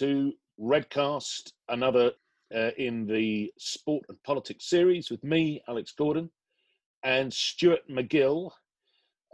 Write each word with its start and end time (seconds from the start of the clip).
to 0.00 0.32
Redcast, 0.58 1.52
another 1.68 2.12
uh, 2.56 2.70
in 2.78 3.06
the 3.06 3.52
sport 3.58 4.02
and 4.08 4.16
politics 4.22 4.64
series 4.64 5.10
with 5.10 5.22
me, 5.22 5.62
Alex 5.68 5.92
Gordon, 5.92 6.30
and 7.04 7.30
Stuart 7.30 7.82
McGill. 7.90 8.50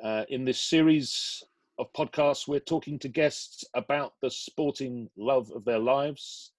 Uh, 0.02 0.24
in 0.28 0.44
this 0.44 0.60
series 0.60 1.40
of 1.78 1.86
podcasts, 1.92 2.48
we're 2.48 2.58
talking 2.58 2.98
to 2.98 3.08
guests 3.08 3.64
about 3.74 4.14
the 4.22 4.30
sporting 4.30 5.08
love 5.16 5.52
of 5.54 5.64
their 5.64 5.78
lives. 5.78 6.50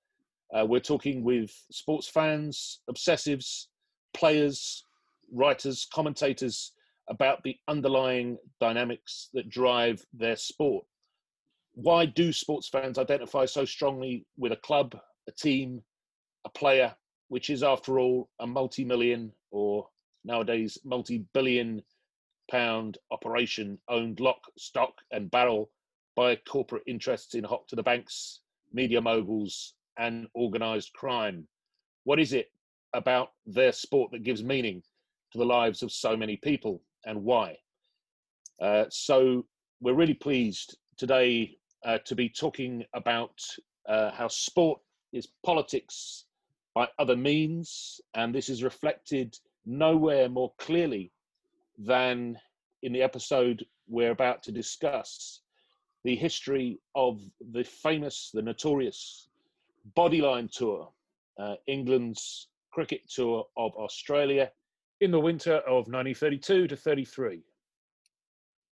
Uh, 0.58 0.66
we're 0.66 0.80
talking 0.80 1.21
with 1.21 1.52
sports 1.69 2.08
fans, 2.08 2.80
obsessives, 2.89 3.66
players, 4.13 4.85
writers, 5.33 5.85
commentators 5.94 6.71
about 7.09 7.44
the 7.44 7.58
underlying 7.67 8.38
dynamics 8.61 9.27
that 9.33 9.49
drive 9.49 10.02
their 10.13 10.38
sport 10.38 10.85
why 11.77 12.08
do 12.08 12.34
sports 12.34 12.67
fans 12.67 12.98
identify 12.98 13.45
so 13.45 13.63
strongly 13.63 14.26
with 14.36 14.52
a 14.52 14.55
club, 14.58 14.95
a 15.27 15.31
team, 15.31 15.80
a 16.44 16.50
player, 16.50 16.95
which 17.27 17.52
is 17.52 17.62
after 17.62 18.00
all 18.00 18.30
a 18.40 18.48
multi-million 18.48 19.31
or 19.52 19.88
nowadays 20.26 20.80
multi-billion 20.84 21.84
pound 22.50 22.98
operation 23.12 23.77
owned 23.90 24.20
lock, 24.20 24.40
stock 24.58 24.94
and 25.12 25.30
barrel 25.30 25.70
by 26.16 26.36
corporate 26.50 26.81
interests 26.88 27.36
in 27.36 27.44
hot 27.44 27.67
to 27.67 27.76
the 27.76 27.84
banks, 27.84 28.39
media 28.73 29.00
moguls 29.00 29.75
and 30.00 30.25
organised 30.36 30.91
crime. 30.94 31.47
What 32.06 32.19
is 32.19 32.34
it 32.34 32.47
about 32.94 33.34
their 33.45 33.72
sport 33.72 34.12
that 34.14 34.23
gives 34.23 34.44
meaning 34.44 34.81
to 35.31 35.38
the 35.38 35.45
lives 35.45 35.84
of 35.84 35.91
so 35.91 36.17
many 36.17 36.38
people 36.38 36.81
and 37.06 37.23
why? 37.23 37.56
Uh, 38.59 38.86
so 38.89 39.45
we're 39.80 39.94
really 39.94 40.16
pleased 40.16 40.75
today 40.97 41.56
uh, 41.88 41.97
to 42.05 42.16
be 42.16 42.30
talking 42.30 42.83
about 42.93 43.41
uh, 43.88 44.11
how 44.11 44.27
sport 44.27 44.80
is 45.13 45.30
politics 45.45 46.25
by 46.75 46.88
other 46.99 47.16
means, 47.16 48.02
and 48.13 48.35
this 48.35 48.49
is 48.49 48.61
reflected 48.61 49.35
nowhere 49.66 50.27
more 50.27 50.53
clearly 50.59 51.11
than 51.77 52.38
in 52.83 52.91
the 52.91 53.02
episode 53.02 53.66
we're 53.88 54.11
about 54.11 54.44
to 54.44 54.52
discuss 54.52 55.41
the 56.03 56.16
history 56.16 56.77
of 56.94 57.21
the 57.52 57.63
famous, 57.63 58.31
the 58.33 58.41
notorious 58.41 59.29
Bodyline 59.95 60.51
Tour, 60.51 60.89
uh, 61.39 61.55
England's 61.67 62.49
cricket 62.72 63.01
tour 63.09 63.45
of 63.55 63.73
Australia 63.75 64.51
in 64.99 65.09
the 65.09 65.19
winter 65.19 65.55
of 65.59 65.88
1932 65.88 66.67
to 66.67 66.75
33. 66.75 67.41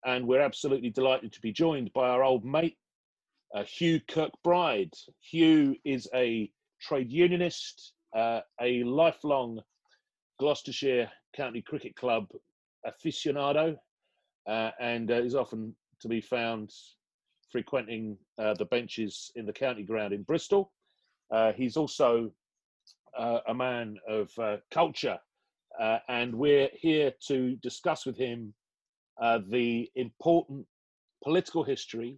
And 0.06 0.28
we're 0.28 0.42
absolutely 0.42 0.90
delighted 0.90 1.32
to 1.34 1.42
be 1.42 1.52
joined 1.52 1.94
by 1.94 2.10
our 2.10 2.24
old 2.24 2.44
mate, 2.44 2.78
uh, 3.54 3.64
Hugh 3.64 4.00
Kirkbride. 4.02 4.98
Hugh 5.20 5.76
is 5.86 6.08
a 6.14 6.50
trade 6.82 7.12
unionist, 7.12 7.94
uh, 8.16 8.42
a 8.60 8.84
lifelong 8.84 9.60
Gloucestershire 10.40 11.10
County 11.36 11.62
Cricket 11.62 11.96
Club 11.96 12.28
aficionado, 12.86 13.78
uh, 14.48 14.72
and 14.80 15.10
uh, 15.12 15.16
is 15.16 15.36
often 15.36 15.76
to 16.02 16.08
be 16.08 16.20
found 16.20 16.72
frequenting 17.52 18.18
uh, 18.40 18.54
the 18.56 18.66
benches 18.66 19.32
in 19.36 19.46
the 19.46 19.54
county 19.54 19.84
ground 19.84 20.14
in 20.14 20.24
Bristol. 20.24 20.72
Uh, 21.32 21.54
he's 21.54 21.78
also 21.78 22.32
a 23.48 23.54
man 23.54 23.96
of 24.10 24.32
culture, 24.72 25.20
and 26.10 26.34
we're 26.34 26.70
here 26.74 27.14
to 27.28 27.56
discuss 27.58 28.08
with 28.08 28.18
him 28.18 28.54
the 29.50 29.88
important 29.96 30.66
political 31.24 31.64
history 31.64 32.18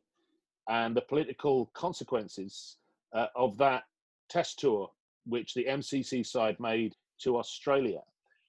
and 0.70 0.96
the 0.96 1.02
political 1.02 1.72
consequences 1.74 2.78
uh, 3.14 3.28
of 3.36 3.58
that 3.58 3.84
test 4.30 4.60
tour, 4.60 4.90
which 5.26 5.54
the 5.54 5.66
MCC 5.66 6.26
side 6.26 6.60
made 6.60 6.94
to 7.22 7.38
Australia. 7.38 8.02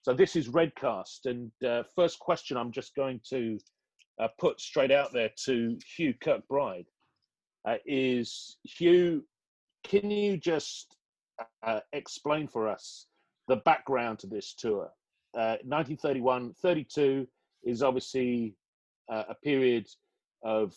So 0.02 0.14
this 0.14 0.36
is 0.36 0.48
Redcast, 0.48 1.26
and 1.26 1.50
uh, 1.66 1.82
first 1.94 2.18
question 2.18 2.56
I'm 2.56 2.72
just 2.72 2.94
going 2.94 3.20
to 3.30 3.58
uh, 4.20 4.28
put 4.38 4.60
straight 4.60 4.92
out 4.92 5.12
there 5.12 5.30
to 5.44 5.78
Hugh 5.96 6.14
Kirkbride 6.24 6.86
uh, 7.66 7.76
is 7.84 8.58
Hugh, 8.62 9.24
can 9.84 10.10
you 10.10 10.36
just 10.36 10.96
uh, 11.66 11.80
explain 11.92 12.46
for 12.46 12.68
us 12.68 13.06
the 13.48 13.56
background 13.56 14.20
to 14.20 14.26
this 14.26 14.54
tour? 14.54 14.90
1931, 15.32 16.46
uh, 16.46 16.52
32 16.62 17.26
is 17.64 17.82
obviously 17.82 18.54
a 19.10 19.34
period 19.44 19.86
of 20.42 20.74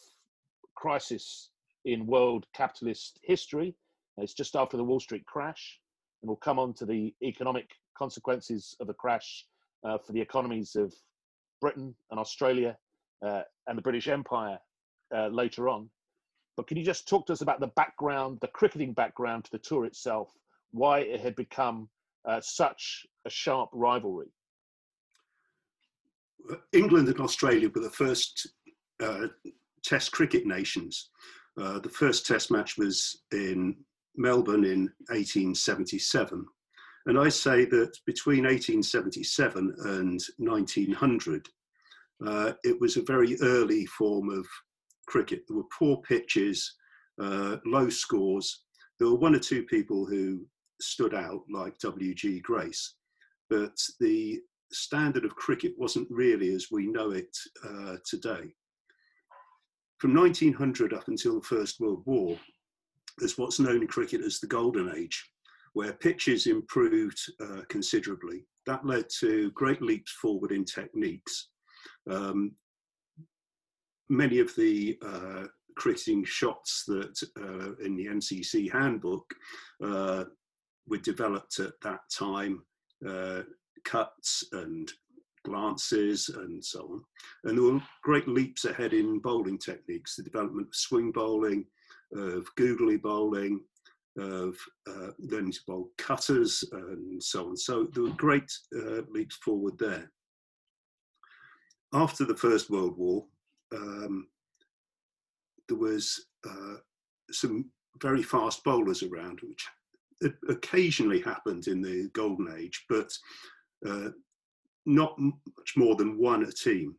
crisis 0.79 1.50
in 1.84 2.07
world 2.07 2.45
capitalist 2.56 3.19
history. 3.23 3.75
It's 4.17 4.34
just 4.34 4.56
after 4.56 4.78
the 4.78 4.84
Wall 4.84 5.00
Street 5.00 5.25
crash, 5.25 5.79
and 6.22 6.29
we'll 6.29 6.38
come 6.38 6.59
on 6.59 6.73
to 6.75 6.85
the 6.85 7.13
economic 7.22 7.69
consequences 7.97 8.75
of 8.79 8.88
the 8.88 8.94
crash 8.94 9.45
uh, 9.85 9.97
for 9.97 10.13
the 10.13 10.22
economies 10.22 10.75
of 10.75 10.94
Britain 11.62 11.94
and 12.12 12.19
Australia 12.19 12.78
uh, 13.25 13.41
and 13.68 13.78
the 13.78 13.81
British 13.81 14.07
Empire 14.07 14.57
uh, 15.16 15.28
later 15.28 15.68
on. 15.68 15.89
But 16.56 16.68
can 16.68 16.78
you 16.78 16.84
just 16.84 17.07
talk 17.07 17.25
to 17.28 17.34
us 17.34 17.41
about 17.41 17.59
the 17.59 17.68
background, 17.75 18.39
the 18.41 18.47
cricketing 18.47 18.94
background 18.94 19.45
to 19.45 19.51
the 19.51 19.59
tour 19.59 19.85
itself, 19.85 20.34
why 20.72 21.00
it 21.00 21.19
had 21.19 21.35
become 21.35 21.89
uh, 22.25 22.41
such 22.41 23.06
a 23.25 23.29
sharp 23.29 23.69
rivalry? 23.73 24.31
England 26.72 27.07
and 27.09 27.19
Australia 27.19 27.69
were 27.69 27.81
the 27.81 27.89
first 27.89 28.47
uh, 29.01 29.28
Test 29.84 30.12
cricket 30.12 30.45
nations. 30.45 31.09
Uh, 31.59 31.79
the 31.79 31.90
first 31.90 32.25
Test 32.25 32.51
match 32.51 32.78
was 32.78 33.23
in 33.31 33.75
Melbourne 34.16 34.66
in 34.66 34.81
1877. 35.09 36.45
And 37.06 37.17
I 37.17 37.29
say 37.29 37.66
that 37.66 37.97
between 38.06 38.44
1877 38.44 39.73
and 39.85 40.22
1900, 40.38 41.50
uh, 42.25 42.53
it 42.63 42.79
was 42.79 42.97
a 42.97 43.03
very 43.03 43.38
early 43.41 43.85
form 43.85 44.29
of 44.29 44.45
cricket. 45.07 45.44
There 45.47 45.57
were 45.57 45.63
poor 45.78 45.97
pitches, 46.01 46.75
uh, 47.22 47.57
low 47.66 47.89
scores. 47.89 48.63
There 49.00 49.07
were 49.07 49.16
one 49.16 49.35
or 49.35 49.39
two 49.39 49.63
people 49.63 50.06
who 50.06 50.45
stood 50.81 51.13
out, 51.13 51.41
like 51.51 51.79
W.G. 51.79 52.41
Grace, 52.41 52.95
but 53.50 53.75
the 54.00 54.39
standard 54.72 55.25
of 55.25 55.35
cricket 55.35 55.73
wasn't 55.78 56.07
really 56.12 56.53
as 56.53 56.68
we 56.72 56.85
know 56.85 57.12
it 57.12 57.35
uh, 57.68 57.95
today 58.06 58.53
from 59.99 60.15
1900 60.15 60.93
up 60.93 61.07
until 61.07 61.35
the 61.35 61.45
First 61.45 61.79
World 61.79 62.03
War, 62.05 62.37
there's 63.17 63.37
what's 63.37 63.59
known 63.59 63.81
in 63.81 63.87
cricket 63.87 64.21
as 64.21 64.39
the 64.39 64.47
Golden 64.47 64.93
Age, 64.95 65.29
where 65.73 65.93
pitches 65.93 66.47
improved 66.47 67.19
uh, 67.41 67.61
considerably. 67.69 68.45
That 68.65 68.85
led 68.85 69.05
to 69.19 69.51
great 69.51 69.81
leaps 69.81 70.11
forward 70.11 70.51
in 70.51 70.63
techniques. 70.63 71.49
Um, 72.09 72.53
many 74.09 74.39
of 74.39 74.55
the 74.55 74.97
uh, 75.05 75.43
cricketing 75.75 76.23
shots 76.23 76.83
that 76.88 77.21
uh, 77.38 77.75
in 77.83 77.97
the 77.97 78.07
MCC 78.07 78.71
handbook 78.71 79.25
uh, 79.83 80.25
were 80.88 80.97
developed 80.97 81.59
at 81.59 81.73
that 81.83 81.99
time, 82.11 82.63
uh, 83.07 83.41
cuts 83.83 84.45
and 84.53 84.91
glances 85.45 86.29
and 86.29 86.63
so 86.63 86.81
on. 86.81 87.03
And 87.44 87.57
there 87.57 87.73
were 87.73 87.81
great 88.03 88.27
leaps 88.27 88.66
ahead 88.66 88.94
in 88.94 89.19
bowling 89.19 89.57
techniques, 89.57 90.16
the 90.16 90.23
development 90.23 90.67
of 90.67 90.75
swing 90.75 91.11
bowling, 91.11 91.66
of 92.16 92.47
googly 92.55 92.97
bowling, 92.97 93.62
of 94.18 94.56
uh, 94.88 95.12
learning 95.19 95.53
to 95.53 95.59
bowl 95.68 95.91
cutters 95.97 96.63
and 96.71 97.21
so 97.21 97.50
on. 97.50 97.57
So 97.57 97.88
there 97.94 98.03
were 98.03 98.09
great 98.12 98.51
uh, 98.75 99.01
leaps 99.09 99.36
forward 99.38 99.77
there. 99.80 100.12
After 101.94 102.25
the 102.25 102.36
First 102.36 102.69
World 102.69 102.97
War, 102.97 103.25
um, 103.74 104.27
there 105.68 105.77
was 105.77 106.25
uh, 106.47 106.75
some 107.31 107.69
very 108.01 108.24
fast 108.24 108.63
bowlers 108.63 109.03
around, 109.03 109.39
which 109.41 110.33
occasionally 110.50 111.21
happened 111.21 111.68
in 111.68 111.81
the 111.81 112.09
golden 112.13 112.53
age, 112.57 112.86
but 112.89 113.12
uh, 113.88 114.09
not 114.89 115.18
much 115.19 115.77
more 115.77 115.95
than 115.95 116.18
one 116.18 116.44
a 116.44 116.51
team. 116.51 116.95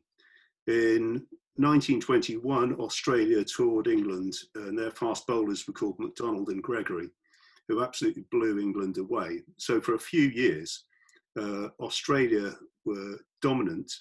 In 0.66 1.26
1921, 1.56 2.74
Australia 2.74 3.44
toured 3.44 3.88
England, 3.88 4.34
and 4.54 4.78
their 4.78 4.92
fast 4.92 5.26
bowlers 5.26 5.66
were 5.66 5.74
called 5.74 5.98
McDonald 5.98 6.48
and 6.48 6.62
Gregory, 6.62 7.10
who 7.68 7.82
absolutely 7.82 8.24
blew 8.30 8.58
England 8.58 8.98
away. 8.98 9.42
So 9.58 9.80
for 9.80 9.94
a 9.94 9.98
few 9.98 10.28
years, 10.28 10.84
uh, 11.38 11.68
Australia 11.80 12.54
were 12.84 13.18
dominant, 13.42 13.92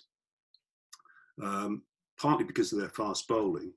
um, 1.41 1.83
partly 2.19 2.45
because 2.45 2.71
of 2.71 2.79
their 2.79 2.89
fast 2.89 3.27
bowling, 3.27 3.73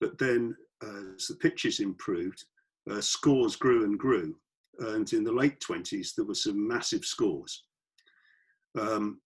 but 0.00 0.18
then 0.18 0.56
as 0.82 1.28
the 1.28 1.36
pitches 1.36 1.80
improved, 1.80 2.44
uh, 2.90 3.00
scores 3.00 3.56
grew 3.56 3.84
and 3.84 3.98
grew. 3.98 4.36
And 4.80 5.10
in 5.12 5.22
the 5.22 5.32
late 5.32 5.60
20s, 5.60 6.14
there 6.14 6.24
were 6.24 6.34
some 6.34 6.66
massive 6.66 7.04
scores. 7.04 7.64
Um, 8.78 9.20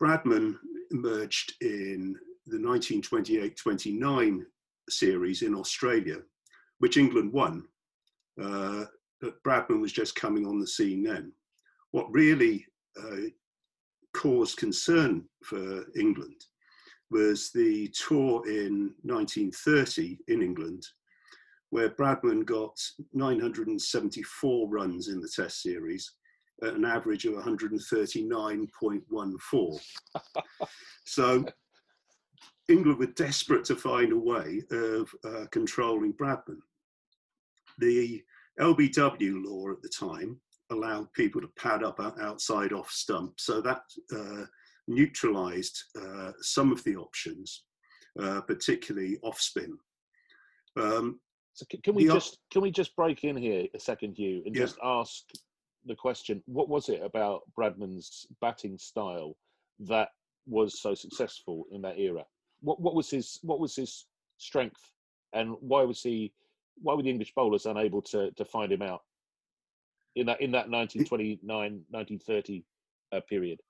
Bradman 0.00 0.56
emerged 0.90 1.54
in 1.60 2.16
the 2.46 2.56
1928-29 2.56 4.44
series 4.88 5.42
in 5.42 5.54
Australia, 5.54 6.18
which 6.78 6.96
England 6.96 7.32
won. 7.32 7.64
Uh, 8.40 8.86
Bradman 9.44 9.80
was 9.80 9.92
just 9.92 10.14
coming 10.14 10.46
on 10.46 10.58
the 10.58 10.66
scene 10.66 11.02
then. 11.02 11.32
What 11.90 12.10
really 12.10 12.66
uh, 12.98 13.28
caused 14.14 14.56
concern 14.56 15.24
for 15.44 15.84
England 15.96 16.44
was 17.10 17.50
the 17.52 17.88
tour 17.88 18.48
in 18.48 18.94
1930 19.02 20.18
in 20.28 20.42
England, 20.42 20.86
where 21.70 21.90
Bradman 21.90 22.44
got 22.46 22.78
974 23.12 24.68
runs 24.68 25.08
in 25.08 25.20
the 25.20 25.28
Test 25.28 25.62
series 25.62 26.12
at 26.62 26.74
an 26.74 26.84
average 26.84 27.24
of 27.24 27.34
139.14. 27.34 29.80
so 31.04 31.44
England 32.68 32.98
were 32.98 33.06
desperate 33.06 33.64
to 33.64 33.76
find 33.76 34.12
a 34.12 34.18
way 34.18 34.62
of 34.70 35.10
uh, 35.24 35.46
controlling 35.50 36.12
Bradman. 36.14 36.58
The 37.78 38.22
LBW 38.60 39.44
law 39.44 39.70
at 39.70 39.82
the 39.82 39.88
time 39.88 40.40
allowed 40.70 41.12
people 41.14 41.40
to 41.40 41.48
pad 41.56 41.82
up 41.82 41.98
outside 42.20 42.72
off 42.72 42.90
stump, 42.90 43.40
so 43.40 43.60
that 43.60 43.82
uh, 44.14 44.44
neutralised 44.86 45.82
uh, 46.00 46.32
some 46.40 46.70
of 46.70 46.84
the 46.84 46.96
options, 46.96 47.64
uh, 48.20 48.40
particularly 48.42 49.18
off 49.22 49.40
spin. 49.40 49.76
Um, 50.78 51.18
so 51.54 51.66
can 51.82 51.94
we 51.94 52.06
just 52.06 52.38
can 52.52 52.62
we 52.62 52.70
just 52.70 52.94
break 52.94 53.24
in 53.24 53.36
here 53.36 53.66
a 53.74 53.80
second, 53.80 54.16
Hugh, 54.16 54.42
and 54.46 54.54
yeah. 54.54 54.62
just 54.62 54.78
ask 54.82 55.24
the 55.86 55.94
question: 55.94 56.42
What 56.46 56.68
was 56.68 56.88
it 56.88 57.02
about 57.02 57.42
Bradman's 57.58 58.26
batting 58.40 58.78
style 58.78 59.36
that 59.80 60.08
was 60.46 60.80
so 60.80 60.94
successful 60.94 61.64
in 61.70 61.82
that 61.82 61.98
era? 61.98 62.24
What 62.60 62.80
what 62.80 62.94
was 62.94 63.10
his 63.10 63.38
what 63.42 63.60
was 63.60 63.76
his 63.76 64.06
strength, 64.38 64.92
and 65.32 65.56
why 65.60 65.82
was 65.82 66.02
he 66.02 66.32
why 66.82 66.94
were 66.94 67.02
the 67.02 67.10
English 67.10 67.32
bowlers 67.34 67.66
unable 67.66 68.02
to 68.02 68.30
to 68.32 68.44
find 68.44 68.72
him 68.72 68.82
out 68.82 69.02
in 70.16 70.26
that 70.26 70.40
in 70.40 70.50
that 70.52 70.70
1929 70.70 71.40
1930 71.88 72.64
uh, 73.12 73.20
period? 73.28 73.60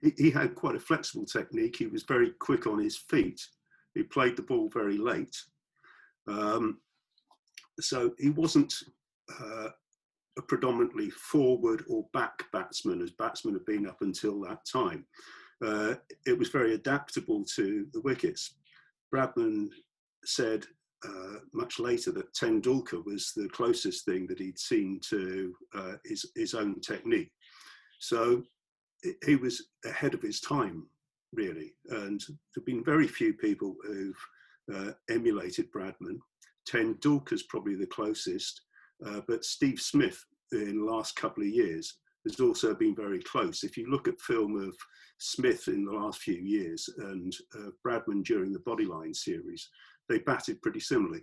He, 0.00 0.12
he 0.16 0.30
had 0.30 0.54
quite 0.54 0.74
a 0.74 0.80
flexible 0.80 1.24
technique. 1.24 1.76
He 1.76 1.86
was 1.86 2.02
very 2.02 2.30
quick 2.30 2.66
on 2.66 2.78
his 2.78 2.96
feet. 2.96 3.40
He 3.94 4.02
played 4.02 4.36
the 4.36 4.42
ball 4.42 4.68
very 4.68 4.98
late. 4.98 5.36
Um, 6.26 6.78
so 7.80 8.14
he 8.18 8.30
wasn't 8.30 8.74
uh, 9.40 9.68
a 10.38 10.42
predominantly 10.42 11.10
forward 11.10 11.84
or 11.88 12.06
back 12.12 12.44
batsman, 12.52 13.02
as 13.02 13.10
batsmen 13.10 13.54
have 13.54 13.66
been 13.66 13.86
up 13.86 14.00
until 14.00 14.40
that 14.40 14.64
time. 14.64 15.04
Uh, 15.64 15.94
it 16.26 16.38
was 16.38 16.48
very 16.48 16.74
adaptable 16.74 17.44
to 17.54 17.86
the 17.92 18.00
wickets. 18.00 18.56
Bradman 19.14 19.68
said 20.24 20.66
uh, 21.04 21.38
much 21.52 21.78
later 21.78 22.12
that 22.12 22.32
Tendulkar 22.34 23.04
was 23.04 23.32
the 23.34 23.48
closest 23.48 24.04
thing 24.04 24.26
that 24.28 24.38
he'd 24.38 24.58
seen 24.58 25.00
to 25.10 25.54
uh, 25.74 25.92
his, 26.04 26.26
his 26.34 26.54
own 26.54 26.80
technique. 26.80 27.30
So 27.98 28.42
he 29.24 29.36
was 29.36 29.68
ahead 29.84 30.14
of 30.14 30.22
his 30.22 30.40
time, 30.40 30.86
really. 31.32 31.74
And 31.90 32.20
there 32.20 32.36
have 32.56 32.66
been 32.66 32.84
very 32.84 33.08
few 33.08 33.34
people 33.34 33.76
who've 33.84 34.26
uh, 34.72 34.92
emulated 35.10 35.72
Bradman. 35.72 36.18
Tendulkar's 36.68 37.42
probably 37.44 37.74
the 37.74 37.86
closest, 37.86 38.62
uh, 39.06 39.20
but 39.26 39.44
Steve 39.44 39.80
Smith 39.80 40.24
in 40.52 40.78
the 40.78 40.92
last 40.92 41.16
couple 41.16 41.42
of 41.42 41.48
years 41.48 41.98
has 42.26 42.40
also 42.40 42.74
been 42.74 42.94
very 42.94 43.20
close. 43.22 43.64
If 43.64 43.76
you 43.76 43.90
look 43.90 44.06
at 44.06 44.20
film 44.20 44.56
of 44.56 44.74
Smith 45.18 45.68
in 45.68 45.84
the 45.84 45.92
last 45.92 46.20
few 46.20 46.40
years 46.40 46.88
and 46.98 47.34
uh, 47.56 47.70
Bradman 47.86 48.24
during 48.24 48.52
the 48.52 48.60
Bodyline 48.60 49.14
series, 49.14 49.68
they 50.08 50.18
batted 50.18 50.60
pretty 50.62 50.80
similarly. 50.80 51.22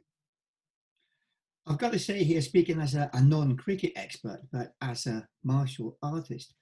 I've 1.68 1.78
got 1.78 1.92
to 1.92 2.00
say 2.00 2.24
here, 2.24 2.42
speaking 2.42 2.80
as 2.82 2.96
a, 2.96 3.10
a 3.14 3.22
non-cricket 3.22 3.94
expert, 3.96 4.42
but 4.52 4.74
as 4.82 5.06
a 5.06 5.28
martial 5.44 5.98
artist, 6.02 6.54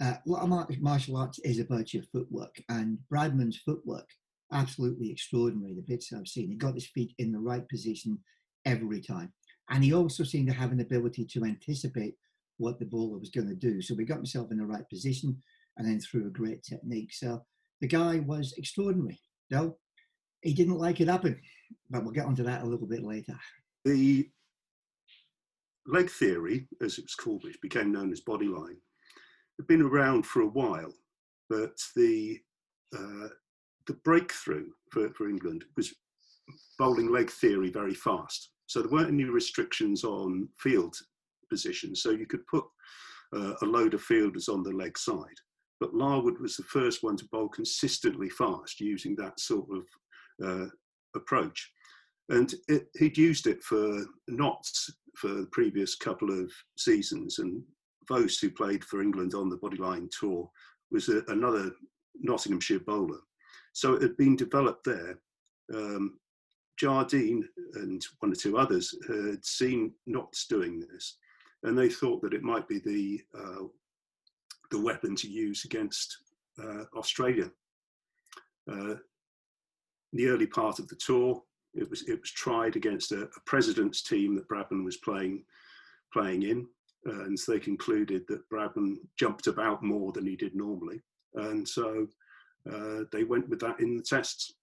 uh, 0.00 0.14
a 0.26 0.28
lot 0.28 0.70
martial 0.80 1.16
arts 1.16 1.38
is 1.40 1.58
about 1.58 1.92
your 1.92 2.02
footwork, 2.12 2.54
and 2.68 2.98
Bradman's 3.12 3.58
footwork 3.58 4.08
absolutely 4.52 5.10
extraordinary. 5.10 5.74
The 5.74 5.82
bits 5.82 6.12
I've 6.12 6.26
seen, 6.26 6.50
he 6.50 6.56
got 6.56 6.74
his 6.74 6.86
feet 6.86 7.14
in 7.18 7.32
the 7.32 7.38
right 7.38 7.68
position 7.68 8.18
every 8.64 9.00
time, 9.00 9.32
and 9.70 9.84
he 9.84 9.92
also 9.92 10.24
seemed 10.24 10.48
to 10.48 10.54
have 10.54 10.72
an 10.72 10.80
ability 10.80 11.24
to 11.26 11.44
anticipate 11.44 12.14
what 12.56 12.78
the 12.78 12.86
bowler 12.86 13.18
was 13.18 13.30
going 13.30 13.48
to 13.48 13.54
do. 13.54 13.80
So 13.80 13.94
he 13.96 14.04
got 14.04 14.16
himself 14.16 14.50
in 14.50 14.58
the 14.58 14.66
right 14.66 14.88
position, 14.88 15.40
and 15.76 15.86
then 15.86 16.00
through 16.00 16.26
a 16.26 16.30
great 16.30 16.62
technique. 16.62 17.12
So 17.12 17.44
the 17.80 17.86
guy 17.86 18.18
was 18.18 18.54
extraordinary. 18.56 19.20
Though 19.50 19.78
he 20.42 20.52
didn't 20.52 20.78
like 20.78 21.00
it 21.00 21.08
happen 21.08 21.40
but 21.90 22.02
we'll 22.02 22.12
get 22.12 22.26
onto 22.26 22.44
that 22.44 22.62
a 22.62 22.66
little 22.66 22.86
bit 22.86 23.02
later. 23.02 23.38
The 23.84 24.28
leg 25.86 26.10
theory, 26.10 26.68
as 26.82 26.98
it 26.98 27.04
was 27.04 27.14
called, 27.14 27.44
which 27.44 27.60
became 27.60 27.92
known 27.92 28.12
as 28.12 28.20
bodyline, 28.20 28.78
had 29.58 29.66
been 29.66 29.82
around 29.82 30.26
for 30.26 30.42
a 30.42 30.48
while, 30.48 30.92
but 31.48 31.78
the 31.96 32.38
uh, 32.96 33.28
the 33.86 33.94
breakthrough 34.04 34.66
for, 34.92 35.10
for 35.14 35.28
England 35.28 35.64
was 35.76 35.94
bowling 36.78 37.10
leg 37.10 37.30
theory 37.30 37.70
very 37.70 37.94
fast. 37.94 38.50
So 38.68 38.80
there 38.80 38.90
weren't 38.90 39.10
any 39.10 39.24
restrictions 39.24 40.04
on 40.04 40.48
field 40.58 40.94
positions. 41.50 42.02
So 42.02 42.10
you 42.10 42.26
could 42.26 42.46
put 42.46 42.64
uh, 43.34 43.54
a 43.62 43.66
load 43.66 43.94
of 43.94 44.02
fielders 44.02 44.48
on 44.48 44.62
the 44.62 44.72
leg 44.72 44.96
side. 44.98 45.38
But 45.80 45.94
Larwood 45.94 46.38
was 46.38 46.56
the 46.56 46.64
first 46.64 47.02
one 47.02 47.16
to 47.16 47.24
bowl 47.32 47.48
consistently 47.48 48.28
fast 48.28 48.78
using 48.80 49.16
that 49.16 49.40
sort 49.40 49.68
of 49.72 50.46
uh, 50.46 50.66
approach. 51.16 51.70
And 52.28 52.54
it, 52.68 52.88
he'd 52.98 53.16
used 53.16 53.46
it 53.46 53.62
for 53.62 54.04
Notts 54.28 54.90
for 55.16 55.28
the 55.28 55.48
previous 55.50 55.94
couple 55.94 56.30
of 56.30 56.52
seasons. 56.76 57.38
And 57.38 57.62
Voce, 58.06 58.38
who 58.38 58.50
played 58.50 58.84
for 58.84 59.00
England 59.00 59.34
on 59.34 59.48
the 59.48 59.56
Bodyline 59.58 60.10
tour, 60.10 60.50
was 60.90 61.08
a, 61.08 61.22
another 61.28 61.72
Nottinghamshire 62.20 62.80
bowler. 62.80 63.20
So 63.72 63.94
it 63.94 64.02
had 64.02 64.16
been 64.18 64.36
developed 64.36 64.84
there. 64.84 65.18
Um, 65.74 66.18
Jardine 66.78 67.48
and 67.74 68.04
one 68.20 68.32
or 68.32 68.36
two 68.36 68.56
others 68.56 68.94
had 69.06 69.44
seen 69.44 69.92
Notts 70.06 70.46
doing 70.46 70.80
this, 70.80 71.16
and 71.64 71.76
they 71.76 71.88
thought 71.88 72.22
that 72.22 72.34
it 72.34 72.42
might 72.42 72.68
be 72.68 72.78
the 72.78 73.20
uh, 73.38 73.64
the 74.70 74.80
weapon 74.80 75.16
to 75.16 75.28
use 75.28 75.64
against 75.64 76.18
uh, 76.62 76.84
Australia. 76.96 77.50
Uh, 78.70 78.94
the 80.12 80.26
early 80.28 80.46
part 80.46 80.78
of 80.78 80.88
the 80.88 80.96
tour. 80.96 81.42
It 81.74 81.88
was 81.90 82.02
it 82.08 82.20
was 82.20 82.30
tried 82.30 82.76
against 82.76 83.12
a, 83.12 83.22
a 83.22 83.40
president's 83.44 84.02
team 84.02 84.34
that 84.36 84.48
Bradman 84.48 84.84
was 84.84 84.96
playing 84.96 85.44
playing 86.12 86.42
in, 86.44 86.66
and 87.04 87.38
so 87.38 87.52
they 87.52 87.60
concluded 87.60 88.24
that 88.28 88.48
Bradman 88.50 88.96
jumped 89.18 89.46
about 89.46 89.82
more 89.82 90.12
than 90.12 90.26
he 90.26 90.36
did 90.36 90.54
normally, 90.54 91.02
and 91.34 91.68
so 91.68 92.06
uh, 92.72 93.00
they 93.12 93.24
went 93.24 93.48
with 93.48 93.60
that 93.60 93.80
in 93.80 93.96
the 93.96 94.02
tests. 94.02 94.54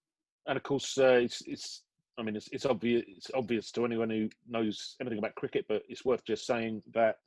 And 0.48 0.58
of 0.58 0.64
course, 0.64 0.98
uh, 0.98 1.20
it's, 1.24 1.42
it's 1.48 1.84
I 2.18 2.24
mean 2.24 2.36
it's, 2.36 2.50
it's 2.52 2.66
obvious 2.66 3.04
it's 3.08 3.32
obvious 3.34 3.72
to 3.72 3.86
anyone 3.86 4.10
who 4.10 4.30
knows 4.48 4.96
anything 5.02 5.20
about 5.20 5.36
cricket, 5.36 5.66
but 5.68 5.84
it's 5.90 6.06
worth 6.06 6.24
just 6.26 6.46
saying 6.46 6.82
that 6.94 7.18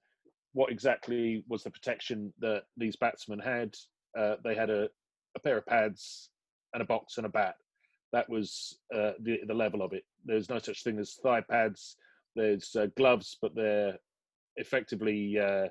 what 0.52 0.72
exactly 0.72 1.44
was 1.48 1.62
the 1.62 1.70
protection 1.70 2.32
that 2.40 2.64
these 2.76 2.96
batsmen 2.96 3.38
had? 3.38 3.76
Uh, 4.18 4.36
they 4.42 4.54
had 4.54 4.70
a, 4.70 4.88
a 5.36 5.40
pair 5.40 5.58
of 5.58 5.66
pads 5.66 6.30
and 6.72 6.82
a 6.82 6.86
box 6.86 7.18
and 7.18 7.26
a 7.26 7.28
bat 7.28 7.54
that 8.12 8.28
was 8.28 8.78
uh, 8.94 9.12
the 9.20 9.40
the 9.46 9.54
level 9.54 9.82
of 9.82 9.92
it. 9.92 10.04
There's 10.24 10.48
no 10.48 10.58
such 10.58 10.82
thing 10.82 10.98
as 10.98 11.14
thigh 11.22 11.42
pads. 11.42 11.96
There's 12.34 12.74
uh, 12.76 12.86
gloves, 12.96 13.36
but 13.40 13.54
they're 13.54 13.98
effectively 14.56 15.38
uh, 15.38 15.68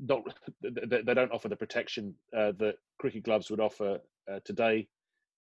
not. 0.00 0.22
They 0.62 1.14
don't 1.14 1.32
offer 1.32 1.48
the 1.48 1.56
protection 1.56 2.14
uh, 2.36 2.52
that 2.58 2.76
cricket 2.98 3.24
gloves 3.24 3.50
would 3.50 3.60
offer 3.60 4.00
uh, 4.30 4.40
today, 4.44 4.88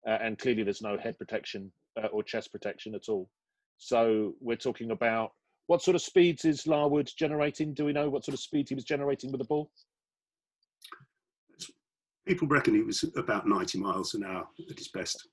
uh, 0.07 0.17
and 0.21 0.37
clearly 0.37 0.63
there's 0.63 0.81
no 0.81 0.97
head 0.97 1.17
protection 1.17 1.71
or 2.11 2.23
chest 2.23 2.51
protection 2.51 2.95
at 2.95 3.09
all. 3.09 3.29
So 3.77 4.33
we're 4.39 4.55
talking 4.55 4.91
about 4.91 5.31
what 5.67 5.81
sort 5.81 5.95
of 5.95 6.01
speeds 6.01 6.45
is 6.45 6.67
Larwood 6.67 7.09
generating? 7.17 7.73
Do 7.73 7.85
we 7.85 7.93
know 7.93 8.09
what 8.09 8.23
sort 8.23 8.33
of 8.33 8.39
speed 8.39 8.69
he 8.69 8.75
was 8.75 8.83
generating 8.83 9.31
with 9.31 9.39
the 9.39 9.45
ball? 9.45 9.71
People 12.27 12.47
reckon 12.47 12.73
he 12.73 12.81
was 12.81 13.03
about 13.17 13.47
90 13.47 13.79
miles 13.79 14.13
an 14.13 14.23
hour 14.23 14.47
at 14.69 14.77
his 14.77 14.89
best 14.89 15.27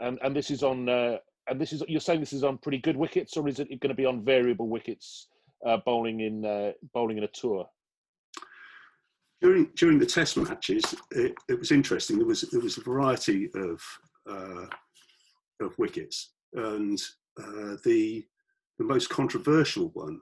and 0.00 0.18
and 0.22 0.34
this 0.34 0.50
is 0.50 0.62
on 0.62 0.88
uh, 0.88 1.16
and 1.48 1.60
this 1.60 1.72
is 1.72 1.82
you're 1.88 2.00
saying 2.00 2.20
this 2.20 2.32
is 2.32 2.44
on 2.44 2.58
pretty 2.58 2.78
good 2.78 2.96
wickets, 2.96 3.36
or 3.36 3.48
is 3.48 3.60
it 3.60 3.68
going 3.80 3.88
to 3.88 3.94
be 3.94 4.06
on 4.06 4.24
variable 4.24 4.68
wickets, 4.68 5.28
uh, 5.66 5.78
bowling 5.84 6.20
in 6.20 6.44
uh, 6.44 6.72
bowling 6.92 7.18
in 7.18 7.24
a 7.24 7.28
tour? 7.28 7.66
During 9.40 9.70
during 9.76 9.98
the 9.98 10.06
Test 10.06 10.36
matches, 10.36 10.82
it, 11.10 11.34
it 11.48 11.58
was 11.58 11.70
interesting. 11.70 12.18
There 12.18 12.26
was 12.26 12.42
there 12.42 12.60
was 12.60 12.78
a 12.78 12.82
variety 12.82 13.50
of 13.54 13.82
uh, 14.28 14.66
of 15.60 15.78
wickets, 15.78 16.32
and 16.54 17.00
uh, 17.40 17.76
the 17.84 18.24
the 18.78 18.84
most 18.84 19.08
controversial 19.08 19.90
one 19.90 20.20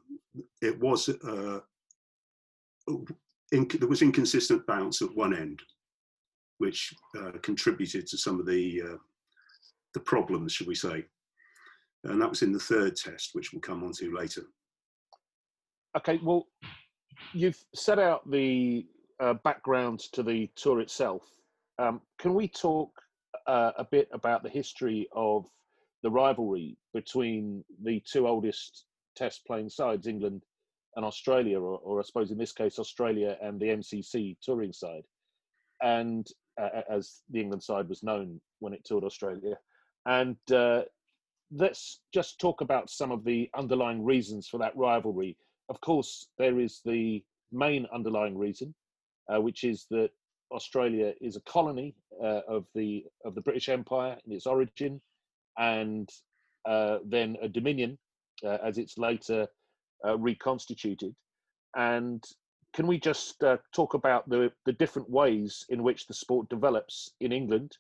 it 0.61 0.79
was 0.81 1.09
uh, 1.09 1.61
in, 3.53 3.69
there 3.79 3.89
was 3.89 4.03
inconsistent 4.03 4.67
bounce 4.67 5.03
at 5.03 5.15
one 5.15 5.35
end, 5.35 5.61
which 6.59 6.95
contributed 7.43 8.07
to 8.07 8.17
some 8.19 8.41
of 8.41 8.47
the 8.47 8.83
the 9.95 10.01
problems, 10.01 10.53
should 10.53 10.67
we 10.67 10.75
say. 10.75 11.05
and 12.05 12.21
that 12.21 12.31
was 12.31 12.43
in 12.43 12.53
the 12.53 12.59
third 12.59 12.97
test, 12.97 13.31
which 13.35 13.53
we'll 13.53 13.61
come 13.61 13.85
on 13.85 13.93
to 13.93 14.15
later. 14.15 14.43
Okay, 15.97 16.19
well, 16.23 16.47
you've 17.35 17.63
set 17.75 17.99
out 17.99 18.29
the 18.31 18.87
uh, 19.21 19.35
background 19.45 20.01
to 20.13 20.23
the 20.23 20.51
tour 20.57 20.81
itself. 20.81 21.23
Um, 21.79 22.01
can 22.19 22.35
we 22.35 22.49
talk 22.49 22.91
uh, 23.47 23.73
a 23.77 23.85
bit 23.85 24.09
about 24.13 24.43
the 24.43 24.49
history 24.49 25.09
of 25.15 25.47
the 26.03 26.11
rivalry 26.11 26.77
between 26.93 27.65
the 27.83 28.03
two 28.11 28.27
oldest 28.27 28.85
test 29.17 29.45
playing 29.47 29.69
sides, 29.69 30.07
England 30.07 30.43
and 30.97 31.05
Australia, 31.05 31.61
or, 31.61 31.79
or 31.79 32.01
I 32.01 32.03
suppose 32.03 32.31
in 32.31 32.39
this 32.39 32.53
case, 32.53 32.79
Australia 32.79 33.37
and 33.41 33.59
the 33.59 33.67
MCC 33.67 34.37
touring 34.43 34.73
side, 34.73 35.05
and 35.83 36.27
uh, 36.61 36.83
as 36.91 37.21
the 37.31 37.41
England 37.41 37.63
side 37.63 37.89
was 37.89 38.03
known 38.03 38.41
when 38.61 38.73
it 38.73 38.85
toured 38.85 39.05
Australia. 39.05 39.57
And 40.07 40.37
uh, 40.53 40.83
let's 41.51 42.01
just 42.13 42.39
talk 42.41 42.61
about 42.61 42.91
some 42.91 43.13
of 43.13 43.25
the 43.25 43.49
underlying 43.57 44.05
reasons 44.05 44.49
for 44.49 44.59
that 44.59 44.77
rivalry. 44.77 45.37
Of 45.69 45.81
course, 45.81 46.29
there 46.39 46.59
is 46.61 46.81
the 46.85 47.23
main 47.53 47.87
underlying 47.95 48.37
reason, 48.37 48.75
uh, 49.33 49.41
which 49.41 49.65
is 49.65 49.87
that 49.91 50.11
Australia 50.51 51.13
is 51.21 51.37
a 51.37 51.43
colony 51.43 51.95
uh, 52.23 52.41
of 52.49 52.65
the 52.75 53.05
of 53.25 53.35
the 53.35 53.41
British 53.41 53.69
Empire 53.69 54.17
in 54.27 54.33
its 54.33 54.47
origin, 54.47 55.01
and 55.59 56.09
uh, 56.69 56.99
then 57.05 57.37
a 57.43 57.49
dominion 57.49 57.99
uh, 58.45 58.59
as 58.65 58.79
it's 58.79 58.99
later 58.99 59.47
uh, 60.05 60.19
reconstituted. 60.19 61.15
And 61.77 62.23
can 62.75 62.87
we 62.87 62.99
just 62.99 63.43
uh, 63.43 63.59
talk 63.75 63.95
about 63.95 64.29
the, 64.29 64.51
the 64.67 64.73
different 64.73 65.09
ways 65.11 65.65
in 65.69 65.83
which 65.83 66.07
the 66.07 66.15
sport 66.15 66.49
develops 66.49 67.11
in 67.21 67.33
England 67.33 67.77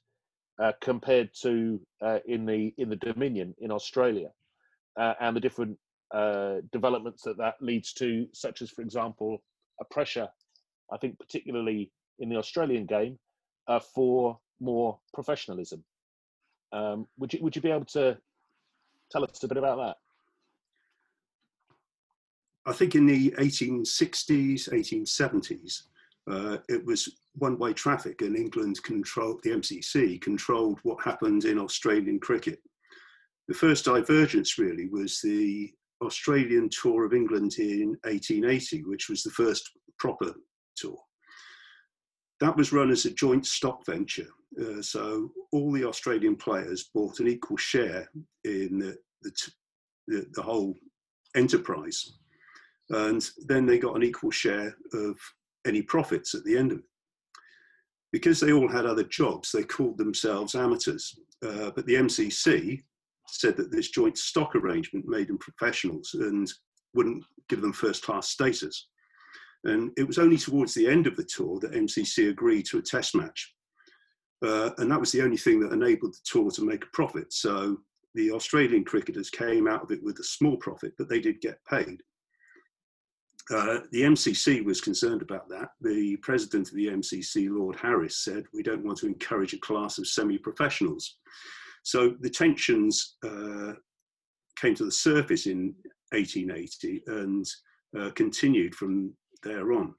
uh, 0.62 0.72
compared 0.80 1.30
to 1.42 1.80
in 2.26 2.46
the 2.46 2.74
in 2.78 2.88
the 2.88 2.96
Dominion 2.96 3.54
in 3.58 3.70
Australia, 3.70 4.28
and 4.96 5.36
the 5.36 5.40
different 5.40 5.78
developments 6.72 7.22
that 7.22 7.38
that 7.38 7.54
leads 7.60 7.92
to, 7.94 8.26
such 8.34 8.62
as, 8.62 8.70
for 8.70 8.82
example, 8.82 9.42
a 9.80 9.84
pressure, 9.84 10.28
I 10.92 10.98
think 10.98 11.18
particularly 11.18 11.90
in 12.18 12.28
the 12.28 12.36
Australian 12.36 12.86
game, 12.86 13.18
for 13.80 14.38
more 14.60 14.98
professionalism. 15.12 15.84
Um, 16.72 17.06
would 17.18 17.32
you 17.32 17.40
would 17.42 17.54
you 17.54 17.62
be 17.62 17.70
able 17.70 17.84
to 17.86 18.16
tell 19.10 19.24
us 19.24 19.42
a 19.42 19.48
bit 19.48 19.58
about 19.58 19.76
that? 19.78 19.96
I 22.64 22.72
think 22.72 22.94
in 22.94 23.06
the 23.06 23.32
1860s, 23.32 24.68
1870s, 24.70 25.82
uh, 26.30 26.58
it 26.68 26.84
was 26.86 27.08
one-way 27.34 27.72
traffic, 27.72 28.22
and 28.22 28.36
England 28.36 28.80
controlled 28.84 29.40
the 29.42 29.50
MCC 29.50 30.20
controlled 30.20 30.78
what 30.84 31.02
happened 31.02 31.44
in 31.44 31.58
Australian 31.58 32.20
cricket. 32.20 32.60
The 33.48 33.54
first 33.54 33.84
divergence 33.84 34.58
really 34.58 34.88
was 34.88 35.20
the 35.20 35.72
Australian 36.02 36.68
tour 36.68 37.04
of 37.04 37.12
England 37.12 37.54
in 37.58 37.96
1880, 38.04 38.84
which 38.84 39.08
was 39.08 39.22
the 39.22 39.30
first 39.30 39.68
proper 39.98 40.32
tour. 40.76 40.98
That 42.42 42.56
was 42.56 42.72
run 42.72 42.90
as 42.90 43.04
a 43.04 43.10
joint 43.10 43.46
stock 43.46 43.86
venture, 43.86 44.26
uh, 44.60 44.82
so 44.82 45.30
all 45.52 45.70
the 45.70 45.84
Australian 45.84 46.34
players 46.34 46.90
bought 46.92 47.20
an 47.20 47.28
equal 47.28 47.56
share 47.56 48.08
in 48.44 48.80
the, 48.80 48.96
the, 49.22 49.30
the, 50.08 50.26
the 50.34 50.42
whole 50.42 50.74
enterprise 51.36 52.14
and 52.90 53.30
then 53.46 53.66
they 53.66 53.78
got 53.78 53.96
an 53.96 54.02
equal 54.02 54.30
share 54.30 54.76
of 54.92 55.16
any 55.66 55.82
profits 55.82 56.34
at 56.34 56.44
the 56.44 56.56
end 56.56 56.72
of 56.72 56.78
it. 56.78 56.84
Because 58.12 58.40
they 58.40 58.52
all 58.52 58.68
had 58.68 58.84
other 58.84 59.04
jobs, 59.04 59.50
they 59.50 59.62
called 59.62 59.96
themselves 59.96 60.54
amateurs. 60.54 61.18
Uh, 61.42 61.70
but 61.74 61.86
the 61.86 61.94
MCC 61.94 62.82
said 63.28 63.56
that 63.56 63.72
this 63.72 63.90
joint 63.90 64.18
stock 64.18 64.54
arrangement 64.54 65.06
made 65.08 65.28
them 65.28 65.38
professionals 65.38 66.14
and 66.14 66.52
wouldn't 66.94 67.24
give 67.48 67.62
them 67.62 67.72
first 67.72 68.02
class 68.02 68.28
status. 68.28 68.88
And 69.64 69.92
it 69.96 70.06
was 70.06 70.18
only 70.18 70.36
towards 70.36 70.74
the 70.74 70.88
end 70.88 71.06
of 71.06 71.16
the 71.16 71.24
tour 71.24 71.60
that 71.60 71.72
MCC 71.72 72.30
agreed 72.30 72.66
to 72.66 72.78
a 72.78 72.82
test 72.82 73.14
match. 73.14 73.54
Uh, 74.44 74.70
and 74.78 74.90
that 74.90 74.98
was 74.98 75.12
the 75.12 75.22
only 75.22 75.36
thing 75.36 75.60
that 75.60 75.72
enabled 75.72 76.14
the 76.14 76.20
tour 76.24 76.50
to 76.50 76.64
make 76.64 76.84
a 76.84 76.90
profit. 76.92 77.32
So 77.32 77.78
the 78.14 78.32
Australian 78.32 78.84
cricketers 78.84 79.30
came 79.30 79.68
out 79.68 79.82
of 79.82 79.92
it 79.92 80.02
with 80.02 80.18
a 80.18 80.24
small 80.24 80.56
profit, 80.56 80.92
but 80.98 81.08
they 81.08 81.20
did 81.20 81.40
get 81.40 81.64
paid. 81.70 82.02
Uh, 83.50 83.80
the 83.90 84.02
MCC 84.02 84.64
was 84.64 84.80
concerned 84.80 85.22
about 85.22 85.48
that. 85.48 85.70
The 85.80 86.16
president 86.18 86.68
of 86.68 86.74
the 86.74 86.88
MCC, 86.88 87.48
Lord 87.50 87.76
Harris, 87.76 88.24
said, 88.24 88.44
We 88.52 88.62
don't 88.62 88.84
want 88.84 88.98
to 88.98 89.06
encourage 89.06 89.52
a 89.52 89.58
class 89.58 89.98
of 89.98 90.06
semi 90.06 90.38
professionals. 90.38 91.18
So 91.82 92.14
the 92.20 92.30
tensions 92.30 93.16
uh, 93.24 93.72
came 94.56 94.74
to 94.76 94.84
the 94.84 94.92
surface 94.92 95.46
in 95.46 95.74
1880 96.12 97.02
and 97.08 97.44
uh, 97.98 98.10
continued 98.10 98.74
from 98.74 99.12
there 99.42 99.72
on. 99.72 99.94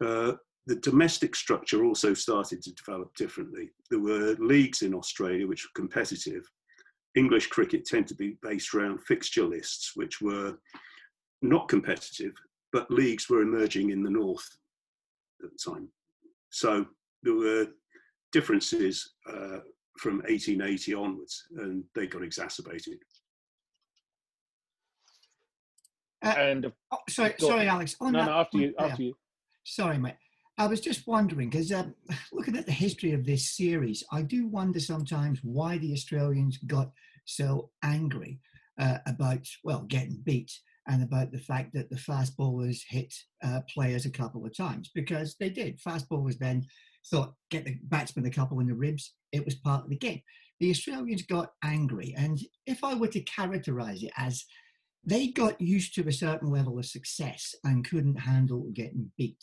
Uh, 0.00 0.32
the 0.66 0.76
domestic 0.76 1.34
structure 1.34 1.84
also 1.84 2.14
started 2.14 2.62
to 2.62 2.72
develop 2.74 3.14
differently. 3.16 3.70
There 3.90 4.00
were 4.00 4.36
leagues 4.38 4.82
in 4.82 4.94
Australia 4.94 5.46
which 5.46 5.64
were 5.64 5.80
competitive. 5.80 6.48
English 7.14 7.48
cricket 7.48 7.84
tended 7.84 8.08
to 8.08 8.14
be 8.14 8.38
based 8.42 8.72
around 8.72 9.02
fixture 9.02 9.44
lists, 9.44 9.92
which 9.96 10.20
were 10.20 10.56
not 11.42 11.68
competitive, 11.68 12.32
but 12.72 12.90
leagues 12.90 13.28
were 13.28 13.42
emerging 13.42 13.90
in 13.90 14.02
the 14.02 14.10
north 14.10 14.48
at 15.42 15.50
the 15.50 15.72
time. 15.72 15.88
So 16.50 16.86
there 17.22 17.34
were 17.34 17.66
differences 18.30 19.14
uh, 19.28 19.58
from 19.98 20.18
1880 20.18 20.94
onwards, 20.94 21.44
and 21.56 21.84
they 21.94 22.06
got 22.06 22.22
exacerbated. 22.22 22.98
Uh, 26.22 26.34
and 26.38 26.72
oh, 26.90 26.98
sorry, 27.08 27.34
sorry, 27.38 27.68
Alex. 27.68 27.96
On 28.00 28.12
no, 28.12 28.24
no, 28.24 28.32
after 28.32 28.58
you, 28.58 28.74
after 28.78 29.02
you. 29.02 29.14
Sorry, 29.64 29.98
mate. 29.98 30.14
I 30.58 30.66
was 30.66 30.80
just 30.80 31.06
wondering 31.06 31.50
because 31.50 31.72
um, 31.72 31.94
looking 32.32 32.56
at 32.56 32.66
the 32.66 32.72
history 32.72 33.12
of 33.12 33.24
this 33.24 33.56
series, 33.56 34.04
I 34.12 34.22
do 34.22 34.46
wonder 34.46 34.80
sometimes 34.80 35.40
why 35.42 35.78
the 35.78 35.92
Australians 35.92 36.58
got 36.58 36.90
so 37.24 37.70
angry 37.82 38.40
uh, 38.78 38.98
about 39.06 39.46
well 39.64 39.82
getting 39.82 40.20
beat 40.22 40.52
and 40.88 41.02
about 41.02 41.30
the 41.30 41.38
fact 41.38 41.72
that 41.74 41.90
the 41.90 41.96
fast 41.96 42.36
bowlers 42.36 42.84
hit 42.88 43.14
uh, 43.44 43.60
players 43.72 44.04
a 44.04 44.10
couple 44.10 44.44
of 44.44 44.56
times 44.56 44.90
because 44.94 45.36
they 45.38 45.48
did. 45.48 45.80
Fast 45.80 46.08
bowlers 46.08 46.38
then 46.38 46.66
thought, 47.10 47.34
get 47.50 47.64
the 47.64 47.76
batsman 47.84 48.26
a 48.26 48.30
couple 48.30 48.60
in 48.60 48.66
the 48.66 48.74
ribs. 48.74 49.14
It 49.32 49.44
was 49.44 49.54
part 49.54 49.84
of 49.84 49.90
the 49.90 49.96
game. 49.96 50.22
The 50.60 50.70
Australians 50.70 51.22
got 51.22 51.52
angry. 51.64 52.14
And 52.16 52.38
if 52.66 52.84
I 52.84 52.94
were 52.94 53.08
to 53.08 53.20
characterize 53.20 54.02
it 54.02 54.12
as 54.16 54.44
they 55.04 55.28
got 55.28 55.60
used 55.60 55.94
to 55.94 56.06
a 56.06 56.12
certain 56.12 56.48
level 56.50 56.78
of 56.78 56.86
success 56.86 57.54
and 57.64 57.88
couldn't 57.88 58.20
handle 58.20 58.70
getting 58.72 59.10
beat. 59.16 59.42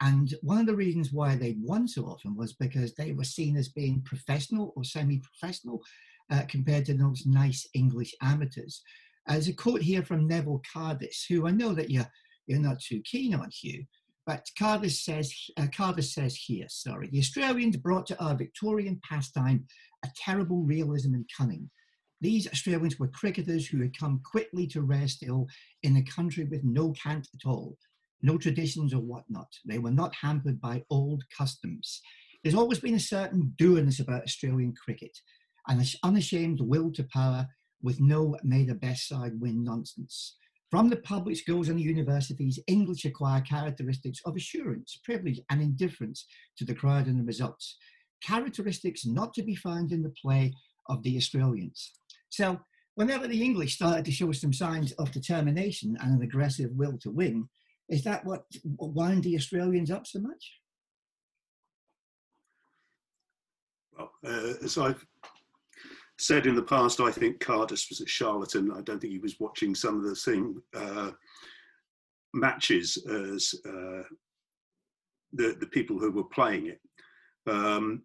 And 0.00 0.34
one 0.42 0.58
of 0.58 0.66
the 0.66 0.76
reasons 0.76 1.12
why 1.12 1.36
they 1.36 1.56
won 1.60 1.86
so 1.86 2.04
often 2.04 2.36
was 2.36 2.54
because 2.54 2.94
they 2.94 3.12
were 3.12 3.24
seen 3.24 3.56
as 3.56 3.68
being 3.68 4.02
professional 4.02 4.72
or 4.76 4.84
semi 4.84 5.20
professional 5.20 5.82
uh, 6.30 6.42
compared 6.48 6.86
to 6.86 6.94
those 6.94 7.26
nice 7.26 7.66
English 7.74 8.14
amateurs. 8.22 8.82
There's 9.26 9.48
a 9.48 9.52
quote 9.52 9.82
here 9.82 10.02
from 10.02 10.26
Neville 10.26 10.62
Cardus, 10.74 11.26
who 11.28 11.46
I 11.46 11.50
know 11.50 11.74
that 11.74 11.90
you're, 11.90 12.10
you're 12.46 12.60
not 12.60 12.80
too 12.80 13.02
keen 13.04 13.34
on, 13.34 13.50
Hugh, 13.50 13.84
but 14.26 14.48
Cardus 14.58 15.02
says, 15.02 15.34
uh, 15.56 15.66
Cardus 15.76 16.12
says 16.12 16.36
here, 16.36 16.66
sorry, 16.68 17.08
the 17.10 17.18
Australians 17.18 17.76
brought 17.76 18.06
to 18.06 18.24
our 18.24 18.36
Victorian 18.36 19.00
pastime 19.08 19.66
a 20.04 20.08
terrible 20.16 20.62
realism 20.62 21.14
and 21.14 21.28
cunning. 21.36 21.70
These 22.20 22.48
Australians 22.48 22.98
were 22.98 23.08
cricketers 23.08 23.66
who 23.66 23.80
had 23.80 23.98
come 23.98 24.20
quickly 24.24 24.66
to 24.68 24.82
rest 24.82 25.22
ill 25.22 25.46
in 25.82 25.96
a 25.96 26.02
country 26.02 26.44
with 26.44 26.64
no 26.64 26.92
cant 26.92 27.26
at 27.34 27.48
all, 27.48 27.78
no 28.22 28.36
traditions 28.36 28.92
or 28.92 29.00
whatnot. 29.00 29.48
They 29.64 29.78
were 29.78 29.90
not 29.90 30.14
hampered 30.14 30.60
by 30.60 30.84
old 30.90 31.24
customs. 31.36 32.02
There's 32.42 32.54
always 32.54 32.78
been 32.78 32.94
a 32.94 33.00
certain 33.00 33.54
dourness 33.56 34.00
about 34.00 34.24
Australian 34.24 34.74
cricket, 34.74 35.16
an 35.68 35.82
unashamed 36.02 36.60
will 36.60 36.92
to 36.92 37.04
power 37.04 37.46
with 37.82 38.00
no 38.00 38.36
may 38.42 38.64
the 38.64 38.74
best 38.74 39.08
side 39.08 39.40
win 39.40 39.64
nonsense. 39.64 40.36
From 40.70 40.88
the 40.88 40.96
public 40.96 41.36
schools 41.36 41.68
and 41.68 41.78
the 41.78 41.82
universities, 41.82 42.60
English 42.66 43.04
acquire 43.04 43.40
characteristics 43.40 44.20
of 44.24 44.36
assurance, 44.36 45.00
privilege, 45.02 45.40
and 45.50 45.60
indifference 45.60 46.26
to 46.58 46.64
the 46.64 46.74
crowd 46.74 47.06
and 47.06 47.18
the 47.18 47.24
results. 47.24 47.76
Characteristics 48.22 49.06
not 49.06 49.34
to 49.34 49.42
be 49.42 49.56
found 49.56 49.90
in 49.90 50.02
the 50.02 50.14
play 50.22 50.52
of 50.90 51.02
the 51.02 51.16
Australians. 51.16 51.92
So, 52.28 52.60
whenever 52.94 53.26
the 53.26 53.42
English 53.42 53.74
started 53.74 54.04
to 54.04 54.12
show 54.12 54.32
some 54.32 54.52
signs 54.52 54.92
of 54.92 55.12
determination 55.12 55.96
and 56.00 56.16
an 56.16 56.22
aggressive 56.22 56.70
will 56.72 56.98
to 56.98 57.10
win, 57.10 57.48
is 57.88 58.04
that 58.04 58.24
what 58.24 58.44
wound 58.64 59.24
the 59.24 59.36
Australians 59.36 59.90
up 59.90 60.06
so 60.06 60.20
much? 60.20 60.52
Well, 63.96 64.10
uh, 64.24 64.54
as 64.62 64.78
I've 64.78 65.04
said 66.18 66.46
in 66.46 66.54
the 66.54 66.62
past, 66.62 67.00
I 67.00 67.10
think 67.10 67.40
Cardus 67.40 67.88
was 67.88 68.00
a 68.00 68.06
charlatan. 68.06 68.70
I 68.70 68.82
don't 68.82 69.00
think 69.00 69.12
he 69.12 69.18
was 69.18 69.40
watching 69.40 69.74
some 69.74 69.96
of 69.96 70.04
the 70.04 70.16
same 70.16 70.62
uh, 70.74 71.10
matches 72.34 72.96
as 73.08 73.54
uh, 73.66 74.02
the, 75.32 75.56
the 75.58 75.68
people 75.72 75.98
who 75.98 76.10
were 76.12 76.24
playing 76.24 76.66
it. 76.66 76.80
Um, 77.46 78.02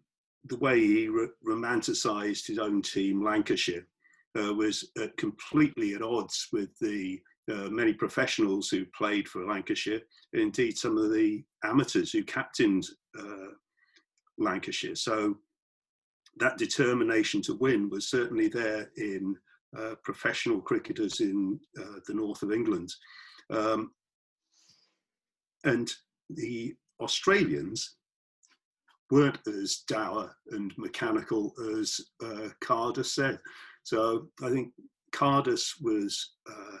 the 0.48 0.58
way 0.58 0.78
he 0.78 1.10
romanticised 1.42 2.46
his 2.46 2.58
own 2.58 2.82
team, 2.82 3.24
Lancashire, 3.24 3.86
uh, 4.38 4.52
was 4.52 4.90
uh, 5.00 5.06
completely 5.16 5.94
at 5.94 6.02
odds 6.02 6.48
with 6.52 6.70
the 6.80 7.20
uh, 7.50 7.68
many 7.70 7.92
professionals 7.92 8.68
who 8.68 8.84
played 8.86 9.28
for 9.28 9.46
Lancashire, 9.46 10.00
indeed 10.32 10.76
some 10.76 10.98
of 10.98 11.12
the 11.12 11.44
amateurs 11.64 12.12
who 12.12 12.24
captained 12.24 12.86
uh, 13.18 13.52
Lancashire. 14.38 14.96
So 14.96 15.36
that 16.38 16.58
determination 16.58 17.40
to 17.42 17.54
win 17.54 17.88
was 17.88 18.08
certainly 18.08 18.48
there 18.48 18.90
in 18.96 19.36
uh, 19.78 19.94
professional 20.02 20.60
cricketers 20.60 21.20
in 21.20 21.58
uh, 21.78 22.00
the 22.06 22.14
north 22.14 22.42
of 22.42 22.52
England. 22.52 22.92
Um, 23.50 23.92
and 25.64 25.90
the 26.30 26.74
Australians 27.00 27.96
weren't 29.10 29.38
as 29.46 29.84
dour 29.88 30.34
and 30.50 30.72
mechanical 30.76 31.54
as 31.78 32.00
uh, 32.24 32.48
Cardus 32.62 33.06
said. 33.06 33.38
So 33.82 34.28
I 34.42 34.50
think 34.50 34.72
Cardus 35.12 35.80
was 35.80 36.34
uh, 36.50 36.78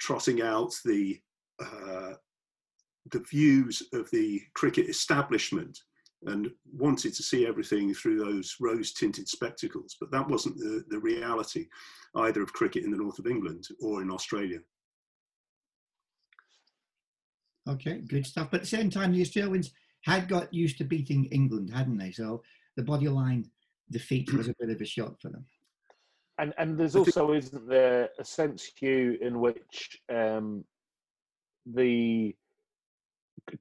trotting 0.00 0.42
out 0.42 0.74
the 0.84 1.20
uh, 1.62 2.14
the 3.12 3.20
views 3.20 3.82
of 3.92 4.10
the 4.10 4.42
cricket 4.54 4.88
establishment 4.88 5.78
and 6.26 6.50
wanted 6.72 7.12
to 7.14 7.22
see 7.22 7.46
everything 7.46 7.92
through 7.92 8.18
those 8.18 8.56
rose-tinted 8.58 9.28
spectacles. 9.28 9.96
But 10.00 10.10
that 10.10 10.26
wasn't 10.26 10.56
the, 10.56 10.82
the 10.88 10.98
reality 10.98 11.66
either 12.16 12.42
of 12.42 12.54
cricket 12.54 12.82
in 12.82 12.90
the 12.90 12.96
north 12.96 13.18
of 13.18 13.26
England 13.26 13.68
or 13.80 14.00
in 14.00 14.10
Australia. 14.10 14.58
Okay, 17.68 18.00
good 18.00 18.26
stuff. 18.26 18.48
But 18.50 18.58
at 18.58 18.62
the 18.62 18.76
same 18.76 18.90
time, 18.90 19.12
the 19.12 19.20
Australians 19.20 19.70
had 20.04 20.28
got 20.28 20.52
used 20.52 20.78
to 20.78 20.84
beating 20.84 21.24
England, 21.26 21.70
hadn't 21.72 21.96
they? 21.96 22.12
So 22.12 22.42
the 22.76 22.82
bodyline 22.82 23.46
defeat 23.90 24.32
was 24.32 24.48
a 24.48 24.54
bit 24.60 24.70
of 24.70 24.80
a 24.80 24.84
shock 24.84 25.20
for 25.20 25.30
them. 25.30 25.44
And 26.38 26.52
and 26.58 26.76
there's 26.76 26.96
also 26.96 27.32
isn't 27.32 27.68
there 27.68 28.10
a 28.18 28.24
sense, 28.24 28.70
Hugh, 28.76 29.16
in 29.20 29.40
which 29.40 30.00
um, 30.12 30.64
the 31.64 32.34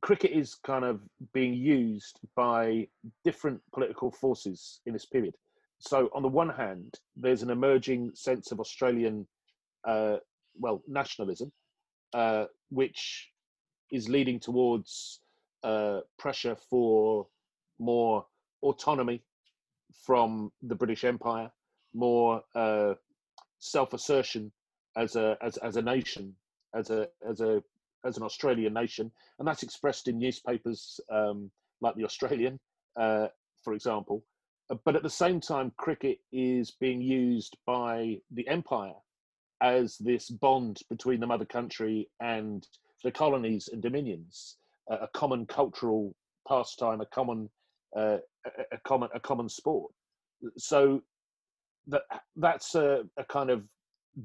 cricket 0.01 0.31
is 0.31 0.55
kind 0.55 0.83
of 0.83 1.01
being 1.33 1.53
used 1.53 2.19
by 2.35 2.87
different 3.23 3.61
political 3.73 4.11
forces 4.11 4.81
in 4.85 4.93
this 4.93 5.05
period. 5.05 5.35
So 5.79 6.09
on 6.13 6.23
the 6.23 6.29
one 6.29 6.49
hand, 6.49 6.95
there's 7.15 7.43
an 7.43 7.49
emerging 7.49 8.11
sense 8.15 8.51
of 8.51 8.59
Australian, 8.59 9.27
uh, 9.85 10.17
well, 10.57 10.81
nationalism, 10.87 11.51
uh, 12.13 12.45
which 12.69 13.29
is 13.91 14.09
leading 14.09 14.39
towards 14.39 15.19
uh, 15.63 16.01
pressure 16.17 16.55
for 16.69 17.27
more 17.79 18.25
autonomy 18.61 19.21
from 20.05 20.51
the 20.61 20.75
British 20.75 21.03
Empire, 21.03 21.51
more 21.93 22.41
uh, 22.55 22.93
self-assertion 23.59 24.51
as 24.97 25.15
a 25.15 25.37
as, 25.41 25.57
as 25.57 25.77
a 25.77 25.81
nation, 25.81 26.35
as 26.75 26.89
a 26.89 27.07
as 27.29 27.41
a 27.41 27.63
as 28.05 28.17
an 28.17 28.23
Australian 28.23 28.73
nation, 28.73 29.11
and 29.39 29.47
that's 29.47 29.63
expressed 29.63 30.07
in 30.07 30.17
newspapers 30.17 30.99
um, 31.11 31.49
like 31.81 31.95
the 31.95 32.03
Australian, 32.03 32.59
uh, 32.99 33.27
for 33.63 33.73
example. 33.73 34.23
Uh, 34.69 34.75
but 34.85 34.95
at 34.95 35.03
the 35.03 35.09
same 35.09 35.39
time, 35.39 35.71
cricket 35.77 36.19
is 36.31 36.71
being 36.71 37.01
used 37.01 37.57
by 37.65 38.17
the 38.31 38.47
empire 38.47 38.93
as 39.61 39.97
this 39.97 40.29
bond 40.29 40.79
between 40.89 41.19
the 41.19 41.27
mother 41.27 41.45
country 41.45 42.09
and 42.19 42.67
the 43.03 43.11
colonies 43.11 43.69
and 43.71 43.81
dominions, 43.81 44.57
a 44.89 45.07
common 45.13 45.45
cultural 45.45 46.15
pastime, 46.47 47.01
a 47.01 47.05
common, 47.07 47.49
uh, 47.95 48.17
a, 48.45 48.49
a, 48.73 48.77
common, 48.85 49.09
a 49.13 49.19
common 49.19 49.49
sport. 49.49 49.91
So 50.57 51.01
that 51.87 52.03
that's 52.35 52.75
a, 52.75 53.03
a 53.17 53.23
kind 53.25 53.49
of 53.49 53.63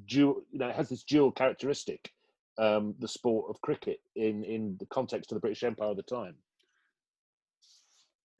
dual, 0.07 0.43
you 0.51 0.59
know, 0.59 0.69
it 0.69 0.75
has 0.75 0.89
this 0.89 1.05
dual 1.05 1.33
characteristic, 1.33 2.11
um, 2.59 2.95
the 2.99 3.09
sport 3.09 3.47
of 3.49 3.61
cricket 3.61 4.01
in 4.17 4.45
in 4.45 4.77
the 4.81 4.87
context 4.87 5.33
of 5.33 5.37
the 5.37 5.41
British 5.41 5.63
Empire 5.63 5.91
at 5.91 5.97
the 5.97 6.03
time. 6.03 6.35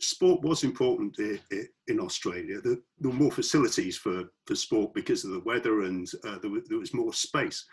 Sport 0.01 0.43
was 0.43 0.63
important 0.63 1.19
in 1.19 1.99
Australia. 2.01 2.61
There, 2.63 2.77
were 3.01 3.13
more 3.13 3.33
facilities 3.33 3.97
for, 3.97 4.31
for 4.47 4.55
sport 4.55 4.95
because 4.95 5.25
of 5.25 5.33
the 5.33 5.41
weather 5.41 5.83
and 5.83 6.09
uh, 6.25 6.39
there, 6.39 6.51
was, 6.51 6.63
there, 6.69 6.79
was, 6.79 6.95
more 6.95 7.13
space. 7.13 7.65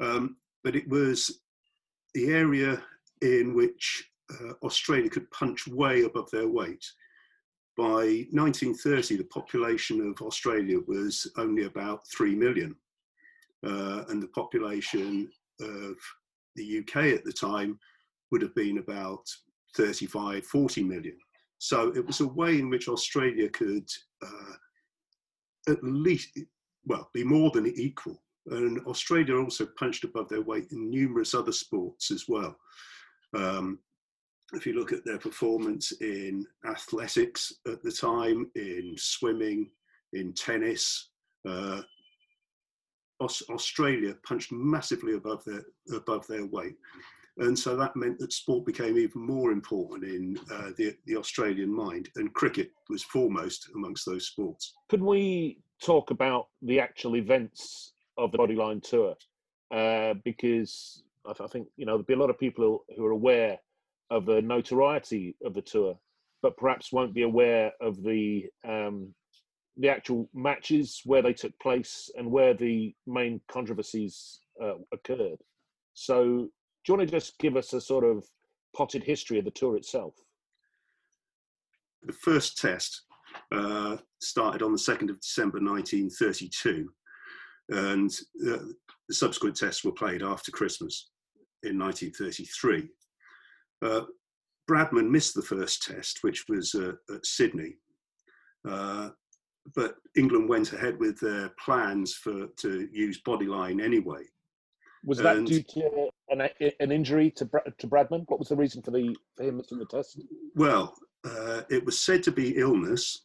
Um, 0.00 0.36
but 0.64 0.74
it 0.74 0.88
was 0.88 1.42
the 2.14 2.30
area 2.30 2.82
in 3.22 3.54
which 3.54 4.10
uh, 4.32 4.52
Australia 4.62 5.08
could 5.08 5.30
punch 5.30 5.66
way 5.66 6.02
above 6.02 6.30
their 6.30 6.48
weight. 6.48 6.84
By 7.76 8.26
1930, 8.32 9.16
the 9.16 9.24
population 9.24 10.00
of 10.08 10.20
Australia 10.24 10.78
was 10.86 11.30
only 11.36 11.64
about 11.64 12.00
3 12.08 12.34
million. 12.34 12.74
Uh, 13.66 14.04
and 14.08 14.22
the 14.22 14.28
population 14.28 15.28
of 15.60 15.96
the 16.56 16.78
UK 16.78 16.96
at 17.14 17.24
the 17.24 17.32
time 17.32 17.78
would 18.30 18.42
have 18.42 18.54
been 18.54 18.78
about 18.78 19.24
35, 19.76 20.44
40 20.44 20.82
million. 20.82 21.16
So 21.58 21.88
it 21.94 22.06
was 22.06 22.20
a 22.20 22.26
way 22.26 22.58
in 22.58 22.70
which 22.70 22.88
Australia 22.88 23.48
could 23.48 23.88
uh, 24.22 24.54
at 25.68 25.82
least, 25.82 26.38
well, 26.86 27.10
be 27.12 27.24
more 27.24 27.50
than 27.50 27.66
equal 27.66 28.20
and 28.50 28.80
Australia 28.86 29.36
also 29.36 29.66
punched 29.78 30.04
above 30.04 30.28
their 30.28 30.42
weight 30.42 30.68
in 30.72 30.90
numerous 30.90 31.34
other 31.34 31.52
sports 31.52 32.10
as 32.10 32.24
well. 32.28 32.56
Um, 33.34 33.78
if 34.54 34.66
you 34.66 34.72
look 34.72 34.92
at 34.92 35.04
their 35.04 35.18
performance 35.18 35.92
in 36.00 36.46
athletics 36.66 37.52
at 37.66 37.82
the 37.82 37.92
time, 37.92 38.50
in 38.54 38.94
swimming, 38.96 39.70
in 40.14 40.32
tennis, 40.32 41.10
uh, 41.46 41.82
Aus- 43.20 43.42
Australia 43.50 44.14
punched 44.26 44.52
massively 44.52 45.14
above 45.14 45.44
their 45.44 45.64
above 45.94 46.26
their 46.28 46.46
weight, 46.46 46.76
and 47.38 47.58
so 47.58 47.76
that 47.76 47.96
meant 47.96 48.18
that 48.20 48.32
sport 48.32 48.64
became 48.64 48.96
even 48.96 49.20
more 49.20 49.50
important 49.50 50.04
in 50.04 50.38
uh, 50.52 50.70
the 50.78 50.96
the 51.06 51.16
Australian 51.16 51.74
mind, 51.74 52.08
and 52.16 52.32
cricket 52.32 52.70
was 52.88 53.02
foremost 53.02 53.68
amongst 53.74 54.06
those 54.06 54.28
sports. 54.28 54.72
Could 54.88 55.02
we 55.02 55.58
talk 55.82 56.10
about 56.10 56.48
the 56.62 56.80
actual 56.80 57.16
events 57.16 57.92
of 58.16 58.32
the 58.32 58.38
Bodyline 58.38 58.82
tour? 58.82 59.14
Uh, 59.70 60.14
because 60.24 61.02
I, 61.28 61.32
th- 61.32 61.48
I, 61.48 61.52
think 61.52 61.68
you 61.76 61.84
know 61.84 61.92
there'll 61.92 62.04
be 62.04 62.14
a 62.14 62.18
lot 62.18 62.30
of 62.30 62.38
people 62.38 62.84
who, 62.96 63.04
are 63.04 63.10
aware 63.10 63.58
of 64.10 64.24
the 64.24 64.40
notoriety 64.40 65.36
of 65.44 65.54
the 65.54 65.62
tour, 65.62 65.98
but 66.42 66.56
perhaps 66.56 66.92
won't 66.92 67.14
be 67.14 67.22
aware 67.22 67.72
of 67.80 68.02
the 68.02 68.46
um, 68.66 69.14
the 69.76 69.88
actual 69.88 70.28
matches 70.34 71.02
where 71.04 71.22
they 71.22 71.32
took 71.32 71.52
place 71.60 72.10
and 72.16 72.30
where 72.30 72.54
the 72.54 72.94
main 73.06 73.40
controversies 73.50 74.40
uh, 74.62 74.74
occurred. 74.92 75.38
So, 75.94 76.22
do 76.24 76.48
you 76.88 76.94
want 76.94 77.08
to 77.08 77.14
just 77.14 77.38
give 77.38 77.56
us 77.56 77.72
a 77.74 77.80
sort 77.80 78.04
of 78.04 78.24
potted 78.74 79.04
history 79.04 79.38
of 79.38 79.44
the 79.44 79.50
tour 79.50 79.76
itself? 79.76 80.14
The 82.02 82.12
first 82.12 82.58
test 82.58 83.02
uh, 83.52 83.98
started 84.20 84.62
on 84.62 84.72
the 84.72 84.78
2nd 84.78 85.10
of 85.10 85.20
December 85.20 85.58
1932 85.60 86.88
and 87.70 88.10
uh, 88.46 88.64
the 89.08 89.14
subsequent 89.14 89.56
tests 89.56 89.84
were 89.84 89.92
played 89.92 90.22
after 90.22 90.50
Christmas 90.50 91.10
in 91.62 91.78
1933. 91.78 92.88
Uh, 93.82 94.02
Bradman 94.68 95.08
missed 95.08 95.34
the 95.34 95.42
first 95.42 95.82
test, 95.82 96.18
which 96.22 96.44
was 96.48 96.74
uh, 96.74 96.92
at 97.14 97.24
Sydney, 97.24 97.76
uh, 98.68 99.10
but 99.74 99.96
England 100.16 100.48
went 100.48 100.72
ahead 100.72 100.98
with 100.98 101.18
their 101.20 101.50
plans 101.62 102.14
for 102.14 102.48
to 102.58 102.88
use 102.92 103.22
bodyline 103.22 103.82
anyway. 103.82 104.22
Was 105.04 105.18
that 105.18 105.36
and, 105.36 105.46
due 105.46 105.62
to 105.62 106.08
an, 106.28 106.48
an 106.80 106.92
injury 106.92 107.30
to, 107.32 107.48
to 107.78 107.86
Bradman? 107.86 108.24
What 108.26 108.38
was 108.38 108.48
the 108.48 108.56
reason 108.56 108.82
for 108.82 108.90
the 108.90 109.16
for 109.36 109.44
him 109.44 109.56
missing 109.56 109.78
the 109.78 109.86
test? 109.86 110.20
Well, 110.54 110.94
uh, 111.24 111.62
it 111.70 111.84
was 111.84 112.00
said 112.00 112.22
to 112.24 112.32
be 112.32 112.58
illness. 112.58 113.22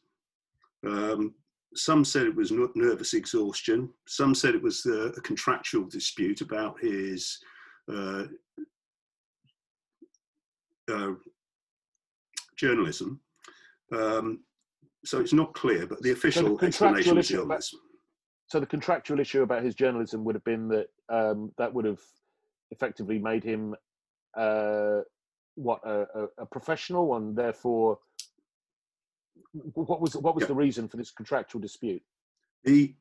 Um, 0.86 1.34
some 1.76 2.06
said 2.06 2.28
it 2.28 2.36
was 2.36 2.52
nervous 2.52 3.14
exhaustion. 3.14 3.90
Some 4.08 4.36
said 4.36 4.54
it 4.56 4.62
was 4.62 4.86
a 4.86 5.12
contractual 5.24 5.86
dispute 5.86 6.42
about 6.42 6.80
his 6.80 7.40
uh, 7.42 7.48
uh, 7.48 7.52
journalism. 12.56 13.20
Um, 13.92 14.44
so 15.06 15.20
it's 15.20 15.34
not 15.34 15.54
clear, 15.54 15.86
but 15.86 16.02
the 16.02 16.12
official 16.12 16.44
so 16.44 16.56
the 16.56 16.66
explanation 16.68 17.18
is 17.18 17.32
illness. 17.32 17.76
So 18.48 18.60
the 18.60 18.66
contractual 18.66 19.20
issue 19.20 19.42
about 19.42 19.64
his 19.64 19.76
journalism 19.76 20.24
would 20.24 20.36
have 20.36 20.44
been 20.44 20.68
that 20.70 20.88
um, 21.10 21.52
that 21.58 21.74
would 21.74 21.86
have 21.86 22.00
effectively 22.72 23.20
made 23.20 23.44
him 23.44 23.76
uh, 24.36 25.02
what 25.56 25.82
a, 25.86 26.06
a, 26.16 26.28
a 26.40 26.46
professional 26.46 27.16
and 27.16 27.36
therefore 27.36 28.00
what 29.74 30.02
was 30.02 30.16
what 30.16 30.36
was 30.36 30.44
yeah. 30.44 30.48
the 30.48 30.56
reason 30.56 30.88
for 30.88 30.98
this 30.98 31.12
contractual 31.12 31.62
dispute? 31.62 32.02
The 32.64 32.96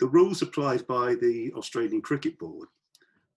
the 0.00 0.06
rules 0.06 0.42
applied 0.42 0.86
by 0.86 1.14
the 1.14 1.52
Australian 1.56 2.02
Cricket 2.02 2.38
Board 2.38 2.68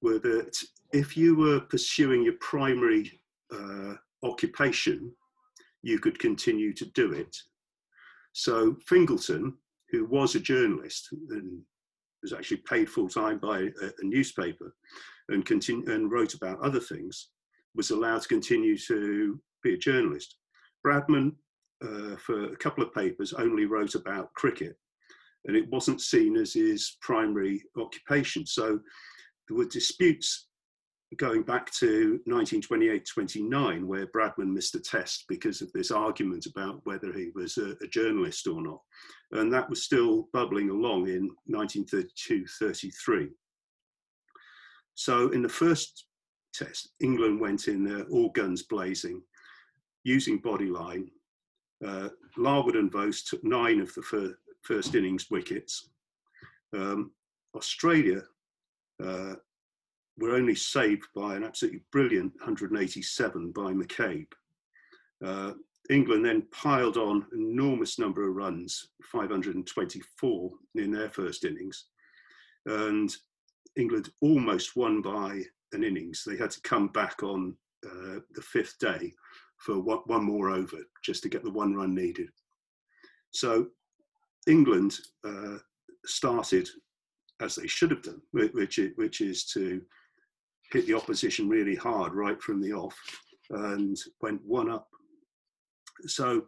were 0.01 0.19
that 0.19 0.57
if 0.93 1.15
you 1.15 1.35
were 1.35 1.59
pursuing 1.59 2.23
your 2.23 2.35
primary 2.39 3.21
uh, 3.53 3.93
occupation, 4.23 5.11
you 5.81 5.99
could 5.99 6.19
continue 6.19 6.73
to 6.73 6.85
do 6.87 7.11
it. 7.13 7.35
So 8.33 8.75
Fingleton, 8.85 9.53
who 9.91 10.05
was 10.05 10.35
a 10.35 10.39
journalist 10.39 11.09
and 11.11 11.61
was 12.21 12.33
actually 12.33 12.57
paid 12.57 12.89
full 12.89 13.07
time 13.07 13.39
by 13.39 13.59
a, 13.59 13.87
a 13.87 14.03
newspaper 14.03 14.75
and, 15.29 15.45
continue, 15.45 15.89
and 15.91 16.11
wrote 16.11 16.33
about 16.33 16.59
other 16.61 16.79
things, 16.79 17.29
was 17.75 17.91
allowed 17.91 18.21
to 18.21 18.27
continue 18.27 18.77
to 18.77 19.39
be 19.63 19.73
a 19.73 19.77
journalist. 19.77 20.35
Bradman, 20.85 21.33
uh, 21.81 22.15
for 22.17 22.51
a 22.51 22.57
couple 22.57 22.83
of 22.83 22.93
papers, 22.93 23.33
only 23.33 23.65
wrote 23.65 23.95
about 23.95 24.33
cricket, 24.33 24.77
and 25.45 25.55
it 25.55 25.69
wasn't 25.69 26.01
seen 26.01 26.35
as 26.35 26.53
his 26.53 26.97
primary 27.01 27.63
occupation. 27.77 28.45
So 28.45 28.79
there 29.47 29.57
were 29.57 29.65
disputes 29.65 30.47
going 31.17 31.41
back 31.41 31.71
to 31.71 32.19
1928-29, 32.27 33.83
where 33.83 34.07
Bradman 34.07 34.53
missed 34.53 34.75
a 34.75 34.79
test 34.79 35.25
because 35.27 35.61
of 35.61 35.71
this 35.73 35.89
argument 35.89 36.45
about 36.45 36.81
whether 36.83 37.11
he 37.11 37.31
was 37.33 37.57
a, 37.57 37.75
a 37.81 37.87
journalist 37.87 38.45
or 38.47 38.61
not. 38.61 38.79
And 39.31 39.51
that 39.51 39.69
was 39.69 39.83
still 39.83 40.27
bubbling 40.33 40.69
along 40.69 41.07
in 41.07 41.31
1932-33. 41.51 43.29
So 44.93 45.29
in 45.29 45.41
the 45.41 45.49
first 45.49 46.05
test, 46.53 46.89
England 46.99 47.39
went 47.39 47.67
in 47.67 48.05
all 48.11 48.29
guns 48.29 48.63
blazing, 48.63 49.21
using 50.03 50.41
bodyline. 50.41 51.07
Uh, 51.85 52.09
Larwood 52.37 52.75
and 52.75 52.91
Voce 52.91 53.23
took 53.23 53.43
nine 53.43 53.79
of 53.79 53.93
the 53.95 54.01
first 54.61 54.95
innings 54.95 55.29
wickets. 55.29 55.89
Um, 56.73 57.11
Australia 57.55 58.21
uh, 59.03 59.35
were 60.17 60.35
only 60.35 60.55
saved 60.55 61.07
by 61.15 61.35
an 61.35 61.43
absolutely 61.43 61.81
brilliant 61.91 62.33
187 62.35 63.51
by 63.51 63.71
McCabe. 63.73 64.31
Uh, 65.23 65.53
England 65.89 66.23
then 66.23 66.43
piled 66.51 66.97
on 66.97 67.25
enormous 67.33 67.97
number 67.97 68.27
of 68.27 68.35
runs, 68.35 68.89
524 69.03 70.51
in 70.75 70.91
their 70.91 71.09
first 71.09 71.45
innings. 71.45 71.85
And 72.65 73.13
England 73.75 74.09
almost 74.21 74.75
won 74.75 75.01
by 75.01 75.41
an 75.71 75.83
innings. 75.83 76.23
They 76.25 76.37
had 76.37 76.51
to 76.51 76.61
come 76.61 76.89
back 76.89 77.23
on 77.23 77.55
uh, 77.85 78.19
the 78.35 78.41
fifth 78.41 78.77
day 78.79 79.13
for 79.57 79.79
one, 79.79 79.99
one, 80.05 80.23
more 80.23 80.49
over 80.49 80.77
just 81.03 81.23
to 81.23 81.29
get 81.29 81.43
the 81.43 81.51
one 81.51 81.73
run 81.73 81.95
needed. 81.95 82.29
So 83.31 83.67
England 84.49 84.97
uh, 85.25 85.57
started 86.05 86.67
as 87.41 87.55
they 87.55 87.67
should 87.67 87.91
have 87.91 88.01
done, 88.01 88.21
which, 88.31 88.79
which 88.95 89.21
is 89.21 89.45
to 89.45 89.81
hit 90.71 90.85
the 90.87 90.93
opposition 90.93 91.47
really 91.47 91.75
hard 91.75 92.13
right 92.13 92.41
from 92.41 92.61
the 92.61 92.73
off 92.73 92.97
and 93.51 93.97
went 94.21 94.41
one 94.43 94.69
up. 94.69 94.87
So 96.05 96.43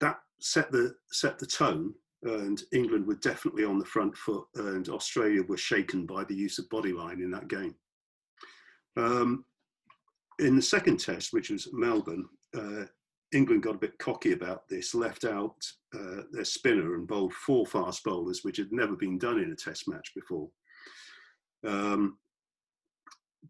that 0.00 0.18
set 0.40 0.70
the 0.72 0.94
set 1.10 1.38
the 1.38 1.46
tone 1.46 1.94
and 2.24 2.62
England 2.72 3.06
were 3.06 3.16
definitely 3.16 3.64
on 3.64 3.78
the 3.78 3.84
front 3.84 4.16
foot 4.16 4.44
and 4.54 4.88
Australia 4.88 5.42
were 5.42 5.56
shaken 5.56 6.06
by 6.06 6.24
the 6.24 6.34
use 6.34 6.58
of 6.58 6.68
bodyline 6.68 7.20
in 7.22 7.30
that 7.32 7.48
game. 7.48 7.74
Um, 8.96 9.44
in 10.38 10.56
the 10.56 10.62
second 10.62 10.98
test, 10.98 11.32
which 11.32 11.50
was 11.50 11.68
Melbourne, 11.72 12.28
uh, 12.56 12.84
England 13.32 13.62
got 13.62 13.74
a 13.74 13.78
bit 13.78 13.98
cocky 13.98 14.32
about 14.32 14.68
this, 14.68 14.94
left 14.94 15.24
out 15.24 15.56
uh, 15.94 16.22
their 16.30 16.44
spinner 16.44 16.94
and 16.94 17.06
bowled 17.06 17.32
four 17.32 17.66
fast 17.66 18.04
bowlers, 18.04 18.44
which 18.44 18.58
had 18.58 18.72
never 18.72 18.94
been 18.94 19.18
done 19.18 19.38
in 19.38 19.52
a 19.52 19.56
test 19.56 19.88
match 19.88 20.12
before. 20.14 20.48
Um, 21.66 22.18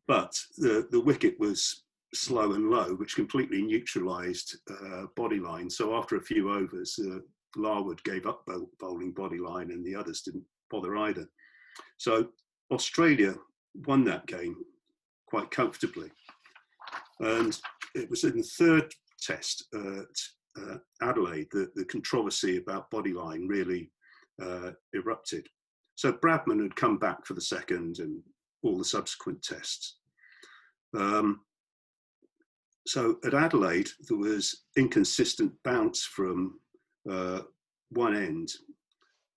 but 0.07 0.39
the, 0.59 0.89
the 0.91 1.01
wicket 1.01 1.39
was 1.39 1.85
slow 2.15 2.53
and 2.53 2.71
low, 2.71 2.95
which 2.95 3.17
completely 3.17 3.63
neutralised 3.63 4.57
uh, 4.71 5.07
bodyline. 5.17 5.71
So 5.71 5.97
after 5.97 6.17
a 6.17 6.23
few 6.23 6.51
overs, 6.51 6.99
uh, 6.99 7.19
Larwood 7.57 8.03
gave 8.05 8.27
up 8.27 8.47
bowling 8.79 9.15
bodyline 9.15 9.71
and 9.71 9.85
the 9.85 9.95
others 9.95 10.23
didn't 10.23 10.45
bother 10.71 10.97
either. 10.97 11.29
So 11.99 12.29
Australia 12.71 13.35
won 13.87 14.05
that 14.05 14.27
game 14.27 14.57
quite 15.27 15.51
comfortably. 15.51 16.11
And 17.21 17.59
it 17.95 18.11
was 18.11 18.25
in 18.25 18.37
the 18.37 18.43
third 18.43 18.93
test 19.27 19.67
at 19.75 20.61
uh, 20.61 20.77
Adelaide 21.01 21.49
that 21.53 21.75
the 21.75 21.85
controversy 21.85 22.59
about 22.59 22.91
bodyline 22.91 23.49
really 23.49 23.91
uh, 24.43 24.71
erupted. 24.95 25.47
So 25.95 26.13
Bradman 26.13 26.63
had 26.63 26.77
come 26.77 26.99
back 26.99 27.25
for 27.27 27.35
the 27.35 27.41
second 27.41 27.99
and 27.99 28.21
all 28.63 28.79
the 28.79 28.85
subsequent 28.85 29.43
tests. 29.43 29.99
Um, 30.97 31.41
so 32.87 33.19
at 33.25 33.35
Adelaide, 33.35 33.91
there 34.09 34.19
was 34.19 34.65
inconsistent 34.77 35.53
bounce 35.65 36.03
from 36.05 36.59
uh, 37.09 37.41
one 37.91 38.17
end, 38.17 38.51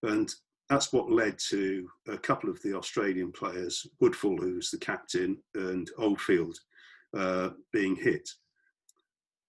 and 0.03 0.33
that's 0.69 0.91
what 0.91 1.11
led 1.11 1.37
to 1.49 1.87
a 2.07 2.17
couple 2.17 2.49
of 2.49 2.61
the 2.63 2.75
Australian 2.75 3.31
players, 3.31 3.85
Woodfull, 4.01 4.39
who's 4.39 4.71
the 4.71 4.79
captain, 4.79 5.37
and 5.53 5.89
Oldfield, 5.97 6.57
uh, 7.15 7.49
being 7.71 7.95
hit. 7.95 8.27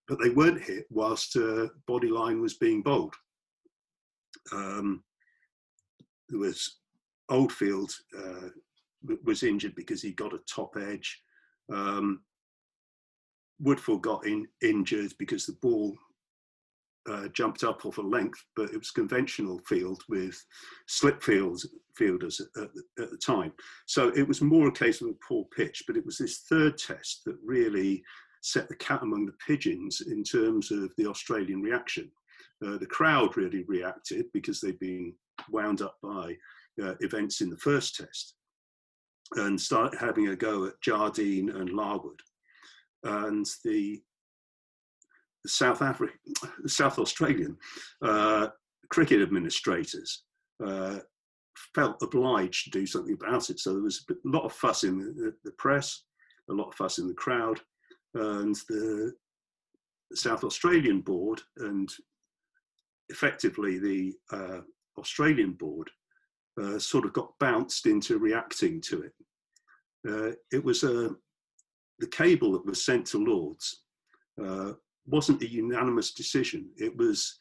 But 0.09 0.19
they 0.23 0.31
weren't 0.31 0.63
hit 0.63 0.87
whilst 0.91 1.37
uh, 1.37 1.69
Bodyline 1.89 2.41
was 2.41 2.55
being 2.55 2.83
bowled. 2.83 3.15
Um, 4.53 5.03
there 6.29 6.39
was 6.39 6.79
Oldfield 7.29 7.93
uh, 8.17 8.49
was 9.25 9.43
injured 9.43 9.75
because 9.75 10.03
he 10.03 10.13
got 10.13 10.35
a 10.35 10.41
top 10.49 10.77
edge. 10.77 11.23
Um, 11.73 12.21
Woodfull 13.63 14.01
got 14.01 14.27
in, 14.27 14.47
injured 14.63 15.13
because 15.19 15.47
the 15.47 15.57
ball 15.63 15.97
uh, 17.09 17.29
jumped 17.29 17.65
up 17.65 17.87
off 17.87 17.99
a 17.99 18.03
length, 18.03 18.45
but 18.55 18.71
it 18.71 18.79
was 18.79 18.91
conventional 18.91 19.61
field 19.67 20.03
with 20.09 20.45
slip 20.87 21.23
fields, 21.23 21.67
fielders 21.97 22.41
at, 22.57 22.65
at, 22.65 23.11
the 23.11 23.19
time. 23.25 23.53
So 23.87 24.09
it 24.09 24.27
was 24.27 24.43
more 24.43 24.69
a 24.69 24.73
case 24.73 25.01
of 25.01 25.09
a 25.09 25.27
poor 25.27 25.45
pitch, 25.57 25.85
but 25.87 25.97
it 25.97 26.05
was 26.05 26.19
this 26.19 26.41
third 26.51 26.77
test 26.77 27.23
that 27.25 27.37
really 27.45 28.03
set 28.47 28.69
the 28.69 28.77
cat 28.77 29.03
among 29.03 29.27
the 29.27 29.35
pigeons 29.45 30.03
in 30.03 30.23
terms 30.23 30.71
of 30.71 30.93
the 30.97 31.07
Australian 31.07 31.61
reaction. 31.61 32.09
Uh, 32.65 32.79
the 32.79 32.87
crowd 32.87 33.37
really 33.37 33.65
reacted 33.65 34.27
because 34.33 34.61
they'd 34.61 34.79
been 34.79 35.13
wound 35.51 35.83
up 35.83 35.97
by 36.01 36.37
uh, 36.83 36.95
events 37.01 37.41
in 37.41 37.51
the 37.51 37.57
first 37.57 37.97
test 37.97 38.35
and 39.35 39.61
started 39.61 39.99
having 39.99 40.29
a 40.29 40.37
go 40.37 40.67
at 40.67 40.81
Jardine 40.81 41.51
and 41.51 41.71
Larwood. 41.71 42.21
And 43.03 43.45
the, 43.65 44.01
the 45.43 45.49
South 45.49 45.83
African, 45.83 46.17
South 46.69 47.01
Australian 47.01 47.57
uh, 48.01 48.49
cricket 48.91 49.23
administrators 49.23 50.23
uh, 50.65 51.01
felt 51.75 52.01
obliged 52.01 52.65
to 52.65 52.71
do 52.71 52.87
something 52.87 53.15
about 53.21 53.51
it. 53.51 53.59
So 53.59 53.73
there 53.73 53.83
was 53.83 54.05
a 54.09 54.15
lot 54.25 54.45
of 54.45 54.53
fuss 54.53 54.85
in 54.85 54.99
the, 54.99 55.35
the 55.45 55.53
press, 55.53 56.05
a 56.49 56.55
lot 56.55 56.69
of 56.69 56.75
fuss 56.77 56.99
in 56.99 57.09
the 57.09 57.15
crowd, 57.15 57.61
and 58.17 58.57
the 58.69 59.13
South 60.15 60.45
Australian 60.45 61.01
board 61.01 61.43
and 61.59 61.91
effectively 63.09 63.79
the 63.79 64.15
uh, 64.33 64.61
Australian 64.99 65.53
board 65.53 65.91
uh, 66.61 66.79
sort 66.79 67.05
of 67.05 67.13
got 67.13 67.39
bounced 67.39 67.87
into 67.87 68.19
reacting 68.19 68.81
to 68.81 69.03
it. 69.03 69.13
Uh, 70.09 70.33
it 70.53 70.65
was 70.65 70.83
a, 70.83 71.07
uh, 71.07 71.13
the 71.99 72.07
cable 72.09 72.53
that 72.53 72.67
was 72.67 72.85
sent 72.85 73.07
to 73.07 73.19
Lords 73.19 73.83
uh, 74.43 74.73
wasn't 75.07 75.43
a 75.43 75.51
unanimous 75.51 76.13
decision. 76.13 76.69
It 76.77 76.97
was 76.97 77.39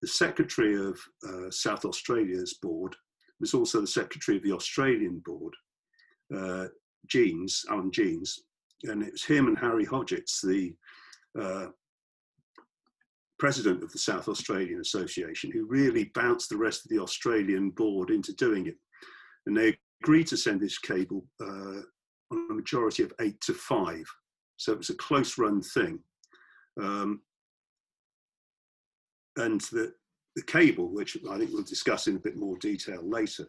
the 0.00 0.08
secretary 0.08 0.74
of 0.74 0.98
uh, 1.26 1.50
South 1.50 1.84
Australia's 1.84 2.54
board, 2.54 2.94
was 3.40 3.54
also 3.54 3.80
the 3.80 3.86
secretary 3.86 4.38
of 4.38 4.42
the 4.44 4.52
Australian 4.52 5.22
board, 5.24 5.54
Jeanes, 7.08 7.64
Alan 7.68 7.90
Jeanes, 7.90 8.38
and 8.84 9.02
it 9.02 9.12
was 9.12 9.24
him 9.24 9.46
and 9.46 9.58
Harry 9.58 9.86
Hodgetts, 9.86 10.40
the 10.42 10.74
president 13.42 13.82
of 13.82 13.90
the 13.90 13.98
South 13.98 14.28
Australian 14.28 14.80
Association, 14.80 15.50
who 15.50 15.66
really 15.66 16.12
bounced 16.14 16.48
the 16.48 16.56
rest 16.56 16.84
of 16.84 16.90
the 16.90 17.02
Australian 17.02 17.70
board 17.70 18.10
into 18.10 18.32
doing 18.34 18.68
it. 18.68 18.76
And 19.46 19.56
they 19.56 19.76
agreed 20.00 20.28
to 20.28 20.36
send 20.36 20.60
this 20.60 20.78
cable 20.78 21.24
uh, 21.40 21.80
on 22.30 22.48
a 22.50 22.54
majority 22.54 23.02
of 23.02 23.12
eight 23.20 23.40
to 23.40 23.52
five. 23.54 24.04
So 24.58 24.70
it 24.72 24.78
was 24.78 24.90
a 24.90 24.94
close 24.94 25.38
run 25.38 25.60
thing. 25.60 25.98
Um, 26.80 27.22
and 29.36 29.60
the, 29.72 29.92
the 30.36 30.42
cable, 30.42 30.92
which 30.94 31.16
I 31.28 31.36
think 31.36 31.50
we'll 31.52 31.64
discuss 31.64 32.06
in 32.06 32.14
a 32.14 32.20
bit 32.20 32.36
more 32.36 32.56
detail 32.58 33.02
later, 33.02 33.48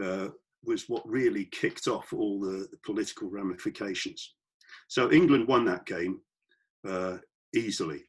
uh, 0.00 0.28
was 0.64 0.88
what 0.88 1.08
really 1.08 1.46
kicked 1.46 1.88
off 1.88 2.12
all 2.12 2.40
the, 2.40 2.68
the, 2.70 2.78
political 2.84 3.28
ramifications. 3.28 4.34
So 4.94 5.10
England 5.10 5.48
won 5.48 5.64
that 5.64 5.86
game 5.86 6.20
uh, 6.88 7.16
easily. 7.52 8.04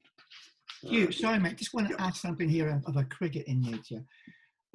Hugh, 0.83 1.11
sorry, 1.11 1.39
mate. 1.39 1.57
Just 1.57 1.73
want 1.73 1.87
to 1.87 1.95
yeah. 1.97 2.05
ask 2.05 2.21
something 2.21 2.47
here 2.47 2.79
of 2.85 2.95
a 2.95 3.03
cricket 3.05 3.47
in 3.47 3.59
nature. 3.59 4.03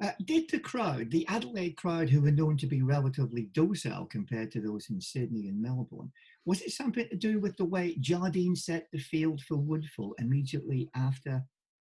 Uh, 0.03 0.11
did 0.25 0.49
the 0.49 0.59
crowd, 0.59 1.09
the 1.09 1.25
Adelaide 1.29 1.77
crowd, 1.77 2.09
who 2.09 2.19
were 2.19 2.31
known 2.31 2.57
to 2.57 2.67
be 2.67 2.81
relatively 2.81 3.43
docile 3.53 4.07
compared 4.07 4.51
to 4.51 4.59
those 4.59 4.89
in 4.89 4.99
Sydney 4.99 5.47
and 5.47 5.61
Melbourne, 5.61 6.11
was 6.43 6.61
it 6.61 6.71
something 6.71 7.07
to 7.07 7.15
do 7.15 7.39
with 7.39 7.55
the 7.55 7.63
way 7.63 7.95
Jardine 8.01 8.57
set 8.57 8.87
the 8.91 8.99
field 8.99 9.39
for 9.47 9.55
Woodfull 9.55 10.11
immediately 10.19 10.89
after 10.93 11.41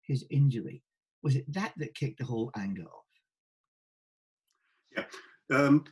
his 0.06 0.24
injury. 0.30 0.82
Was 1.22 1.36
it 1.36 1.44
that 1.52 1.74
that 1.76 1.94
kicked 1.94 2.20
the 2.20 2.24
whole 2.24 2.50
anger 2.56 2.84
off? 2.84 3.04
Yeah. 4.96 5.04
Um, 5.54 5.84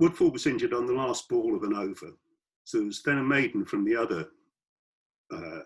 Woodfull 0.00 0.32
was 0.32 0.46
injured 0.46 0.72
on 0.72 0.86
the 0.86 0.94
last 0.94 1.28
ball 1.28 1.54
of 1.54 1.64
an 1.64 1.74
over. 1.74 2.12
So 2.66 2.78
it 2.78 2.86
was 2.86 3.02
then 3.02 3.18
a 3.18 3.22
maiden 3.22 3.64
from 3.64 3.84
the 3.84 3.94
other 3.94 4.28
uh, 5.32 5.60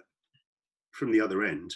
from 0.92 1.10
the 1.10 1.20
other 1.20 1.44
end. 1.44 1.74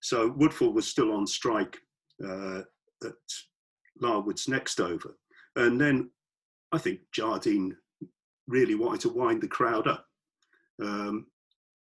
So 0.00 0.30
Woodfull 0.30 0.72
was 0.72 0.86
still 0.86 1.12
on 1.12 1.26
strike 1.26 1.78
uh, 2.24 2.60
at 3.04 3.12
Larwood's 4.00 4.48
next 4.48 4.80
over. 4.80 5.16
And 5.56 5.80
then 5.80 6.10
I 6.70 6.78
think 6.78 7.00
Jardine 7.10 7.76
really 8.46 8.76
wanted 8.76 9.00
to 9.00 9.08
wind 9.08 9.42
the 9.42 9.48
crowd 9.48 9.88
up. 9.88 10.06
Um, 10.80 11.26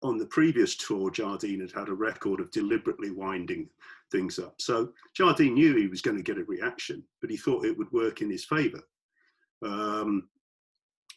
on 0.02 0.18
the 0.18 0.26
previous 0.26 0.76
tour, 0.76 1.12
Jardine 1.12 1.62
had 1.62 1.72
had 1.72 1.90
a 1.90 1.94
record 1.94 2.40
of 2.40 2.52
deliberately 2.52 3.12
winding 3.12 3.70
things 4.12 4.40
up. 4.40 4.56
So 4.60 4.90
Jardine 5.16 5.54
knew 5.54 5.76
he 5.76 5.88
was 5.88 6.02
going 6.02 6.18
to 6.18 6.24
get 6.24 6.40
a 6.40 6.46
reaction, 6.46 7.04
but 7.22 7.30
he 7.30 7.38
thought 7.38 7.66
it 7.66 7.78
would 7.78 7.92
work 7.92 8.22
in 8.22 8.30
his 8.30 8.46
favour. 8.46 8.82
Um, 9.64 10.30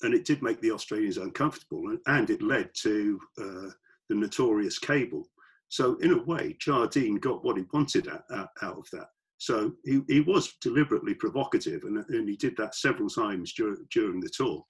and 0.03 0.15
it 0.15 0.25
did 0.25 0.43
make 0.43 0.61
the 0.61 0.71
Australians 0.71 1.17
uncomfortable, 1.17 1.89
and, 1.89 1.99
and 2.07 2.31
it 2.31 2.43
led 2.43 2.71
to 2.83 3.19
uh, 3.41 3.71
the 4.09 4.15
notorious 4.15 4.79
cable. 4.79 5.29
So 5.69 5.97
in 5.97 6.13
a 6.13 6.23
way, 6.23 6.57
Jardine 6.59 7.17
got 7.17 7.45
what 7.45 7.57
he 7.57 7.65
wanted 7.73 8.09
out, 8.09 8.25
out, 8.33 8.49
out 8.63 8.79
of 8.79 8.89
that. 8.93 9.09
So 9.39 9.73
he, 9.85 10.01
he 10.09 10.21
was 10.21 10.55
deliberately 10.61 11.15
provocative, 11.15 11.85
and, 11.85 12.05
and 12.09 12.29
he 12.29 12.37
did 12.37 12.57
that 12.57 12.75
several 12.75 13.09
times 13.09 13.53
dur- 13.53 13.79
during 13.91 14.21
the 14.21 14.31
tour. 14.35 14.65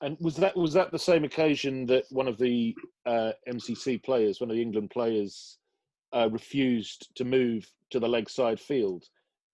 And 0.00 0.16
was 0.20 0.36
that 0.36 0.56
was 0.56 0.72
that 0.74 0.92
the 0.92 0.98
same 0.98 1.24
occasion 1.24 1.84
that 1.86 2.04
one 2.10 2.28
of 2.28 2.38
the 2.38 2.76
uh, 3.04 3.32
MCC 3.48 4.00
players, 4.00 4.40
one 4.40 4.48
of 4.48 4.54
the 4.54 4.62
England 4.62 4.90
players, 4.90 5.58
uh, 6.12 6.28
refused 6.30 7.08
to 7.16 7.24
move 7.24 7.68
to 7.90 7.98
the 7.98 8.08
leg 8.08 8.30
side 8.30 8.60
field, 8.60 9.04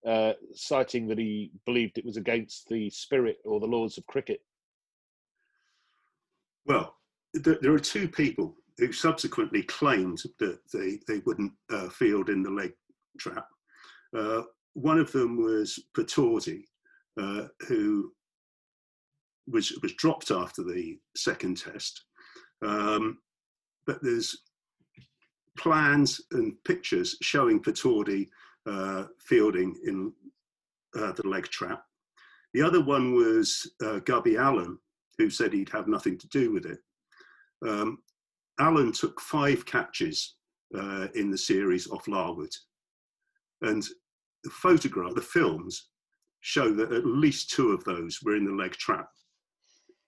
uh, 0.06 0.32
citing 0.54 1.06
that 1.08 1.18
he 1.18 1.50
believed 1.64 1.96
it 1.96 2.04
was 2.04 2.18
against 2.18 2.68
the 2.68 2.90
spirit 2.90 3.38
or 3.46 3.58
the 3.58 3.66
laws 3.66 3.96
of 3.96 4.06
cricket? 4.06 4.40
Well, 6.66 6.94
th- 7.42 7.58
there 7.60 7.72
are 7.72 7.78
two 7.78 8.08
people 8.08 8.56
who 8.78 8.92
subsequently 8.92 9.62
claimed 9.62 10.22
that 10.38 10.58
they, 10.72 10.98
they 11.06 11.20
wouldn't 11.26 11.52
uh, 11.70 11.88
field 11.88 12.28
in 12.28 12.42
the 12.42 12.50
leg 12.50 12.72
trap. 13.18 13.46
Uh, 14.16 14.42
one 14.74 14.98
of 14.98 15.12
them 15.12 15.36
was 15.40 15.78
Pataudi, 15.96 16.64
uh, 17.20 17.48
who 17.68 18.12
was, 19.46 19.72
was 19.82 19.92
dropped 19.94 20.30
after 20.30 20.62
the 20.62 20.98
second 21.16 21.58
test. 21.58 22.04
Um, 22.62 23.18
but 23.86 24.02
there's 24.02 24.36
plans 25.56 26.20
and 26.32 26.56
pictures 26.64 27.16
showing 27.22 27.62
Pataudi 27.62 28.28
uh, 28.66 29.04
fielding 29.20 29.76
in 29.84 30.12
uh, 30.98 31.12
the 31.12 31.26
leg 31.28 31.44
trap. 31.44 31.84
The 32.54 32.62
other 32.62 32.82
one 32.82 33.14
was 33.14 33.70
uh, 33.84 33.98
Gubby 34.00 34.36
Allen, 34.36 34.78
who 35.18 35.30
said 35.30 35.52
he'd 35.52 35.70
have 35.70 35.88
nothing 35.88 36.18
to 36.18 36.28
do 36.28 36.52
with 36.52 36.66
it. 36.66 36.78
Um, 37.66 37.98
Allen 38.60 38.92
took 38.92 39.20
five 39.20 39.66
catches 39.66 40.36
uh, 40.76 41.08
in 41.14 41.30
the 41.30 41.38
series 41.38 41.88
off 41.90 42.08
Larwood. 42.08 42.52
And 43.62 43.82
the 44.42 44.50
photograph, 44.50 45.14
the 45.14 45.22
films, 45.22 45.88
show 46.40 46.72
that 46.74 46.92
at 46.92 47.06
least 47.06 47.50
two 47.50 47.70
of 47.70 47.82
those 47.84 48.20
were 48.22 48.36
in 48.36 48.44
the 48.44 48.52
leg 48.52 48.72
trap. 48.72 49.08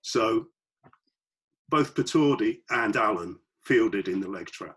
So 0.02 0.46
both 1.68 1.94
Pataudi 1.94 2.58
and 2.70 2.94
Allen 2.94 3.38
fielded 3.64 4.08
in 4.08 4.20
the 4.20 4.28
leg 4.28 4.46
trap. 4.46 4.76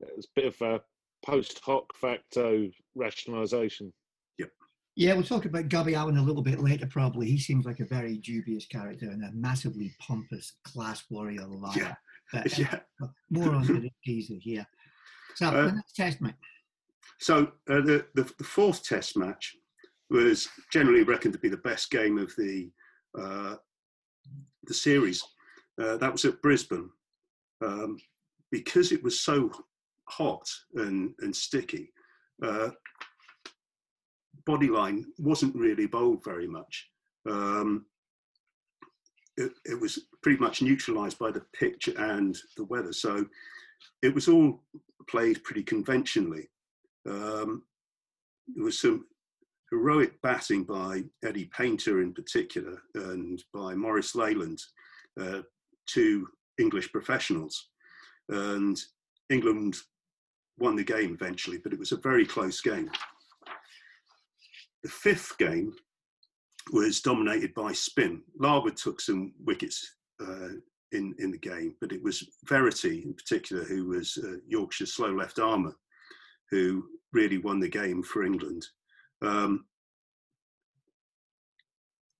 It 0.00 0.16
was 0.16 0.26
a 0.26 0.40
bit 0.40 0.54
of 0.54 0.62
a 0.62 0.80
post 1.26 1.60
hoc 1.64 1.94
facto 1.96 2.70
rationalisation. 2.96 3.92
Yeah, 4.96 5.14
we'll 5.14 5.24
talk 5.24 5.44
about 5.44 5.68
Gubby 5.68 5.94
Allen 5.96 6.18
a 6.18 6.22
little 6.22 6.42
bit 6.42 6.60
later, 6.60 6.86
probably. 6.86 7.26
He 7.26 7.38
seems 7.38 7.66
like 7.66 7.80
a 7.80 7.84
very 7.84 8.18
dubious 8.18 8.66
character 8.66 9.06
and 9.10 9.24
a 9.24 9.32
massively 9.32 9.92
pompous 9.98 10.52
class 10.64 11.02
warrior 11.10 11.46
liar. 11.46 11.72
Yeah. 11.76 11.94
But, 12.32 12.58
yeah. 12.58 12.78
uh, 13.02 13.08
more 13.30 13.54
on 13.54 13.66
the 13.66 13.90
geezer 14.04 14.36
here. 14.38 14.66
So, 15.34 15.48
Uh, 15.48 15.66
the 15.66 15.72
next 15.72 15.96
test, 15.96 16.20
mate. 16.20 16.34
So 17.18 17.52
uh, 17.68 17.80
the, 17.80 18.06
the, 18.14 18.30
the 18.38 18.44
fourth 18.44 18.84
test 18.84 19.16
match 19.16 19.56
was 20.10 20.48
generally 20.72 21.02
reckoned 21.02 21.34
to 21.34 21.40
be 21.40 21.48
the 21.48 21.56
best 21.58 21.90
game 21.90 22.18
of 22.18 22.32
the 22.36 22.70
uh, 23.18 23.56
the 24.64 24.74
series. 24.74 25.22
Uh, 25.80 25.96
that 25.96 26.12
was 26.12 26.24
at 26.24 26.40
Brisbane. 26.42 26.90
Um, 27.64 27.98
because 28.50 28.92
it 28.92 29.02
was 29.02 29.20
so 29.20 29.50
hot 30.08 30.48
and, 30.74 31.14
and 31.20 31.34
sticky, 31.34 31.92
uh, 34.46 34.50
Bodyline 34.50 35.04
wasn't 35.18 35.54
really 35.54 35.86
bowled 35.86 36.24
very 36.24 36.46
much. 36.46 36.88
Um, 37.28 37.86
it, 39.36 39.52
it 39.64 39.80
was 39.80 39.98
pretty 40.22 40.38
much 40.38 40.62
neutralised 40.62 41.18
by 41.18 41.30
the 41.30 41.44
pitch 41.58 41.88
and 41.88 42.36
the 42.56 42.64
weather. 42.64 42.92
So 42.92 43.26
it 44.02 44.14
was 44.14 44.28
all 44.28 44.60
played 45.08 45.42
pretty 45.44 45.62
conventionally. 45.62 46.48
Um, 47.08 47.62
there 48.54 48.64
was 48.64 48.78
some 48.78 49.06
heroic 49.70 50.20
batting 50.22 50.64
by 50.64 51.04
Eddie 51.24 51.50
Paynter 51.56 52.00
in 52.02 52.12
particular 52.12 52.80
and 52.94 53.42
by 53.52 53.74
Maurice 53.74 54.14
Leyland, 54.14 54.60
uh, 55.20 55.40
two 55.86 56.28
English 56.58 56.92
professionals. 56.92 57.70
And 58.28 58.80
England 59.30 59.76
won 60.58 60.76
the 60.76 60.84
game 60.84 61.12
eventually, 61.12 61.58
but 61.58 61.72
it 61.72 61.78
was 61.78 61.92
a 61.92 61.96
very 61.96 62.24
close 62.24 62.60
game. 62.60 62.90
The 64.84 64.90
fifth 64.90 65.36
game 65.38 65.74
was 66.72 67.00
dominated 67.00 67.54
by 67.54 67.72
spin. 67.72 68.22
Larwood 68.38 68.76
took 68.76 69.00
some 69.00 69.32
wickets 69.44 69.96
uh, 70.20 70.50
in, 70.92 71.14
in 71.18 71.30
the 71.30 71.38
game, 71.38 71.74
but 71.80 71.90
it 71.90 72.02
was 72.02 72.28
Verity 72.44 73.02
in 73.02 73.14
particular, 73.14 73.64
who 73.64 73.86
was 73.86 74.18
uh, 74.22 74.36
Yorkshire's 74.46 74.94
slow 74.94 75.12
left 75.12 75.38
armer, 75.38 75.74
who 76.50 76.84
really 77.12 77.38
won 77.38 77.60
the 77.60 77.68
game 77.68 78.02
for 78.02 78.24
England. 78.24 78.66
Um, 79.22 79.64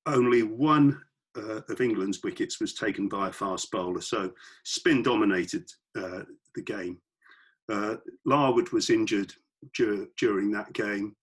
only 0.07 0.43
one 0.43 1.01
uh, 1.37 1.61
of 1.69 1.81
England's 1.81 2.23
wickets 2.23 2.61
was 2.61 2.75
taken 2.75 3.09
by 3.09 3.29
a 3.29 3.33
fast 3.33 3.71
bowler, 3.71 4.01
so 4.01 4.33
spin 4.65 5.03
dominated 5.03 5.71
uh, 5.97 6.23
the 6.55 6.63
game. 6.63 6.99
Uh, 7.71 7.97
Larwood 8.25 8.71
was 8.71 8.91
injured 8.91 9.35
dur- 9.75 10.07
during 10.19 10.51
that 10.53 10.73
game, 10.73 11.17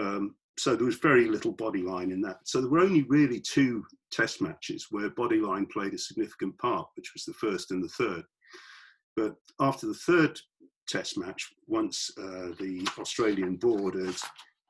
um, 0.00 0.34
so 0.58 0.76
there 0.76 0.86
was 0.86 0.96
very 0.96 1.26
little 1.26 1.52
body 1.52 1.82
line 1.82 2.10
in 2.10 2.20
that. 2.22 2.38
So 2.44 2.60
there 2.60 2.70
were 2.70 2.80
only 2.80 3.02
really 3.04 3.40
two 3.40 3.84
test 4.10 4.42
matches 4.42 4.86
where 4.90 5.10
body 5.10 5.38
line 5.38 5.66
played 5.66 5.94
a 5.94 5.98
significant 5.98 6.58
part, 6.58 6.88
which 6.94 7.12
was 7.14 7.24
the 7.24 7.32
first 7.34 7.70
and 7.70 7.82
the 7.82 7.88
third. 7.88 8.22
But 9.16 9.34
after 9.60 9.86
the 9.86 9.94
third 9.94 10.38
test 10.88 11.18
match, 11.18 11.48
once 11.66 12.10
uh, 12.18 12.52
the 12.60 12.86
Australian 12.98 13.56
board 13.56 13.94
had 13.94 14.16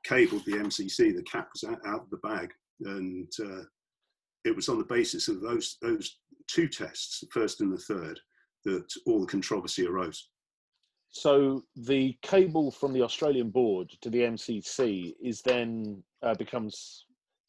cabled 0.05 0.45
the 0.45 0.53
MCC, 0.53 1.15
the 1.15 1.23
cat 1.23 1.47
was 1.53 1.69
out, 1.69 1.79
out 1.85 2.01
of 2.01 2.09
the 2.09 2.17
bag, 2.17 2.51
and 2.81 3.31
uh, 3.41 3.63
it 4.45 4.55
was 4.55 4.69
on 4.69 4.77
the 4.77 4.85
basis 4.85 5.27
of 5.27 5.41
those 5.41 5.77
those 5.81 6.19
two 6.47 6.67
tests, 6.67 7.19
the 7.19 7.27
first 7.27 7.61
and 7.61 7.71
the 7.71 7.77
third, 7.77 8.19
that 8.65 8.85
all 9.05 9.21
the 9.21 9.27
controversy 9.27 9.87
arose. 9.87 10.29
So 11.13 11.63
the 11.75 12.17
cable 12.23 12.71
from 12.71 12.91
the 12.91 13.03
Australian 13.03 13.51
board 13.51 13.91
to 14.01 14.09
the 14.09 14.21
MCC 14.21 15.13
is 15.21 15.43
then 15.43 16.01
uh, 16.23 16.33
becomes 16.33 17.05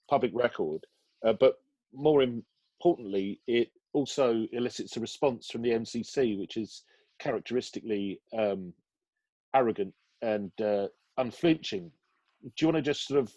public 0.09 0.33
record, 0.35 0.87
uh, 1.24 1.33
but 1.33 1.62
more 1.94 2.22
importantly, 2.22 3.40
it 3.46 3.70
also 3.94 4.46
elicits 4.53 4.98
a 4.98 5.00
response 5.00 5.48
from 5.50 5.62
the 5.62 5.70
MCC, 5.70 6.38
which 6.38 6.59
is 6.59 6.83
characteristically 7.18 8.20
um, 8.38 8.74
arrogant 9.55 9.94
and 10.20 10.53
uh, 10.61 10.88
unflinching. 11.16 11.90
Do 12.42 12.50
you 12.61 12.66
want 12.66 12.77
to 12.77 12.83
just 12.83 13.09
sort 13.09 13.18
of 13.18 13.33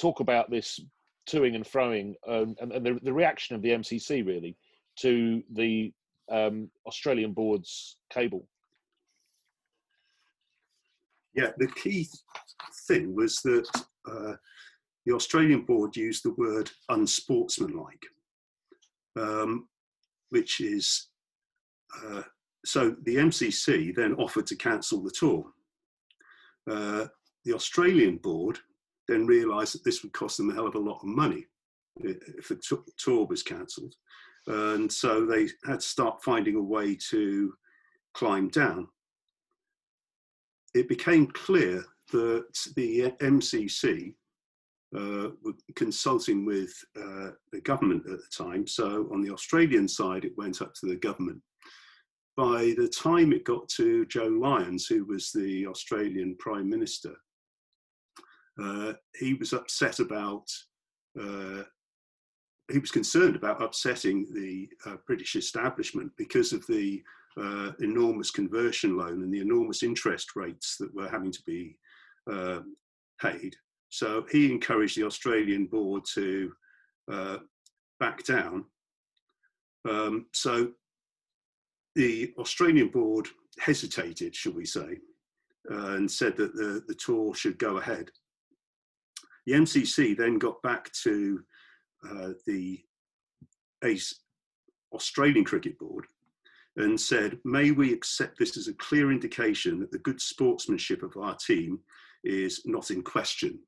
talk 0.00 0.20
about 0.20 0.50
this 0.50 0.80
toing 1.28 1.54
and 1.54 1.64
froing 1.64 2.14
um, 2.26 2.56
and, 2.58 2.72
and 2.72 2.86
the, 2.86 2.98
the, 3.02 3.12
reaction 3.12 3.54
of 3.54 3.60
the 3.60 3.70
MCC 3.72 4.26
really 4.26 4.56
to 5.00 5.42
the 5.52 5.92
um, 6.30 6.70
Australian 6.86 7.34
board's 7.34 7.98
cable? 8.08 8.46
Yeah, 11.34 11.50
the 11.58 11.68
key 11.68 12.08
thing 12.86 13.14
was 13.14 13.40
that 13.42 13.68
uh, 14.10 14.34
the 15.06 15.14
Australian 15.14 15.62
board 15.62 15.96
used 15.96 16.24
the 16.24 16.34
word 16.34 16.70
unsportsmanlike, 16.88 18.04
um, 19.16 19.68
which 20.30 20.60
is 20.60 21.08
uh, 22.04 22.22
so 22.64 22.94
the 23.04 23.16
MCC 23.16 23.94
then 23.94 24.14
offered 24.14 24.46
to 24.48 24.56
cancel 24.56 25.02
the 25.02 25.10
tour. 25.10 25.44
Uh, 26.70 27.06
the 27.44 27.54
Australian 27.54 28.18
board 28.18 28.58
then 29.06 29.26
realised 29.26 29.74
that 29.74 29.84
this 29.84 30.02
would 30.02 30.12
cost 30.12 30.36
them 30.36 30.50
a 30.50 30.54
hell 30.54 30.66
of 30.66 30.74
a 30.74 30.78
lot 30.78 30.98
of 30.98 31.04
money 31.04 31.46
if 32.00 32.48
the 32.48 32.60
tour 32.98 33.26
was 33.26 33.42
cancelled, 33.42 33.94
and 34.46 34.92
so 34.92 35.26
they 35.26 35.48
had 35.64 35.80
to 35.80 35.86
start 35.86 36.22
finding 36.22 36.56
a 36.56 36.62
way 36.62 36.96
to 37.10 37.52
climb 38.14 38.48
down. 38.48 38.86
It 40.78 40.88
became 40.88 41.26
clear 41.28 41.84
that 42.12 42.46
the 42.76 43.12
MCC 43.20 44.14
uh, 44.96 45.28
were 45.42 45.52
consulting 45.76 46.46
with 46.46 46.72
uh, 46.96 47.30
the 47.52 47.60
government 47.62 48.04
at 48.06 48.18
the 48.18 48.44
time. 48.44 48.66
So 48.66 49.08
on 49.12 49.20
the 49.20 49.32
Australian 49.32 49.88
side, 49.88 50.24
it 50.24 50.38
went 50.38 50.62
up 50.62 50.72
to 50.74 50.86
the 50.86 50.96
government. 50.96 51.42
By 52.36 52.74
the 52.78 52.88
time 52.88 53.32
it 53.32 53.44
got 53.44 53.68
to 53.70 54.06
Joe 54.06 54.28
Lyons, 54.28 54.86
who 54.86 55.04
was 55.04 55.32
the 55.32 55.66
Australian 55.66 56.36
Prime 56.38 56.70
Minister, 56.70 57.14
uh, 58.62 58.94
he 59.16 59.34
was 59.34 59.52
upset 59.52 59.98
about, 59.98 60.46
uh, 61.20 61.64
he 62.70 62.78
was 62.78 62.90
concerned 62.90 63.36
about 63.36 63.62
upsetting 63.62 64.26
the 64.32 64.68
uh, 64.86 64.96
British 65.06 65.36
establishment 65.36 66.12
because 66.16 66.52
of 66.52 66.66
the 66.66 67.02
uh, 67.36 67.72
enormous 67.80 68.30
conversion 68.30 68.96
loan 68.96 69.22
and 69.22 69.32
the 69.32 69.40
enormous 69.40 69.82
interest 69.82 70.36
rates 70.36 70.76
that 70.78 70.94
were 70.94 71.08
having 71.08 71.32
to 71.32 71.42
be 71.46 71.76
paid. 73.20 73.56
So 73.90 74.26
he 74.30 74.52
encouraged 74.52 74.96
the 74.96 75.04
Australian 75.04 75.66
board 75.66 76.02
to 76.14 76.52
uh, 77.10 77.38
back 78.00 78.24
down. 78.24 78.64
Um, 79.88 80.26
so 80.32 80.72
the 81.94 82.32
Australian 82.38 82.88
board 82.88 83.28
hesitated, 83.58 84.34
shall 84.34 84.52
we 84.52 84.66
say, 84.66 84.98
uh, 85.70 85.94
and 85.94 86.10
said 86.10 86.36
that 86.36 86.54
the, 86.54 86.82
the 86.86 86.94
tour 86.94 87.34
should 87.34 87.58
go 87.58 87.78
ahead. 87.78 88.10
The 89.46 89.54
MCC 89.54 90.16
then 90.16 90.38
got 90.38 90.60
back 90.62 90.92
to 91.04 91.40
uh, 92.08 92.30
the 92.46 92.80
Australian 94.92 95.44
Cricket 95.44 95.78
Board 95.78 96.06
and 96.78 96.98
said, 96.98 97.38
may 97.44 97.72
we 97.72 97.92
accept 97.92 98.38
this 98.38 98.56
as 98.56 98.68
a 98.68 98.74
clear 98.74 99.10
indication 99.10 99.80
that 99.80 99.90
the 99.90 99.98
good 99.98 100.20
sportsmanship 100.20 101.02
of 101.02 101.16
our 101.16 101.34
team 101.34 101.80
is 102.24 102.62
not 102.64 102.90
in 102.90 103.02
question. 103.02 103.58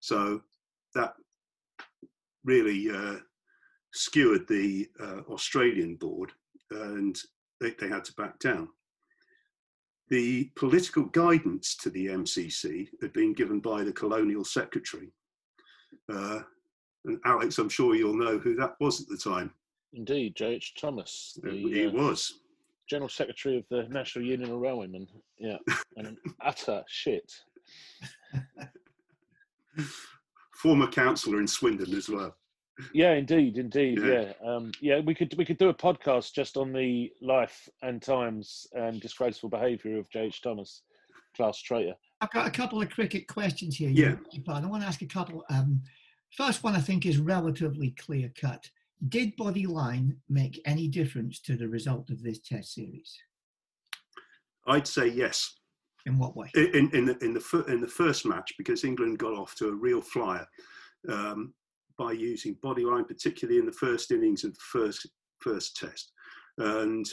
So 0.00 0.42
that 0.94 1.14
really 2.44 2.90
uh, 2.90 3.18
skewered 3.92 4.48
the 4.48 4.88
uh, 5.00 5.20
Australian 5.30 5.94
board 5.96 6.32
and 6.70 7.16
they, 7.60 7.70
they, 7.78 7.88
had 7.88 8.04
to 8.06 8.14
back 8.14 8.38
down. 8.40 8.68
The 10.08 10.50
political 10.56 11.04
guidance 11.04 11.76
to 11.76 11.90
the 11.90 12.06
MCC 12.06 12.88
had 13.00 13.12
been 13.12 13.34
given 13.34 13.60
by 13.60 13.84
the 13.84 13.92
colonial 13.92 14.44
secretary. 14.44 15.12
Uh, 16.12 16.40
and 17.04 17.20
Alex, 17.24 17.58
I'm 17.58 17.68
sure 17.68 17.94
you'll 17.94 18.16
know 18.16 18.38
who 18.38 18.56
that 18.56 18.74
was 18.80 19.00
at 19.00 19.08
the 19.08 19.16
time. 19.16 19.52
Indeed, 19.94 20.36
J.H. 20.36 20.74
Thomas. 20.80 21.38
The, 21.42 21.50
he 21.50 21.86
uh, 21.86 21.90
was. 21.90 22.40
General 22.88 23.08
Secretary 23.08 23.56
of 23.58 23.64
the 23.70 23.84
National 23.88 24.24
Union 24.24 24.50
of 24.50 24.58
Railwaymen. 24.58 25.06
Yeah, 25.38 25.58
and 25.96 26.06
an 26.08 26.18
utter 26.42 26.82
shit. 26.88 27.32
Former 30.54 30.86
councillor 30.86 31.40
in 31.40 31.46
Swindon 31.46 31.94
as 31.94 32.08
well. 32.08 32.36
Yeah, 32.92 33.12
indeed, 33.12 33.58
indeed. 33.58 33.98
Yeah, 34.00 34.32
yeah. 34.42 34.48
Um, 34.48 34.72
yeah. 34.80 35.00
We 35.00 35.14
could 35.14 35.34
we 35.36 35.44
could 35.44 35.58
do 35.58 35.68
a 35.68 35.74
podcast 35.74 36.32
just 36.32 36.56
on 36.56 36.72
the 36.72 37.12
life 37.20 37.68
and 37.82 38.00
times 38.00 38.66
and 38.72 39.00
disgraceful 39.00 39.48
behaviour 39.48 39.98
of 39.98 40.10
J.H. 40.10 40.42
Thomas, 40.42 40.82
class 41.36 41.60
traitor. 41.60 41.94
I've 42.20 42.30
got 42.30 42.46
a 42.46 42.50
couple 42.50 42.80
of 42.80 42.90
cricket 42.90 43.26
questions 43.26 43.76
here. 43.76 43.90
Yeah. 43.90 44.14
I 44.48 44.66
want 44.66 44.82
to 44.82 44.88
ask 44.88 45.02
a 45.02 45.06
couple. 45.06 45.44
Um, 45.50 45.82
first 46.36 46.62
one 46.62 46.74
I 46.74 46.80
think 46.80 47.04
is 47.04 47.18
relatively 47.18 47.90
clear 47.98 48.32
cut. 48.40 48.70
Did 49.08 49.34
body 49.36 49.66
line 49.66 50.16
make 50.28 50.60
any 50.64 50.86
difference 50.86 51.40
to 51.40 51.56
the 51.56 51.68
result 51.68 52.10
of 52.10 52.22
this 52.22 52.38
Test 52.38 52.74
series? 52.74 53.16
I'd 54.66 54.86
say 54.86 55.08
yes. 55.08 55.54
In 56.06 56.18
what 56.18 56.36
way? 56.36 56.50
In 56.54 56.90
in 56.92 57.06
the 57.06 57.18
in 57.24 57.34
the, 57.34 57.64
in 57.68 57.80
the 57.80 57.88
first 57.88 58.26
match, 58.26 58.52
because 58.58 58.84
England 58.84 59.18
got 59.18 59.34
off 59.34 59.54
to 59.56 59.68
a 59.68 59.74
real 59.74 60.00
flyer 60.00 60.46
um, 61.08 61.52
by 61.96 62.12
using 62.12 62.56
body 62.62 62.84
line, 62.84 63.04
particularly 63.04 63.58
in 63.58 63.66
the 63.66 63.72
first 63.72 64.10
innings 64.10 64.44
of 64.44 64.54
the 64.54 64.60
first 64.60 65.06
first 65.40 65.76
test, 65.76 66.12
and 66.58 67.08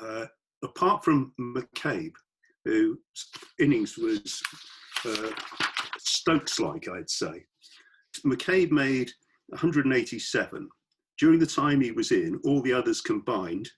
uh, 0.00 0.26
apart 0.64 1.04
from 1.04 1.32
McCabe, 1.40 2.14
whose 2.64 2.98
innings 3.60 3.96
was 3.96 4.40
uh, 5.04 5.30
Stokes-like, 5.98 6.88
I'd 6.88 7.10
say, 7.10 7.44
McCabe 8.24 8.70
made 8.70 9.10
187. 9.48 10.68
During 11.18 11.38
the 11.38 11.46
time 11.46 11.80
he 11.80 11.92
was 11.92 12.12
in, 12.12 12.40
all 12.44 12.62
the 12.62 12.72
others 12.72 13.00
combined 13.00 13.68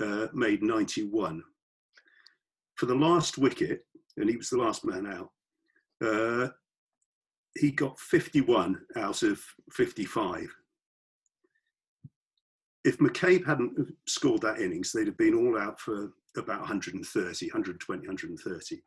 uh, 0.00 0.28
made 0.32 0.62
91 0.62 1.42
for 2.78 2.86
the 2.86 2.94
last 2.94 3.38
wicket, 3.38 3.84
and 4.16 4.30
he 4.30 4.36
was 4.36 4.50
the 4.50 4.56
last 4.56 4.84
man 4.84 5.06
out, 5.06 5.30
uh, 6.04 6.48
he 7.58 7.72
got 7.72 7.98
51 7.98 8.78
out 8.96 9.22
of 9.24 9.42
55. 9.72 10.48
If 12.84 12.98
McCabe 12.98 13.44
hadn't 13.44 13.76
scored 14.06 14.42
that 14.42 14.60
innings, 14.60 14.92
they'd 14.92 15.08
have 15.08 15.18
been 15.18 15.34
all 15.34 15.58
out 15.58 15.80
for 15.80 16.12
about 16.36 16.60
130, 16.60 17.46
120, 17.46 18.06
130. 18.06 18.82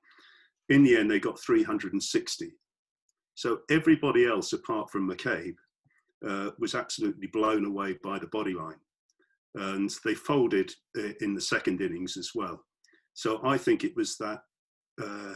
In 0.69 0.83
the 0.83 0.95
end, 0.95 1.11
they 1.11 1.19
got 1.19 1.39
360. 1.39 2.53
So 3.35 3.59
everybody 3.69 4.25
else, 4.25 4.53
apart 4.53 4.89
from 4.89 5.09
McCabe, 5.09 5.55
uh, 6.27 6.51
was 6.59 6.75
absolutely 6.75 7.27
blown 7.27 7.65
away 7.65 7.97
by 8.03 8.19
the 8.19 8.27
body 8.27 8.53
line. 8.53 8.79
And 9.55 9.89
they 10.05 10.15
folded 10.15 10.71
uh, 10.97 11.13
in 11.21 11.33
the 11.33 11.41
second 11.41 11.81
innings 11.81 12.17
as 12.17 12.31
well. 12.33 12.63
So 13.13 13.41
I 13.43 13.57
think 13.57 13.83
it 13.83 13.95
was 13.95 14.17
that 14.17 14.39
uh, 15.01 15.35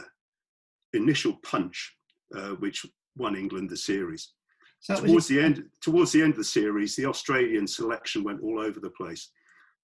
initial 0.94 1.34
punch 1.42 1.96
uh, 2.34 2.50
which 2.58 2.84
won 3.16 3.36
England 3.36 3.70
the 3.70 3.76
series. 3.76 4.32
So 4.80 4.96
towards 4.96 5.26
the 5.28 5.40
end, 5.40 5.64
towards 5.80 6.12
the 6.12 6.22
end 6.22 6.32
of 6.32 6.38
the 6.38 6.44
series, 6.44 6.96
the 6.96 7.06
Australian 7.06 7.66
selection 7.66 8.24
went 8.24 8.42
all 8.42 8.60
over 8.60 8.78
the 8.80 8.90
place. 8.90 9.30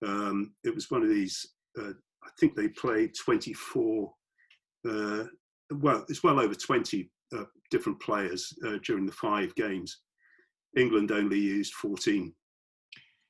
Um, 0.04 0.52
it 0.64 0.74
was 0.74 0.90
one 0.90 1.02
of 1.02 1.08
these. 1.08 1.46
Uh, 1.78 1.92
I 2.24 2.28
think 2.38 2.54
they 2.54 2.68
played 2.68 3.12
24. 3.14 4.12
Uh, 4.88 5.24
well, 5.70 6.04
it's 6.08 6.22
well 6.22 6.38
over 6.38 6.54
20 6.54 7.10
uh, 7.36 7.44
different 7.70 8.00
players 8.00 8.52
uh, 8.66 8.78
during 8.84 9.06
the 9.06 9.12
five 9.12 9.54
games. 9.54 10.02
England 10.76 11.10
only 11.10 11.38
used 11.38 11.74
14 11.74 12.32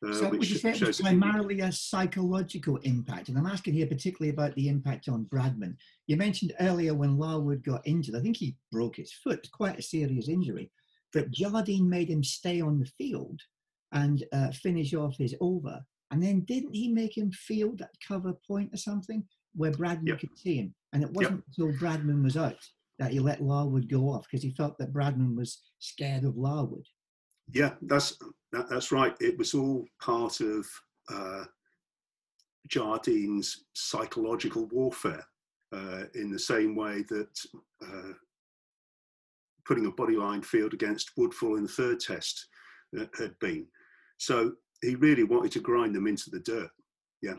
uh, 0.05 0.13
so 0.13 0.29
would 0.29 0.49
you 0.49 0.57
say 0.57 0.71
it 0.71 0.83
was 0.83 1.01
primarily 1.01 1.61
a 1.61 1.71
psychological 1.71 2.77
impact? 2.79 3.29
And 3.29 3.39
I'm 3.39 3.47
asking 3.47 3.75
here 3.75 3.87
particularly 3.87 4.31
about 4.31 4.55
the 4.57 4.69
impact 4.69 5.09
on 5.09 5.27
Bradman. 5.27 5.77
You 6.09 6.17
mentioned 6.17 6.53
earlier 6.61 6.93
when 6.95 7.19
Larwood 7.19 7.65
got 7.65 7.87
injured, 7.87 8.17
I 8.17 8.21
think 8.21 8.37
he 8.37 8.57
broke 8.73 8.97
his 8.97 9.13
foot, 9.13 9.49
quite 9.53 9.79
a 9.79 9.83
serious 9.83 10.29
injury, 10.29 10.73
that 11.13 11.31
Jardine 11.31 11.89
made 11.89 12.09
him 12.09 12.25
stay 12.25 12.61
on 12.61 12.81
the 12.81 12.91
field 12.99 13.41
and 13.93 14.25
uh, 14.33 14.51
finish 14.51 14.93
off 14.95 15.17
his 15.19 15.37
over. 15.41 15.81
And 16.11 16.23
then 16.23 16.41
didn't 16.41 16.75
he 16.75 16.89
make 16.89 17.17
him 17.17 17.31
field 17.31 17.79
that 17.79 17.95
cover 18.07 18.33
point 18.47 18.75
or 18.75 18.79
something 18.79 19.25
where 19.55 19.71
Bradman 19.71 20.09
yep. 20.09 20.21
could 20.21 20.37
see 20.37 20.57
him? 20.57 20.75
And 20.93 21.03
it 21.03 21.13
wasn't 21.13 21.45
yep. 21.47 21.69
until 21.69 21.79
Bradman 21.79 22.25
was 22.25 22.37
out 22.37 22.59
that 22.99 23.13
he 23.13 23.21
let 23.21 23.43
Larwood 23.43 23.89
go 23.89 24.11
off 24.11 24.27
because 24.29 24.43
he 24.43 24.51
felt 24.51 24.79
that 24.79 24.93
Bradman 24.93 25.37
was 25.37 25.63
scared 25.79 26.25
of 26.25 26.37
Larwood. 26.37 26.87
Yeah, 27.51 27.75
that's 27.83 28.19
that, 28.53 28.69
that's 28.69 28.93
right. 28.93 29.15
It 29.21 29.37
was 29.39 29.55
all 29.55 29.85
part 30.01 30.41
of 30.41 30.67
uh, 31.13 31.45
Jardine's 32.69 33.65
psychological 33.75 34.67
warfare, 34.67 35.25
uh, 35.73 36.05
in 36.15 36.31
the 36.31 36.39
same 36.39 36.77
way 36.77 37.03
that 37.09 37.39
uh, 37.83 38.13
putting 39.67 39.87
a 39.87 39.93
bodyline 39.93 40.45
field 40.45 40.75
against 40.75 41.13
Woodfull 41.19 41.57
in 41.57 41.65
the 41.65 41.69
third 41.69 42.01
test 42.01 42.47
uh, 42.99 43.07
had 43.19 43.39
been. 43.41 43.67
So 44.19 44.53
he 44.83 44.97
really 44.97 45.25
wanted 45.25 45.53
to 45.53 45.61
grind 45.61 45.95
them 45.95 46.07
into 46.07 46.31
the 46.31 46.41
dirt. 46.41 46.71
Yeah. 47.23 47.35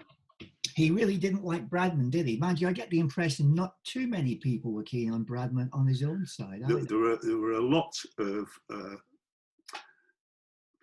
He 0.75 0.89
really 0.89 1.17
didn't 1.17 1.45
like 1.45 1.69
Bradman, 1.69 2.09
did 2.09 2.25
he? 2.25 2.37
Mind 2.37 2.59
you, 2.59 2.67
I 2.67 2.73
get 2.73 2.89
the 2.89 2.99
impression 2.99 3.53
not 3.53 3.75
too 3.83 4.07
many 4.07 4.35
people 4.35 4.71
were 4.71 4.83
keen 4.83 5.11
on 5.11 5.25
Bradman 5.25 5.69
on 5.71 5.85
his 5.85 6.01
own 6.01 6.25
side. 6.25 6.61
There, 6.67 6.83
there, 6.83 6.97
were, 6.97 7.19
there 7.21 7.37
were 7.37 7.53
a 7.53 7.61
lot 7.61 7.93
of 8.17 8.47
uh, 8.73 8.95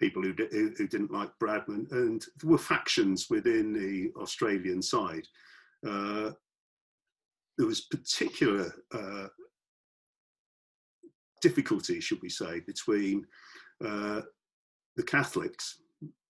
people 0.00 0.22
who, 0.22 0.34
who, 0.50 0.72
who 0.76 0.88
didn't 0.88 1.12
like 1.12 1.30
Bradman, 1.38 1.90
and 1.92 2.24
there 2.40 2.50
were 2.50 2.58
factions 2.58 3.28
within 3.30 3.72
the 3.72 4.10
Australian 4.20 4.82
side. 4.82 5.26
Uh, 5.86 6.30
there 7.58 7.66
was 7.66 7.82
particular 7.82 8.72
uh, 8.92 9.26
difficulty, 11.42 12.00
should 12.00 12.22
we 12.22 12.30
say, 12.30 12.60
between 12.60 13.26
uh, 13.84 14.22
the 14.96 15.02
Catholics, 15.02 15.80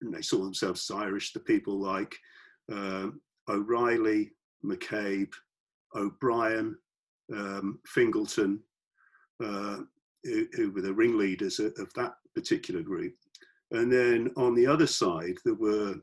and 0.02 0.12
they 0.12 0.22
saw 0.22 0.38
themselves 0.38 0.90
as 0.90 0.96
Irish, 0.96 1.32
the 1.32 1.40
people 1.40 1.78
like 1.78 2.16
um, 2.72 3.20
O'Reilly, 3.48 4.32
McCabe, 4.64 5.32
O'Brien, 5.94 6.76
um, 7.32 7.78
Fingleton, 7.86 8.60
uh, 9.42 9.78
who, 10.24 10.46
who, 10.54 10.70
were 10.72 10.82
the 10.82 10.92
ringleaders 10.92 11.58
of, 11.58 11.72
of 11.78 11.92
that 11.94 12.14
particular 12.34 12.82
group. 12.82 13.14
And 13.72 13.92
then 13.92 14.32
on 14.36 14.54
the 14.54 14.66
other 14.66 14.86
side, 14.86 15.36
there 15.44 15.54
were 15.54 15.94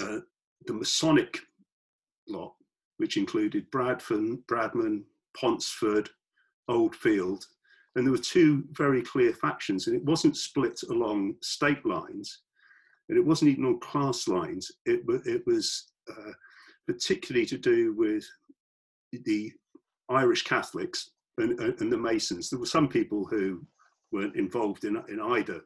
uh, 0.00 0.18
the 0.66 0.72
Masonic 0.72 1.38
lot, 2.28 2.54
which 2.98 3.16
included 3.16 3.70
Bradford, 3.70 4.38
Bradman, 4.46 5.04
Ponsford, 5.36 6.08
Oldfield, 6.68 7.44
and 7.94 8.04
there 8.06 8.12
were 8.12 8.18
two 8.18 8.64
very 8.72 9.00
clear 9.00 9.32
factions, 9.32 9.86
and 9.86 9.96
it 9.96 10.04
wasn't 10.04 10.36
split 10.36 10.78
along 10.90 11.34
state 11.40 11.84
lines, 11.86 12.42
and 13.08 13.16
it 13.16 13.24
wasn't 13.24 13.50
even 13.50 13.64
on 13.64 13.80
class 13.80 14.28
lines. 14.28 14.70
It, 14.84 15.00
it 15.24 15.46
was 15.46 15.92
uh, 16.10 16.32
particularly 16.86 17.46
to 17.46 17.56
do 17.56 17.94
with 17.94 18.24
the 19.12 19.50
Irish 20.10 20.42
Catholics 20.42 21.10
and, 21.38 21.58
and, 21.58 21.92
the 21.92 21.96
Masons. 21.96 22.50
There 22.50 22.58
were 22.58 22.66
some 22.66 22.88
people 22.88 23.24
who 23.24 23.66
weren't 24.12 24.36
involved 24.36 24.84
in, 24.84 25.02
in 25.08 25.20
either 25.20 25.62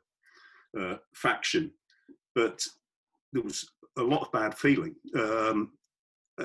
uh, 0.79 0.97
faction, 1.15 1.71
but 2.35 2.65
there 3.33 3.43
was 3.43 3.69
a 3.99 4.03
lot 4.03 4.23
of 4.23 4.33
bad 4.33 4.55
feeling. 4.57 4.95
Um, 5.15 5.73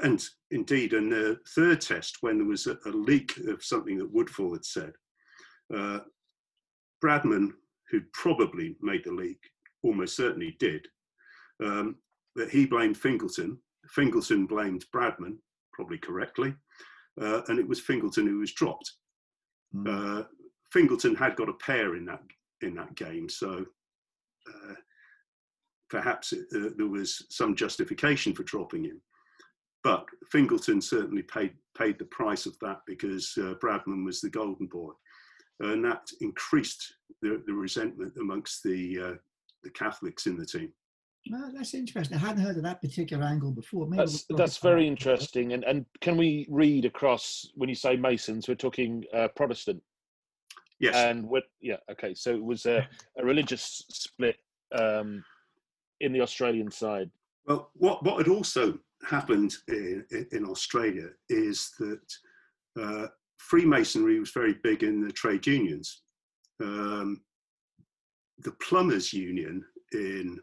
and 0.03 0.23
indeed, 0.51 0.93
in 0.93 1.09
the 1.09 1.39
third 1.55 1.81
test, 1.81 2.17
when 2.21 2.37
there 2.37 2.47
was 2.47 2.67
a, 2.67 2.77
a 2.85 2.89
leak 2.89 3.37
of 3.47 3.63
something 3.63 3.97
that 3.97 4.13
Woodfull 4.13 4.53
had 4.53 4.65
said, 4.65 4.93
uh, 5.73 5.99
Bradman, 7.03 7.53
who'd 7.89 8.11
probably 8.13 8.75
made 8.81 9.03
the 9.05 9.11
leak, 9.11 9.39
almost 9.83 10.15
certainly 10.15 10.55
did, 10.59 10.87
um, 11.63 11.95
but 12.35 12.49
he 12.49 12.65
blamed 12.65 12.97
Fingleton. 12.97 13.57
Fingleton 13.89 14.45
blamed 14.45 14.85
Bradman, 14.93 15.37
probably 15.71 15.97
correctly, 15.97 16.53
uh, 17.21 17.41
and 17.47 17.59
it 17.59 17.67
was 17.67 17.79
Fingleton 17.79 18.27
who 18.27 18.39
was 18.39 18.53
dropped. 18.53 18.91
Mm. 19.73 20.21
Uh, 20.21 20.23
Fingleton 20.71 21.15
had 21.15 21.35
got 21.35 21.49
a 21.49 21.53
pair 21.53 21.95
in 21.95 22.05
that 22.05 22.21
in 22.61 22.73
that 22.75 22.95
game, 22.95 23.29
so 23.29 23.65
uh, 24.47 24.73
perhaps 25.89 26.33
it, 26.33 26.45
uh, 26.55 26.69
there 26.77 26.87
was 26.87 27.25
some 27.29 27.55
justification 27.55 28.33
for 28.33 28.43
dropping 28.43 28.85
him. 28.85 29.01
But 29.83 30.05
Fingleton 30.31 30.81
certainly 30.81 31.21
paid 31.23 31.53
paid 31.77 31.99
the 31.99 32.05
price 32.05 32.45
of 32.45 32.57
that 32.59 32.79
because 32.87 33.31
uh, 33.37 33.53
Bradman 33.63 34.03
was 34.03 34.19
the 34.19 34.29
golden 34.29 34.65
boy, 34.67 34.91
and 35.59 35.85
that 35.85 36.07
increased 36.21 36.95
the, 37.21 37.43
the 37.45 37.53
resentment 37.53 38.13
amongst 38.19 38.63
the 38.63 38.99
uh, 38.99 39.13
the 39.63 39.69
Catholics 39.71 40.25
in 40.25 40.37
the 40.37 40.45
team. 40.45 40.71
Well, 41.31 41.51
that's 41.55 41.73
interesting. 41.73 42.17
I 42.17 42.19
hadn't 42.19 42.43
heard 42.43 42.57
of 42.57 42.63
that 42.63 42.81
particular 42.81 43.23
angle 43.25 43.51
before. 43.51 43.87
Maybe 43.87 43.97
that's 43.97 44.25
that's 44.29 44.57
very 44.57 44.87
interesting. 44.87 45.53
And 45.53 45.63
and 45.63 45.85
can 46.01 46.17
we 46.17 46.47
read 46.49 46.85
across 46.85 47.49
when 47.55 47.69
you 47.69 47.75
say 47.75 47.95
Masons? 47.95 48.47
We're 48.47 48.55
talking 48.55 49.03
uh, 49.13 49.27
Protestant. 49.35 49.81
Yes. 50.79 50.95
And 50.95 51.27
what? 51.29 51.43
Yeah. 51.61 51.77
Okay. 51.91 52.13
So 52.13 52.31
it 52.31 52.43
was 52.43 52.65
a, 52.65 52.87
a 53.17 53.25
religious 53.25 53.83
split 53.89 54.37
um, 54.77 55.23
in 56.01 56.11
the 56.11 56.21
Australian 56.21 56.71
side. 56.71 57.09
Well, 57.47 57.69
what 57.73 58.03
what 58.03 58.17
had 58.17 58.27
also 58.27 58.77
happened 59.07 59.53
in, 59.67 60.05
in 60.31 60.45
Australia 60.45 61.09
is 61.29 61.71
that 61.79 62.13
uh, 62.81 63.07
Freemasonry 63.37 64.19
was 64.19 64.31
very 64.31 64.55
big 64.63 64.83
in 64.83 65.01
the 65.01 65.11
trade 65.11 65.45
unions. 65.45 66.01
Um, 66.61 67.21
the 68.39 68.51
plumbers 68.53 69.13
union 69.13 69.63
in 69.93 70.39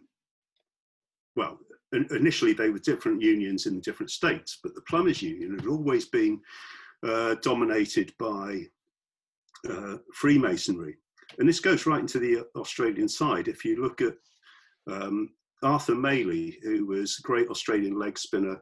well, 1.36 1.58
initially 2.10 2.52
they 2.52 2.70
were 2.70 2.78
different 2.78 3.22
unions 3.22 3.66
in 3.66 3.80
different 3.80 4.10
states, 4.10 4.58
but 4.62 4.74
the 4.74 4.82
plumbers 4.82 5.22
union 5.22 5.58
had 5.58 5.66
always 5.66 6.06
been 6.06 6.40
uh, 7.06 7.36
dominated 7.42 8.12
by 8.18 8.62
uh, 9.70 9.98
Freemasonry. 10.14 10.96
And 11.38 11.48
this 11.48 11.60
goes 11.60 11.86
right 11.86 12.00
into 12.00 12.18
the 12.18 12.46
Australian 12.56 13.08
side. 13.08 13.48
If 13.48 13.64
you 13.64 13.80
look 13.80 14.00
at 14.00 14.14
um, 14.90 15.30
Arthur 15.62 15.94
Mailey, 15.94 16.56
who 16.62 16.86
was 16.86 17.16
a 17.18 17.26
great 17.26 17.48
Australian 17.48 17.98
leg 17.98 18.18
spinner 18.18 18.56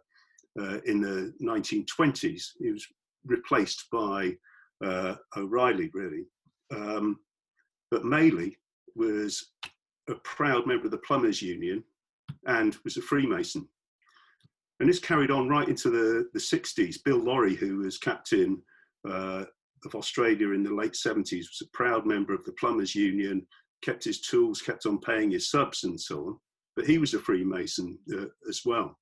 uh, 0.60 0.78
in 0.86 1.00
the 1.00 1.32
1920s, 1.42 2.42
he 2.58 2.70
was 2.70 2.86
replaced 3.24 3.86
by 3.90 4.36
uh, 4.84 5.14
O'Reilly, 5.36 5.90
really. 5.94 6.26
Um, 6.74 7.18
but 7.90 8.04
Mailey 8.04 8.56
was 8.94 9.52
a 10.08 10.14
proud 10.24 10.66
member 10.66 10.86
of 10.86 10.90
the 10.90 10.98
Plumbers 10.98 11.42
Union 11.42 11.82
and 12.46 12.76
was 12.84 12.96
a 12.96 13.02
Freemason. 13.02 13.68
And 14.78 14.88
this 14.88 14.98
carried 14.98 15.30
on 15.30 15.48
right 15.48 15.68
into 15.68 15.90
the, 15.90 16.28
the 16.32 16.40
60s. 16.40 16.96
Bill 17.04 17.18
Lawry, 17.18 17.54
who 17.54 17.78
was 17.78 17.98
captain 17.98 18.62
uh, 19.08 19.44
of 19.84 19.94
Australia 19.94 20.52
in 20.52 20.62
the 20.62 20.74
late 20.74 20.92
70s, 20.92 21.30
was 21.30 21.62
a 21.62 21.76
proud 21.76 22.06
member 22.06 22.34
of 22.34 22.44
the 22.44 22.52
Plumbers 22.52 22.94
Union, 22.94 23.46
kept 23.82 24.04
his 24.04 24.20
tools, 24.20 24.60
kept 24.60 24.86
on 24.86 24.98
paying 24.98 25.30
his 25.30 25.50
subs 25.50 25.84
and 25.84 26.00
so 26.00 26.26
on. 26.26 26.38
But 26.76 26.86
he 26.86 26.98
was 26.98 27.14
a 27.14 27.18
Freemason 27.18 27.98
uh, 28.14 28.26
as 28.48 28.62
well. 28.64 28.98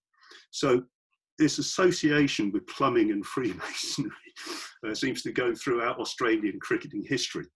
So 0.51 0.83
this 1.39 1.59
association 1.59 2.51
with 2.53 2.67
plumbing 2.67 3.11
and 3.13 3.25
Freemasonry 3.35 4.13
uh, 4.87 4.95
seems 4.95 5.23
to 5.23 5.33
go 5.33 5.55
throughout 5.55 5.99
Australian 5.99 6.59
cricketing 6.61 7.05
history. 7.09 7.47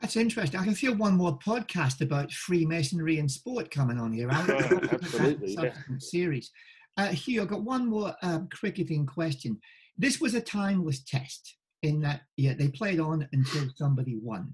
That's 0.00 0.16
interesting. 0.16 0.58
I 0.58 0.64
can 0.64 0.74
feel 0.74 0.96
one 0.96 1.16
more 1.16 1.38
podcast 1.38 2.00
about 2.00 2.32
Freemasonry 2.32 3.18
and 3.18 3.30
sport 3.30 3.70
coming 3.70 4.00
on 4.00 4.12
here. 4.12 4.28
Absolutely. 4.32 5.54
yeah. 5.54 5.72
Series. 5.98 6.50
Uh, 6.96 7.08
Hugh, 7.08 7.40
I've 7.40 7.48
got 7.48 7.62
one 7.62 7.88
more 7.88 8.12
um, 8.22 8.48
cricketing 8.52 9.06
question. 9.06 9.58
This 10.02 10.20
was 10.20 10.34
a 10.34 10.40
timeless 10.40 11.04
test 11.04 11.56
in 11.82 12.00
that 12.00 12.22
yeah, 12.36 12.54
they 12.54 12.66
played 12.66 12.98
on 12.98 13.28
until 13.32 13.68
somebody 13.76 14.18
won. 14.20 14.52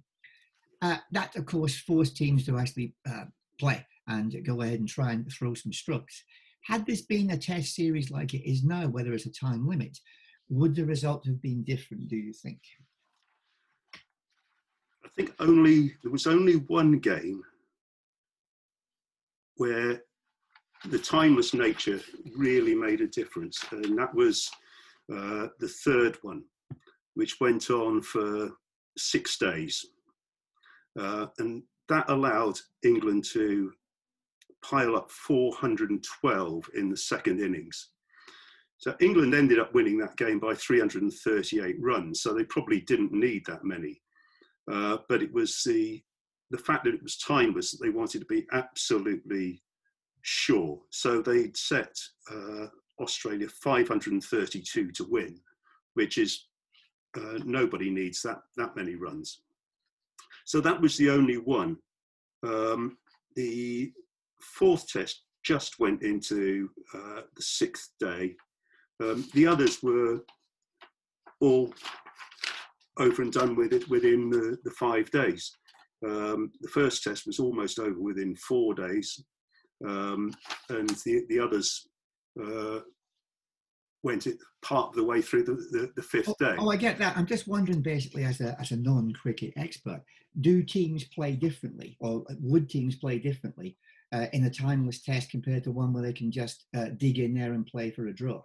Uh, 0.82 0.98
that, 1.12 1.34
of 1.36 1.46
course, 1.46 1.74
forced 1.80 2.18
teams 2.18 2.44
to 2.44 2.58
actually 2.58 2.94
uh, 3.08 3.24
play 3.58 3.84
and 4.06 4.44
go 4.44 4.60
ahead 4.60 4.78
and 4.78 4.86
try 4.86 5.12
and 5.12 5.26
throw 5.32 5.54
some 5.54 5.72
strokes. 5.72 6.22
Had 6.64 6.84
this 6.84 7.00
been 7.00 7.30
a 7.30 7.38
test 7.38 7.74
series 7.74 8.10
like 8.10 8.34
it 8.34 8.46
is 8.46 8.62
now, 8.62 8.88
where 8.88 9.04
there 9.04 9.14
is 9.14 9.24
a 9.24 9.32
time 9.32 9.66
limit, 9.66 9.98
would 10.50 10.74
the 10.74 10.84
result 10.84 11.24
have 11.24 11.40
been 11.40 11.64
different, 11.64 12.08
do 12.08 12.16
you 12.16 12.34
think? 12.34 12.60
I 15.02 15.08
think 15.16 15.34
only 15.38 15.94
there 16.02 16.12
was 16.12 16.26
only 16.26 16.56
one 16.56 16.98
game 16.98 17.42
where 19.56 20.02
the 20.84 20.98
timeless 20.98 21.54
nature 21.54 22.00
really 22.36 22.74
made 22.74 23.00
a 23.00 23.06
difference, 23.06 23.64
and 23.70 23.98
that 23.98 24.14
was 24.14 24.50
uh, 25.12 25.48
the 25.58 25.68
third 25.68 26.18
one, 26.22 26.42
which 27.14 27.40
went 27.40 27.70
on 27.70 28.02
for 28.02 28.50
six 28.96 29.38
days, 29.38 29.84
uh, 30.98 31.26
and 31.38 31.62
that 31.88 32.08
allowed 32.10 32.58
England 32.84 33.24
to 33.32 33.72
pile 34.62 34.96
up 34.96 35.10
412 35.10 36.64
in 36.74 36.90
the 36.90 36.96
second 36.96 37.40
innings. 37.40 37.90
So 38.78 38.94
England 39.00 39.34
ended 39.34 39.58
up 39.58 39.74
winning 39.74 39.98
that 39.98 40.16
game 40.16 40.38
by 40.38 40.54
338 40.54 41.76
runs, 41.80 42.22
so 42.22 42.32
they 42.32 42.44
probably 42.44 42.80
didn't 42.82 43.12
need 43.12 43.44
that 43.46 43.64
many. 43.64 44.00
Uh, 44.70 44.98
but 45.08 45.22
it 45.22 45.32
was 45.32 45.62
the 45.64 46.02
the 46.50 46.58
fact 46.58 46.84
that 46.84 46.94
it 46.94 47.02
was 47.02 47.18
timeless 47.18 47.72
that 47.72 47.84
they 47.84 47.90
wanted 47.90 48.20
to 48.20 48.26
be 48.26 48.46
absolutely 48.52 49.62
sure. 50.22 50.80
So 50.90 51.20
they'd 51.20 51.56
set 51.56 51.94
uh, 52.30 52.68
Australia 53.00 53.48
532 53.48 54.90
to 54.92 55.04
win, 55.08 55.38
which 55.94 56.18
is 56.18 56.46
uh, 57.16 57.38
nobody 57.44 57.90
needs 57.90 58.22
that 58.22 58.40
that 58.56 58.76
many 58.76 58.94
runs. 58.94 59.40
So 60.44 60.60
that 60.60 60.80
was 60.80 60.96
the 60.96 61.10
only 61.10 61.36
one. 61.36 61.76
Um, 62.46 62.98
the 63.36 63.92
fourth 64.40 64.88
test 64.88 65.22
just 65.44 65.78
went 65.78 66.02
into 66.02 66.70
uh, 66.94 67.22
the 67.34 67.42
sixth 67.42 67.90
day. 68.00 68.34
Um, 69.02 69.24
the 69.34 69.46
others 69.46 69.82
were 69.82 70.20
all 71.40 71.72
over 72.98 73.22
and 73.22 73.32
done 73.32 73.54
with 73.56 73.72
it 73.72 73.88
within 73.88 74.30
the, 74.30 74.58
the 74.64 74.70
five 74.72 75.10
days. 75.10 75.56
Um, 76.04 76.52
the 76.60 76.68
first 76.68 77.02
test 77.02 77.26
was 77.26 77.38
almost 77.38 77.78
over 77.78 78.00
within 78.00 78.36
four 78.36 78.74
days, 78.74 79.24
um, 79.86 80.32
and 80.68 80.88
the, 80.90 81.24
the 81.28 81.40
others 81.40 81.87
uh, 82.42 82.80
went 84.02 84.26
it 84.26 84.38
part 84.62 84.88
of 84.88 84.94
the 84.94 85.04
way 85.04 85.20
through 85.20 85.44
the, 85.44 85.54
the, 85.54 85.92
the 85.96 86.02
fifth 86.02 86.28
oh, 86.28 86.34
day. 86.38 86.56
Oh, 86.58 86.70
I 86.70 86.76
get 86.76 86.98
that. 86.98 87.16
I'm 87.16 87.26
just 87.26 87.48
wondering, 87.48 87.82
basically, 87.82 88.24
as 88.24 88.40
a, 88.40 88.58
as 88.60 88.70
a 88.70 88.76
non 88.76 89.12
cricket 89.12 89.52
expert, 89.56 90.02
do 90.40 90.62
teams 90.62 91.04
play 91.04 91.32
differently, 91.32 91.96
or 92.00 92.24
would 92.40 92.68
teams 92.68 92.96
play 92.96 93.18
differently 93.18 93.76
uh, 94.12 94.26
in 94.32 94.44
a 94.44 94.50
timeless 94.50 95.02
test 95.02 95.30
compared 95.30 95.64
to 95.64 95.72
one 95.72 95.92
where 95.92 96.02
they 96.02 96.12
can 96.12 96.30
just 96.30 96.66
uh, 96.76 96.86
dig 96.96 97.18
in 97.18 97.34
there 97.34 97.52
and 97.52 97.66
play 97.66 97.90
for 97.90 98.06
a 98.06 98.14
draw? 98.14 98.42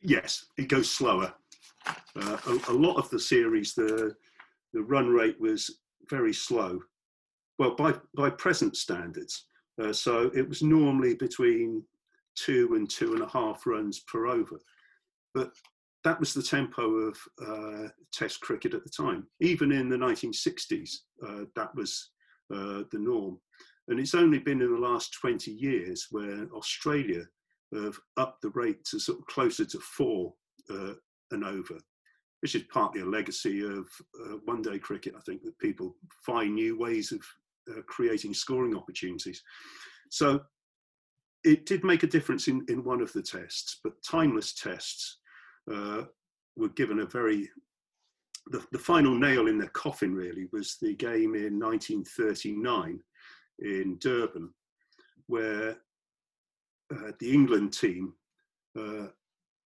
Yes, 0.00 0.46
it 0.58 0.68
goes 0.68 0.90
slower. 0.90 1.32
Uh, 1.86 2.36
a, 2.46 2.72
a, 2.72 2.72
lot 2.72 2.96
of 2.96 3.08
the 3.10 3.18
series, 3.18 3.74
the 3.74 4.14
the 4.72 4.82
run 4.82 5.08
rate 5.08 5.40
was 5.40 5.78
very 6.08 6.32
slow. 6.32 6.80
Well, 7.58 7.74
by 7.74 7.94
by 8.16 8.30
present 8.30 8.76
standards, 8.76 9.46
uh, 9.80 9.92
so 9.92 10.30
it 10.34 10.48
was 10.48 10.62
normally 10.62 11.14
between 11.14 11.84
two 12.36 12.74
and 12.74 12.88
two 12.88 13.14
and 13.14 13.22
a 13.22 13.28
half 13.28 13.66
runs 13.66 14.00
per 14.00 14.26
over, 14.26 14.58
but 15.34 15.52
that 16.04 16.18
was 16.18 16.34
the 16.34 16.42
tempo 16.42 16.82
of 16.82 17.18
uh, 17.46 17.88
Test 18.12 18.40
cricket 18.40 18.74
at 18.74 18.84
the 18.84 18.90
time. 18.90 19.26
Even 19.40 19.72
in 19.72 19.88
the 19.88 19.96
1960s, 19.96 20.90
uh, 21.26 21.44
that 21.54 21.74
was 21.74 22.10
uh, 22.52 22.82
the 22.90 22.98
norm. 22.98 23.38
And 23.88 23.98
it's 24.00 24.14
only 24.14 24.38
been 24.38 24.60
in 24.60 24.72
the 24.72 24.80
last 24.80 25.14
20 25.20 25.50
years 25.50 26.08
where 26.10 26.46
Australia 26.54 27.24
have 27.74 27.98
upped 28.16 28.42
the 28.42 28.50
rate 28.50 28.84
to 28.86 28.98
sort 28.98 29.18
of 29.18 29.26
closer 29.26 29.64
to 29.64 29.78
four 29.78 30.34
uh, 30.70 30.92
and 31.30 31.44
over, 31.44 31.78
which 32.40 32.54
is 32.54 32.64
partly 32.72 33.00
a 33.00 33.06
legacy 33.06 33.64
of 33.64 33.86
uh, 34.20 34.36
one 34.44 34.62
day 34.62 34.78
cricket. 34.78 35.14
I 35.16 35.20
think 35.20 35.42
that 35.42 35.58
people 35.58 35.96
find 36.24 36.54
new 36.54 36.78
ways 36.78 37.12
of 37.12 37.20
uh, 37.70 37.80
creating 37.86 38.34
scoring 38.34 38.76
opportunities. 38.76 39.42
So 40.10 40.42
it 41.44 41.66
did 41.66 41.84
make 41.84 42.02
a 42.02 42.08
difference 42.08 42.48
in, 42.48 42.64
in 42.68 42.84
one 42.84 43.00
of 43.00 43.12
the 43.12 43.22
tests, 43.22 43.80
but 43.82 44.02
timeless 44.02 44.52
tests 44.52 45.18
uh, 45.72 46.02
were 46.56 46.68
given 46.70 47.00
a 47.00 47.06
very 47.06 47.48
the, 48.46 48.64
the 48.72 48.78
final 48.78 49.14
nail 49.14 49.46
in 49.46 49.58
their 49.58 49.68
coffin 49.68 50.14
really 50.14 50.48
was 50.52 50.76
the 50.80 50.94
game 50.94 51.34
in 51.34 51.60
1939 51.60 53.00
in 53.60 53.98
Durban, 54.00 54.52
where 55.26 55.76
uh, 56.92 57.12
the 57.20 57.32
England 57.32 57.72
team 57.72 58.14
uh, 58.78 59.06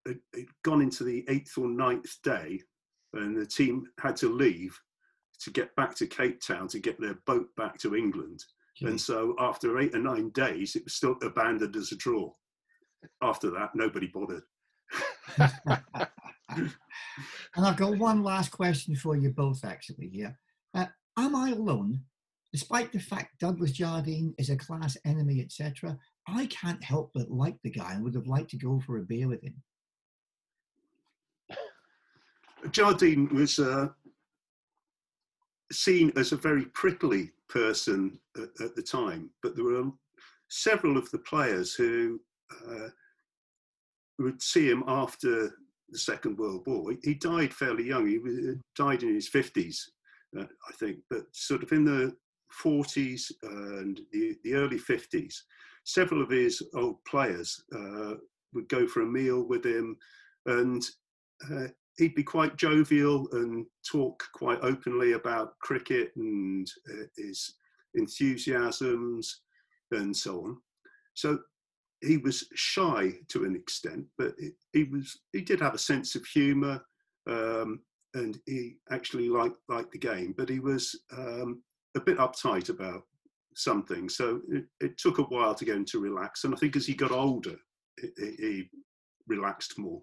had 0.05 0.19
gone 0.63 0.81
into 0.81 1.03
the 1.03 1.25
eighth 1.27 1.57
or 1.57 1.67
ninth 1.67 2.21
day, 2.23 2.61
and 3.13 3.35
the 3.35 3.45
team 3.45 3.87
had 3.99 4.15
to 4.17 4.29
leave 4.29 4.79
to 5.39 5.49
get 5.49 5.75
back 5.75 5.95
to 5.95 6.07
Cape 6.07 6.41
Town 6.41 6.67
to 6.67 6.79
get 6.79 6.99
their 6.99 7.17
boat 7.25 7.47
back 7.55 7.77
to 7.79 7.95
England. 7.95 8.43
And 8.81 8.99
so 8.99 9.35
after 9.39 9.79
eight 9.79 9.95
or 9.95 9.99
nine 9.99 10.29
days, 10.29 10.75
it 10.75 10.83
was 10.83 10.93
still 10.93 11.15
abandoned 11.21 11.75
as 11.75 11.91
a 11.91 11.95
draw. 11.95 12.31
After 13.21 13.49
that, 13.51 13.71
nobody 13.73 14.07
bothered. 14.07 14.43
and 15.37 16.71
I've 17.57 17.77
got 17.77 17.97
one 17.97 18.23
last 18.23 18.51
question 18.51 18.95
for 18.95 19.15
you 19.15 19.31
both, 19.31 19.65
actually, 19.65 20.09
here. 20.09 20.37
Uh, 20.73 20.85
am 21.17 21.35
I 21.35 21.51
alone? 21.51 22.01
Despite 22.53 22.91
the 22.91 22.99
fact 22.99 23.39
Douglas 23.39 23.71
Jardine 23.71 24.33
is 24.37 24.49
a 24.49 24.55
class 24.55 24.97
enemy, 25.05 25.41
etc., 25.41 25.97
I 26.27 26.45
can't 26.47 26.83
help 26.83 27.11
but 27.13 27.29
like 27.29 27.57
the 27.63 27.71
guy 27.71 27.93
and 27.93 28.03
would 28.03 28.15
have 28.15 28.27
liked 28.27 28.51
to 28.51 28.57
go 28.57 28.81
for 28.85 28.97
a 28.97 29.03
beer 29.03 29.27
with 29.27 29.43
him. 29.43 29.55
Jardine 32.71 33.33
was 33.33 33.59
uh, 33.59 33.89
seen 35.71 36.11
as 36.15 36.31
a 36.31 36.37
very 36.37 36.65
prickly 36.65 37.31
person 37.49 38.19
at, 38.35 38.49
at, 38.61 38.75
the 38.75 38.81
time, 38.81 39.29
but 39.43 39.55
there 39.55 39.65
were 39.65 39.91
several 40.49 40.97
of 40.97 41.09
the 41.11 41.19
players 41.19 41.73
who 41.73 42.19
uh, 42.69 42.87
would 44.19 44.41
see 44.41 44.69
him 44.69 44.83
after 44.87 45.51
the 45.89 45.97
Second 45.97 46.37
World 46.37 46.63
War. 46.67 46.93
He, 47.03 47.13
died 47.13 47.53
fairly 47.53 47.85
young. 47.85 48.07
He 48.07 48.17
uh, 48.17 48.53
died 48.75 49.03
in 49.03 49.13
his 49.13 49.29
50s, 49.29 49.77
uh, 50.37 50.43
I 50.43 50.73
think, 50.73 50.97
but 51.09 51.23
sort 51.31 51.63
of 51.63 51.71
in 51.71 51.85
the 51.85 52.15
40s 52.63 53.31
and 53.43 53.99
the, 54.11 54.35
the 54.43 54.53
early 54.53 54.79
50s, 54.79 55.35
several 55.85 56.21
of 56.21 56.29
his 56.29 56.61
old 56.75 57.03
players 57.05 57.63
uh, 57.75 58.15
would 58.53 58.67
go 58.69 58.87
for 58.87 59.01
a 59.01 59.05
meal 59.05 59.43
with 59.47 59.65
him 59.65 59.97
and 60.45 60.83
uh, 61.51 61.67
he'd 61.97 62.15
be 62.15 62.23
quite 62.23 62.57
jovial 62.57 63.27
and 63.33 63.65
talk 63.89 64.23
quite 64.33 64.59
openly 64.61 65.13
about 65.13 65.57
cricket 65.59 66.11
and 66.15 66.69
uh, 66.91 67.05
his 67.17 67.55
enthusiasms 67.95 69.41
and 69.91 70.15
so 70.15 70.43
on. 70.43 70.57
So 71.13 71.39
he 72.01 72.17
was 72.17 72.47
shy 72.53 73.13
to 73.29 73.45
an 73.45 73.55
extent, 73.55 74.05
but 74.17 74.33
he 74.73 74.83
was 74.83 75.19
he 75.33 75.41
did 75.41 75.59
have 75.59 75.73
a 75.73 75.79
sense 75.79 76.15
of 76.15 76.25
humour, 76.25 76.81
um, 77.27 77.79
and 78.13 78.39
he 78.45 78.77
actually 78.91 79.29
liked 79.29 79.57
liked 79.67 79.91
the 79.91 79.97
game. 79.97 80.35
But 80.37 80.49
he 80.49 80.59
was 80.59 80.95
um, 81.17 81.63
a 81.95 81.99
bit 81.99 82.17
uptight 82.17 82.69
about 82.69 83.03
something, 83.55 84.09
so 84.09 84.41
it, 84.49 84.65
it, 84.79 84.97
took 84.99 85.17
a 85.17 85.23
while 85.23 85.55
to 85.55 85.65
get 85.65 85.75
him 85.75 85.85
to 85.85 85.99
relax. 85.99 86.43
And 86.43 86.53
I 86.53 86.57
think 86.57 86.75
as 86.75 86.85
he 86.85 86.93
got 86.93 87.11
older, 87.11 87.55
he, 87.99 88.35
he 88.37 88.69
relaxed 89.27 89.79
more. 89.79 90.01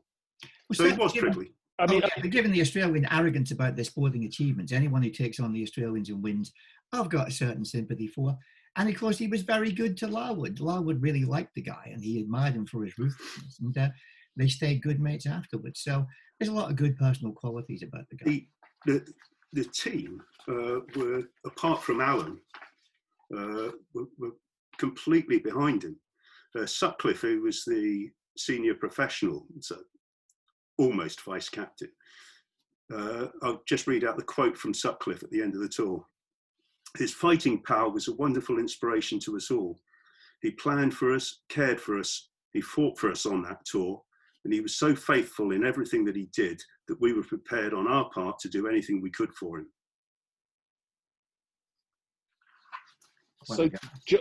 Was 0.68 0.78
so 0.78 0.88
he 0.88 0.96
was 0.96 1.12
prickly. 1.12 1.52
I 1.78 1.86
mean, 1.86 2.02
okay, 2.04 2.28
given 2.28 2.52
the 2.52 2.60
Australian 2.60 3.06
arrogance 3.10 3.50
about 3.50 3.74
their 3.74 3.84
sporting 3.84 4.24
achievements, 4.24 4.72
anyone 4.72 5.02
who 5.02 5.10
takes 5.10 5.40
on 5.40 5.52
the 5.52 5.62
Australians 5.62 6.08
and 6.08 6.22
wins, 6.22 6.52
I've 6.92 7.08
got 7.08 7.28
a 7.28 7.32
certain 7.32 7.64
sympathy 7.64 8.06
for. 8.06 8.36
And 8.76 8.88
of 8.88 8.98
course, 8.98 9.18
he 9.18 9.26
was 9.26 9.42
very 9.42 9.72
good 9.72 9.96
to 9.98 10.06
Larwood. 10.06 10.60
Larwood 10.60 11.02
really 11.02 11.24
liked 11.24 11.54
the 11.54 11.62
guy 11.62 11.90
and 11.92 12.02
he 12.02 12.20
admired 12.20 12.54
him 12.54 12.66
for 12.66 12.84
his 12.84 12.96
ruthlessness. 12.98 13.58
And 13.60 13.76
uh, 13.76 13.88
they 14.36 14.48
stayed 14.48 14.82
good 14.82 15.00
mates 15.00 15.26
afterwards. 15.26 15.80
So 15.80 16.06
there's 16.38 16.48
a 16.48 16.54
lot 16.54 16.70
of 16.70 16.76
good 16.76 16.96
personal 16.96 17.32
qualities 17.32 17.82
about 17.82 18.04
the 18.10 18.16
guy. 18.16 18.24
The, 18.86 18.92
the, 18.92 19.14
the 19.52 19.64
team 19.70 20.22
uh, 20.48 20.80
were, 20.96 21.22
apart 21.44 21.82
from 21.82 22.00
Allen, 22.00 22.38
uh, 23.36 23.70
were, 23.94 24.06
were, 24.18 24.32
completely 24.76 25.38
behind 25.38 25.84
him. 25.84 25.96
Uh, 26.58 26.66
Sutcliffe, 26.66 27.20
who 27.20 27.42
was 27.42 27.62
the 27.64 28.10
senior 28.36 28.74
professional, 28.74 29.46
so 29.60 29.76
almost 30.78 31.22
vice 31.22 31.48
captain, 31.48 31.90
uh, 32.94 33.26
I'll 33.42 33.62
just 33.66 33.86
read 33.86 34.04
out 34.04 34.16
the 34.16 34.24
quote 34.24 34.56
from 34.56 34.74
Sutcliffe 34.74 35.22
at 35.22 35.30
the 35.30 35.42
end 35.42 35.54
of 35.54 35.60
the 35.60 35.68
tour. 35.68 36.04
His 36.98 37.12
fighting 37.12 37.62
power 37.62 37.88
was 37.88 38.08
a 38.08 38.14
wonderful 38.14 38.58
inspiration 38.58 39.18
to 39.20 39.36
us 39.36 39.50
all. 39.50 39.78
He 40.42 40.50
planned 40.52 40.94
for 40.94 41.14
us, 41.14 41.40
cared 41.48 41.80
for 41.80 41.98
us, 41.98 42.28
he 42.52 42.60
fought 42.60 42.98
for 42.98 43.10
us 43.10 43.26
on 43.26 43.42
that 43.42 43.64
tour, 43.64 44.00
and 44.44 44.52
he 44.52 44.60
was 44.60 44.76
so 44.76 44.94
faithful 44.94 45.52
in 45.52 45.64
everything 45.64 46.04
that 46.04 46.16
he 46.16 46.28
did 46.36 46.60
that 46.88 47.00
we 47.00 47.12
were 47.12 47.24
prepared 47.24 47.72
on 47.72 47.88
our 47.88 48.08
part 48.10 48.38
to 48.40 48.48
do 48.48 48.68
anything 48.68 49.00
we 49.00 49.10
could 49.10 49.32
for 49.34 49.58
him. 49.58 49.66
So, 53.44 53.68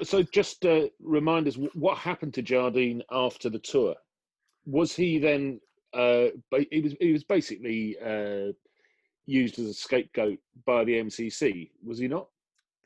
so 0.01 0.21
just 0.21 0.65
uh, 0.65 0.87
remind 0.99 1.47
us 1.47 1.57
what 1.73 1.97
happened 1.97 2.33
to 2.33 2.41
Jardine 2.41 3.01
after 3.11 3.49
the 3.49 3.59
tour. 3.59 3.95
Was 4.65 4.95
he 4.95 5.17
then? 5.17 5.59
Uh, 5.93 6.29
he 6.71 6.81
was 6.81 6.95
he 6.99 7.11
was 7.11 7.23
basically 7.23 7.97
uh, 7.99 8.51
used 9.25 9.59
as 9.59 9.67
a 9.67 9.73
scapegoat 9.73 10.39
by 10.65 10.83
the 10.83 10.99
MCC, 10.99 11.69
was 11.85 11.99
he 11.99 12.07
not? 12.07 12.27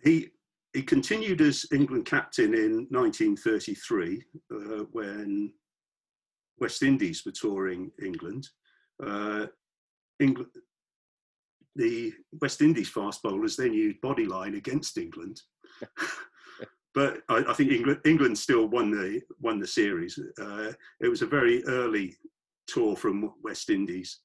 He 0.03 0.30
he 0.74 0.84
continued 0.84 1.41
as 1.41 1.66
England 1.72 2.05
captain 2.05 2.53
in 2.53 2.88
1933 2.89 4.24
uh, 4.51 4.58
when 4.91 5.51
West 6.60 6.84
Indies 6.84 7.24
were 7.26 7.32
touring 7.32 7.91
England. 8.03 8.47
Uh, 9.03 9.47
England. 10.20 10.51
The 11.76 12.14
West 12.41 12.62
Indies 12.62 12.89
fast 12.89 13.22
bowlers 13.22 13.55
then 13.55 13.72
used 13.72 14.01
bodyline 14.01 14.58
against 14.58 14.97
England, 14.97 15.39
but 16.95 17.20
I, 17.30 17.45
I, 17.47 17.53
think 17.53 17.72
England 17.72 17.99
England 18.03 18.36
still 18.36 18.66
won 18.68 18.89
the 18.89 19.22
won 19.39 19.60
the 19.60 19.68
series. 19.68 20.20
Uh, 20.41 20.72
it 21.01 21.08
was 21.08 21.22
a 21.22 21.28
very 21.28 21.64
early 21.66 22.18
tour 22.68 22.95
from 22.95 23.34
West 23.43 23.70
Indies, 23.70 24.20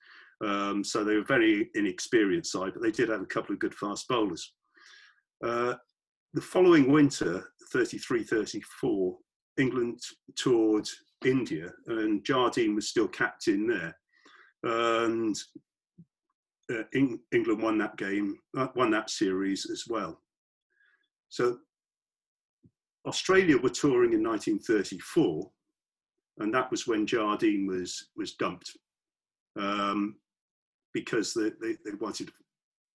um, 0.44 0.82
so 0.82 1.04
they 1.04 1.14
were 1.14 1.24
very 1.24 1.70
inexperienced 1.74 2.52
side, 2.52 2.72
but 2.74 2.82
they 2.82 2.90
did 2.90 3.08
have 3.08 3.22
a 3.22 3.26
couple 3.26 3.52
of 3.52 3.60
good 3.60 3.74
fast 3.74 4.08
bowlers. 4.08 4.52
Uh, 5.44 5.74
the 6.34 6.40
following 6.40 6.90
winter, 6.90 7.52
33 7.72 8.24
34, 8.24 9.16
England 9.58 10.00
toured 10.36 10.88
India 11.24 11.72
and 11.86 12.24
Jardine 12.24 12.74
was 12.74 12.88
still 12.88 13.08
captain 13.08 13.66
there. 13.66 13.96
And 14.64 15.36
uh, 16.72 16.84
England 16.94 17.62
won 17.62 17.78
that 17.78 17.96
game, 17.96 18.38
uh, 18.56 18.68
won 18.74 18.90
that 18.90 19.10
series 19.10 19.68
as 19.70 19.84
well. 19.88 20.20
So 21.28 21.58
Australia 23.06 23.58
were 23.58 23.68
touring 23.68 24.12
in 24.12 24.22
1934, 24.22 25.50
and 26.38 26.52
that 26.54 26.70
was 26.70 26.86
when 26.86 27.06
Jardine 27.06 27.66
was 27.66 28.08
was 28.16 28.34
dumped 28.34 28.76
um, 29.56 30.16
because 30.92 31.34
they, 31.34 31.50
they, 31.60 31.76
they, 31.84 31.94
wanted 32.00 32.28
to 32.28 32.32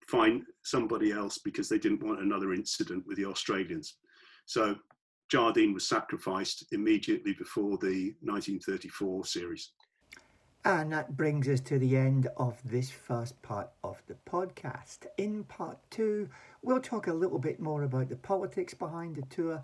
find 0.08 0.44
somebody 0.64 1.12
else 1.12 1.38
because 1.38 1.70
they 1.70 1.78
didn't 1.78 2.04
want 2.04 2.22
another 2.22 2.54
incident 2.54 3.06
with 3.06 3.18
the 3.18 3.26
Australians. 3.26 3.98
So 4.46 4.76
Jardine 5.30 5.74
was 5.74 5.88
sacrificed 5.88 6.66
immediately 6.72 7.34
before 7.34 7.78
the 7.78 8.16
1934 8.22 9.26
series. 9.26 9.72
And 10.66 10.92
that 10.92 11.16
brings 11.16 11.48
us 11.48 11.62
to 11.62 11.80
the 11.80 11.96
end 11.96 12.28
of 12.36 12.60
this 12.66 12.90
first 12.90 13.42
part 13.42 13.70
of 13.84 14.02
the 14.08 14.18
podcast. 14.30 15.06
In 15.18 15.44
part 15.46 15.78
two, 15.90 16.28
we'll 16.62 16.82
talk 16.82 17.08
a 17.08 17.14
little 17.14 17.40
bit 17.40 17.60
more 17.60 17.84
about 17.84 18.10
the 18.10 18.18
politics 18.18 18.74
behind 18.74 19.16
the 19.16 19.22
tour 19.24 19.64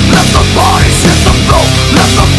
bodies 0.55 1.03
in 1.05 1.17
the 1.23 1.35
boat. 1.47 1.69
let 1.95 2.09
the 2.17 2.30